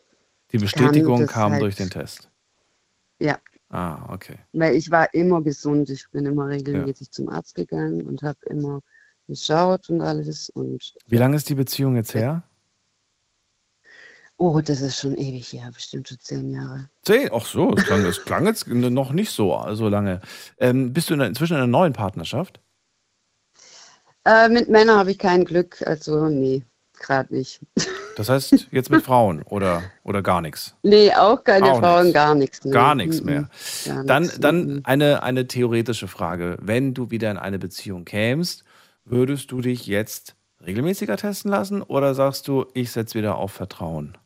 [0.52, 2.30] Die Bestätigung das kam halt- durch den Test.
[3.20, 3.38] ja,
[3.70, 4.36] Ah, okay.
[4.52, 5.88] weil ich war immer gesund.
[5.88, 8.80] Ich bin immer regelmäßig zum Arzt gegangen und habe immer
[9.28, 10.50] geschaut und alles.
[10.50, 12.42] Und Wie lange ist die Beziehung jetzt her?
[14.42, 16.88] oh, das ist schon ewig her, bestimmt schon zehn Jahre.
[17.02, 17.30] Zehn?
[17.32, 20.20] Ach so, es klang, es klang jetzt noch nicht so, so lange.
[20.58, 22.60] Ähm, bist du in der, inzwischen in einer neuen Partnerschaft?
[24.24, 26.64] Äh, mit Männern habe ich kein Glück, also nee,
[26.98, 27.60] gerade nicht.
[28.14, 30.76] Das heißt, jetzt mit Frauen oder, oder gar nichts?
[30.82, 32.14] Nee, auch keine Auch Frauen, nichts.
[32.14, 32.62] gar nichts.
[32.62, 32.70] Nee.
[32.70, 33.48] Gar nichts mehr.
[33.86, 36.58] Gar Dann, dann eine, eine theoretische Frage.
[36.60, 38.64] Wenn du wieder in eine Beziehung kämst,
[39.04, 44.16] würdest du dich jetzt regelmäßiger testen lassen oder sagst du, ich setze wieder auf Vertrauen?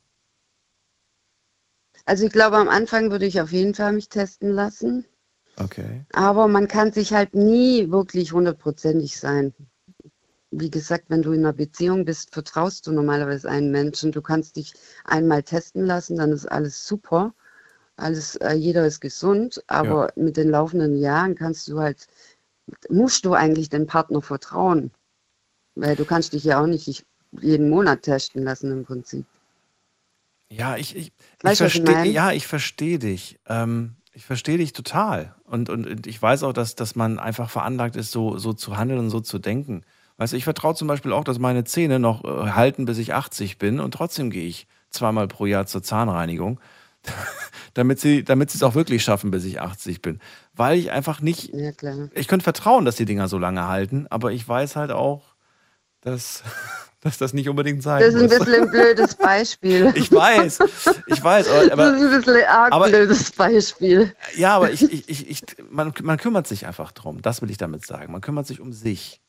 [2.05, 5.07] Also ich glaube, am Anfang würde ich auf jeden Fall mich testen lassen.
[5.57, 6.05] Okay.
[6.13, 9.55] Aber man kann sich halt nie wirklich hundertprozentig sein.
[10.51, 14.13] Wie gesagt, wenn du in einer Beziehung bist, vertraust du normalerweise einem Menschen.
[14.13, 14.75] Du kannst dich
[15.05, 17.35] einmal testen lassen, dann ist alles super.
[17.97, 22.07] Alles, äh, jeder ist gesund, aber mit den laufenden Jahren kannst du halt,
[22.89, 24.91] musst du eigentlich dem Partner vertrauen.
[25.75, 29.27] Weil du kannst dich ja auch nicht jeden Monat testen lassen im Prinzip.
[30.49, 31.13] Ja, ich, ich, ich
[31.43, 33.39] Weißt verstehe, ja, ich verstehe dich.
[33.47, 35.35] Ähm, ich verstehe dich total.
[35.45, 38.77] Und, und, und ich weiß auch, dass, dass man einfach veranlagt ist, so, so zu
[38.77, 39.85] handeln und so zu denken.
[40.17, 43.13] Weißt du, ich vertraue zum Beispiel auch, dass meine Zähne noch äh, halten, bis ich
[43.13, 46.61] 80 bin und trotzdem gehe ich zweimal pro Jahr zur Zahnreinigung,
[47.75, 50.21] damit sie damit sie es auch wirklich schaffen, bis ich 80 bin.
[50.55, 51.71] Weil ich einfach nicht, Ja,
[52.15, 55.35] ich könnte vertrauen, dass die Dinger so lange halten, aber ich weiß halt auch,
[56.01, 56.43] dass,
[57.01, 58.39] dass das nicht unbedingt sein Das ist ein muss.
[58.47, 59.93] bisschen ein blödes Beispiel.
[59.95, 60.59] Ich weiß,
[61.07, 64.15] ich weiß, aber, aber das ist ein bisschen ein arg aber- blödes Beispiel.
[64.37, 67.23] Ja, aber ich, ich, ich, man, man kümmert sich einfach drum.
[67.23, 68.13] Das will ich damit sagen.
[68.13, 69.21] Man kümmert sich um sich.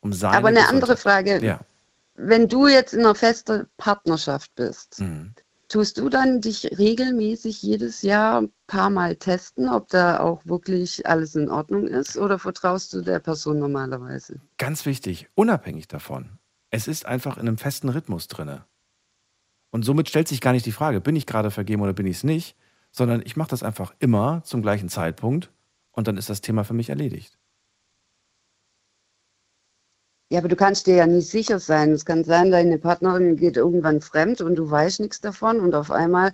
[0.00, 0.96] Um seine Aber eine andere.
[0.96, 1.38] Frage.
[1.44, 1.60] Ja.
[2.16, 5.34] Wenn du jetzt in einer festen Partnerschaft bist, Mhm.
[5.72, 11.06] Tust du dann dich regelmäßig jedes Jahr ein paar Mal testen, ob da auch wirklich
[11.06, 14.38] alles in Ordnung ist oder vertraust du der Person normalerweise?
[14.58, 16.38] Ganz wichtig, unabhängig davon.
[16.70, 18.66] Es ist einfach in einem festen Rhythmus drinne.
[19.70, 22.18] Und somit stellt sich gar nicht die Frage, bin ich gerade vergeben oder bin ich
[22.18, 22.54] es nicht,
[22.90, 25.50] sondern ich mache das einfach immer zum gleichen Zeitpunkt
[25.90, 27.38] und dann ist das Thema für mich erledigt.
[30.32, 31.92] Ja, aber du kannst dir ja nicht sicher sein.
[31.92, 35.90] Es kann sein, deine Partnerin geht irgendwann fremd und du weißt nichts davon und auf
[35.90, 36.32] einmal.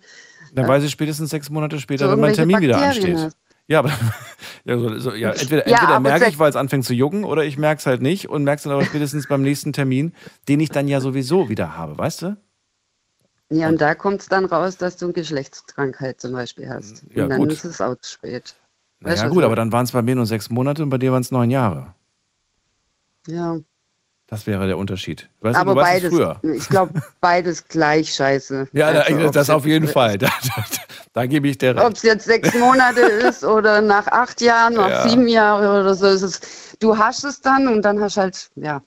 [0.55, 3.27] Dann äh, weiß ich spätestens sechs Monate später, so wenn mein Termin wieder Bakterien ansteht.
[3.27, 3.37] hast.
[3.67, 3.91] Ja, aber
[4.65, 7.45] ja, so, so, ja, entweder, Ja, entweder merke ich, weil es anfängt zu jucken, oder
[7.45, 10.13] ich merke es halt nicht und merke es dann aber spätestens beim nächsten Termin,
[10.47, 12.37] den ich dann ja sowieso wieder habe, weißt du?
[13.51, 17.03] Ja, und da kommt es dann raus, dass du eine Geschlechtskrankheit zum Beispiel hast.
[17.17, 17.51] Ja, und dann gut.
[17.51, 18.55] ist es auch zu spät.
[19.01, 21.11] Weißt du, gut, aber dann waren es bei mir nur sechs Monate und bei dir
[21.11, 21.95] waren es neun Jahre.
[23.27, 23.59] Ja.
[24.31, 25.29] Das wäre der Unterschied.
[25.41, 26.39] Weißt du, aber du beides, früher.
[26.43, 28.69] ich glaube, beides gleich scheiße.
[28.73, 30.19] Ja, da, Also, das ob's auf jeden Fall.
[30.19, 30.65] Da, da,
[31.15, 31.85] da gebe ich dir recht.
[31.85, 35.09] Ob es jetzt sechs Monate ist oder nach acht Jahren, nach Ja.
[35.09, 38.83] sieben Jahren oder so, ist es, du hast es dann und dann hast halt, ja,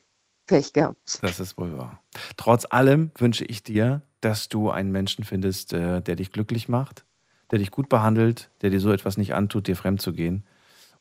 [0.46, 1.20] Pech gehabt.
[1.24, 2.00] Das ist wohl wahr.
[2.38, 7.04] Trotz allem wünsche ich dir, dass du einen Menschen findest, äh, der dich glücklich macht,
[7.50, 10.44] der dich gut behandelt, der dir so etwas nicht antut, dir fremd zu gehen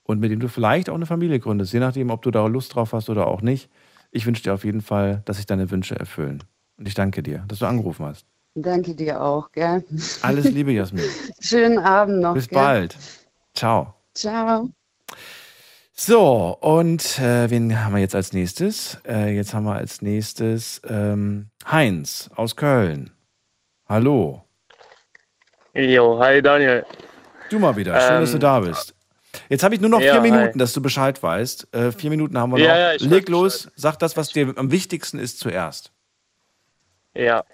[0.05, 2.75] und mit dem du vielleicht auch eine Familie gründest, je nachdem, ob du da Lust
[2.75, 3.69] drauf hast oder auch nicht.
[4.11, 6.43] Ich wünsche dir auf jeden Fall, dass sich deine Wünsche erfüllen.
[6.77, 8.27] Und ich danke dir, dass du angerufen hast.
[8.55, 9.85] Danke dir auch, gell?
[10.23, 11.05] Alles Liebe, Jasmin.
[11.41, 12.35] Schönen Abend noch.
[12.35, 12.59] Bis gell?
[12.59, 12.97] bald.
[13.55, 13.95] Ciao.
[14.15, 14.69] Ciao.
[15.93, 18.99] So, und äh, wen haben wir jetzt als nächstes?
[19.07, 23.11] Äh, jetzt haben wir als nächstes ähm, Heinz aus Köln.
[23.87, 24.43] Hallo.
[25.75, 26.85] Jo, hi Daniel.
[27.51, 28.01] Du mal wieder.
[28.01, 28.95] Schön, dass du Ähm, da bist.
[29.49, 30.31] Jetzt habe ich nur noch ja, vier hi.
[30.31, 31.75] Minuten, dass du Bescheid weißt.
[31.75, 32.65] Äh, vier Minuten haben wir noch.
[32.65, 35.93] Ja, ja, Leg los, sag das, was dir am wichtigsten ist zuerst.
[37.15, 37.45] Ja,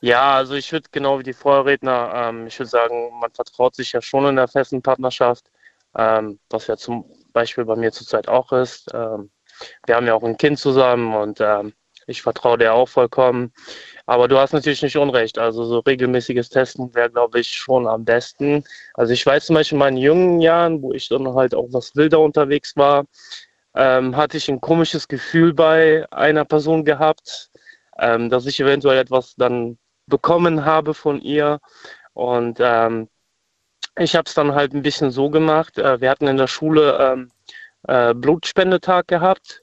[0.00, 3.92] ja, also ich würde genau wie die Vorredner, ähm, ich würde sagen, man vertraut sich
[3.92, 5.50] ja schon in der festen Partnerschaft,
[5.96, 8.90] ähm, was ja zum Beispiel bei mir zurzeit auch ist.
[8.92, 9.30] Ähm,
[9.86, 11.72] wir haben ja auch ein Kind zusammen und ähm,
[12.06, 13.52] ich vertraue dir auch vollkommen.
[14.08, 15.38] Aber du hast natürlich nicht Unrecht.
[15.38, 18.64] Also so regelmäßiges Testen wäre, glaube ich, schon am besten.
[18.94, 21.94] Also ich weiß zum Beispiel in meinen jungen Jahren, wo ich dann halt auch was
[21.94, 23.04] wilder unterwegs war,
[23.74, 27.50] ähm, hatte ich ein komisches Gefühl bei einer Person gehabt,
[27.98, 29.76] ähm, dass ich eventuell etwas dann
[30.06, 31.60] bekommen habe von ihr.
[32.14, 33.10] Und ähm,
[33.98, 35.76] ich habe es dann halt ein bisschen so gemacht.
[35.76, 37.30] Äh, wir hatten in der Schule ähm,
[37.86, 39.62] äh, Blutspendetag gehabt.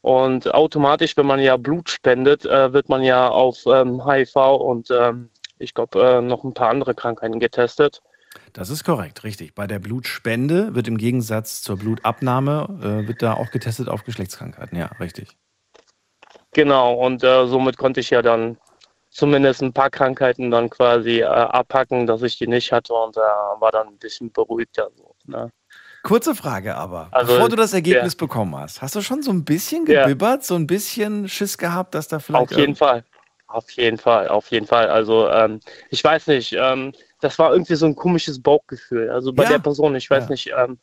[0.00, 4.90] Und automatisch, wenn man ja Blut spendet, äh, wird man ja auf ähm, HIV und
[4.90, 8.00] ähm, ich glaube äh, noch ein paar andere Krankheiten getestet.
[8.52, 9.54] Das ist korrekt, richtig.
[9.54, 14.78] Bei der Blutspende wird im Gegensatz zur Blutabnahme, äh, wird da auch getestet auf Geschlechtskrankheiten.
[14.78, 15.36] Ja, richtig.
[16.52, 18.56] Genau, und äh, somit konnte ich ja dann
[19.10, 23.20] zumindest ein paar Krankheiten dann quasi äh, abhacken, dass ich die nicht hatte und äh,
[23.20, 24.90] war dann ein bisschen beruhigter.
[24.96, 25.50] So, ne?
[26.08, 27.08] Kurze Frage aber.
[27.10, 28.18] Also, Bevor du das Ergebnis ja.
[28.18, 30.04] bekommen hast, hast du schon so ein bisschen Ja.
[30.04, 32.50] gebibbert, so ein bisschen Schiss gehabt, dass da vielleicht.
[32.52, 33.04] Auf jeden Fall.
[33.46, 34.88] Auf jeden Fall, auf jeden Fall.
[34.88, 35.60] Also ähm,
[35.90, 39.10] ich weiß nicht, ähm, das war irgendwie so ein komisches Bauchgefühl.
[39.10, 39.50] Also bei Ja.
[39.50, 40.30] der Person, ich weiß Ja.
[40.30, 40.78] nicht, ähm,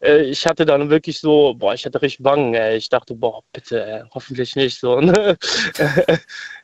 [0.00, 2.76] äh, ich hatte dann wirklich so, boah, ich hatte richtig Wangen, ey.
[2.76, 5.00] Ich dachte, boah, bitte, ey, hoffentlich nicht so.
[5.00, 5.36] Ne?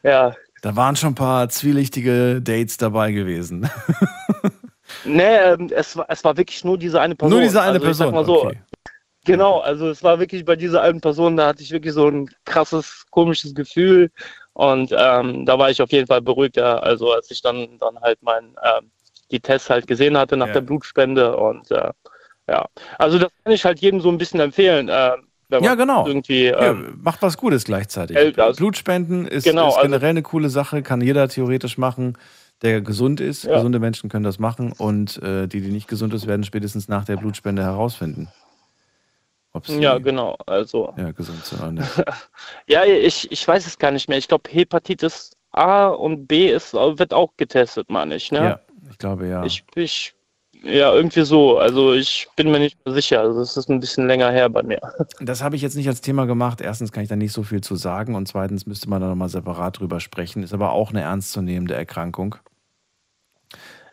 [0.03, 0.35] ja.
[0.63, 3.69] Da waren schon ein paar zwielichtige Dates dabei gewesen.
[5.05, 7.31] Nee, ähm, es war, es war wirklich nur diese eine Person.
[7.39, 8.59] Nur diese eine also, Person, Mal so, okay.
[9.25, 12.29] Genau, also es war wirklich bei dieser einen Person, da hatte ich wirklich so ein
[12.45, 14.11] krasses, komisches Gefühl.
[14.55, 18.19] Und ähm, da war ich auf jeden Fall beruhigter, also als ich dann, dann halt
[18.23, 18.91] mein, ähm,
[19.31, 20.55] die Tests halt gesehen hatte nach Ja.
[20.55, 21.37] der Blutspende.
[21.37, 21.91] Und äh,
[22.49, 22.67] ja,
[22.99, 24.89] also das kann ich halt jedem so ein bisschen empfehlen.
[24.89, 25.13] Äh,
[25.61, 26.07] Ja, genau.
[26.07, 28.17] Irgendwie, Ja, ähm, macht was Gutes gleichzeitig.
[28.17, 32.19] Äh, Blutspenden ist, Genau, ist also- generell eine coole Sache, kann jeder theoretisch machen,
[32.63, 33.45] der gesund ist.
[33.45, 33.57] Ja.
[33.57, 37.05] Gesunde Menschen können das machen und äh, die, die nicht gesund ist, werden spätestens nach
[37.05, 38.29] der Blutspende herausfinden.
[39.55, 40.95] Ob sie ja, genau, also.
[40.97, 42.05] ja, gesund sind oder nicht.
[42.67, 44.17] Ja, ich, ich weiß es gar nicht mehr.
[44.17, 48.39] Ich glaube, Hepatitis A und B ist, wird auch getestet, meine ich, ne?
[48.39, 48.61] Ja,
[48.91, 49.45] ich glaube ja.
[49.45, 50.15] Ich, ich,
[50.63, 51.59] ja, irgendwie so.
[51.59, 53.21] Also ich bin mir nicht mehr sicher.
[53.21, 54.81] Also es ist ein bisschen länger her bei mir.
[55.21, 56.61] Das habe ich jetzt nicht als Thema gemacht.
[56.61, 59.29] Erstens kann ich da nicht so viel zu sagen und zweitens müsste man da nochmal
[59.29, 60.43] separat drüber sprechen.
[60.43, 62.37] Ist aber auch eine ernstzunehmende Erkrankung.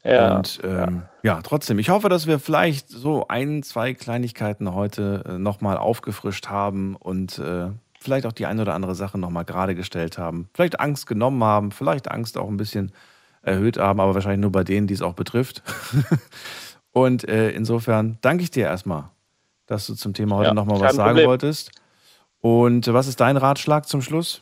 [0.10, 1.42] Ja, und ähm, ja.
[1.42, 6.96] trotzdem, ich hoffe, dass wir vielleicht so ein, zwei Kleinigkeiten heute äh, nochmal aufgefrischt haben
[6.96, 7.68] und äh,
[8.00, 10.50] vielleicht auch die eine oder andere Sache nochmal gerade gestellt haben.
[10.54, 12.92] Vielleicht Angst genommen haben, vielleicht Angst auch ein bisschen
[13.42, 15.64] erhöht haben, aber wahrscheinlich nur bei denen, die es auch betrifft.
[16.92, 19.10] und äh, insofern danke ich dir erstmal,
[19.66, 21.28] dass du zum Thema heute Ja, nochmal was sagen Problem.
[21.28, 21.72] wolltest.
[22.42, 24.42] Und äh, was ist dein Ratschlag zum Schluss?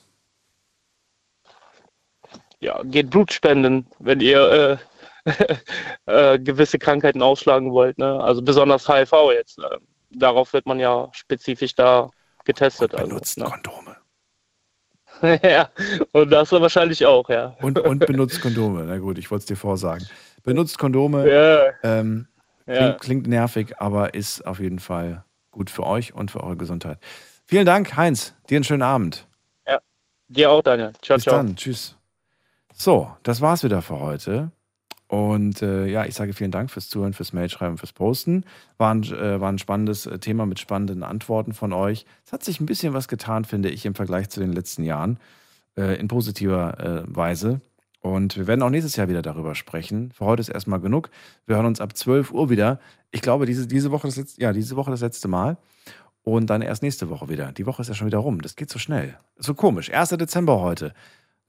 [2.59, 4.79] Ja, geht Blut spenden, wenn ihr
[6.05, 7.97] äh, gewisse Krankheiten ausschlagen wollt.
[7.97, 8.19] Ne?
[8.21, 9.59] Also besonders HIV jetzt.
[9.59, 9.77] Äh,
[10.11, 12.09] darauf wird man ja spezifisch da
[12.45, 12.93] getestet.
[12.93, 13.61] Und benutzt also, ne?
[13.61, 13.97] Kondome.
[15.43, 15.69] ja,
[16.11, 17.55] und das wahrscheinlich auch, ja.
[17.61, 18.83] Und, und benutzt Kondome.
[18.85, 20.07] Na gut, ich wollte es dir vorsagen.
[20.43, 21.27] benutzt Kondome.
[21.29, 21.73] Ja.
[21.83, 22.27] Ähm,
[22.65, 22.93] klingt, Ja.
[22.93, 26.99] klingt nervig, aber ist auf jeden Fall gut für euch und für eure Gesundheit.
[27.45, 28.35] Vielen Dank, Heinz.
[28.49, 29.27] Dir einen schönen Abend.
[29.65, 29.79] Ja.
[30.27, 30.93] Dir auch, Daniel.
[31.01, 31.37] Ciao, Bis ciao.
[31.37, 31.55] dann.
[31.55, 31.97] Tschüss.
[32.73, 34.51] So, das war's wieder für heute.
[35.07, 38.43] Und äh, ja, ich sage vielen Dank fürs Zuhören, fürs Mailschreiben, fürs Posten.
[38.77, 42.05] War ein, äh, war ein spannendes äh, Thema mit spannenden Antworten von euch.
[42.25, 45.17] Es hat sich ein bisschen was getan, finde ich, im Vergleich zu den letzten Jahren.
[45.77, 47.61] Äh, in positiver äh, Weise.
[48.01, 50.11] Und wir werden auch nächstes Jahr wieder darüber sprechen.
[50.11, 51.11] Für heute ist erstmal genug.
[51.45, 52.79] Wir hören uns ab 12 Uhr wieder.
[53.11, 55.57] Ich glaube, diese, diese, Woche das letzte, ja, diese Woche das letzte Mal.
[56.23, 57.51] Und dann erst nächste Woche wieder.
[57.51, 58.41] Die Woche ist ja schon wieder rum.
[58.41, 59.17] Das geht so schnell.
[59.37, 59.91] So komisch.
[59.91, 60.09] 1.
[60.09, 60.93] Dezember heute.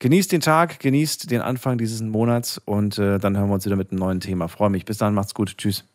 [0.00, 3.74] Genießt den Tag, genießt den Anfang dieses Monats und äh, dann hören wir uns wieder
[3.74, 4.46] mit einem neuen Thema.
[4.46, 4.84] Freue mich.
[4.84, 5.56] Bis dann, macht's gut.
[5.58, 5.88] Tschüss.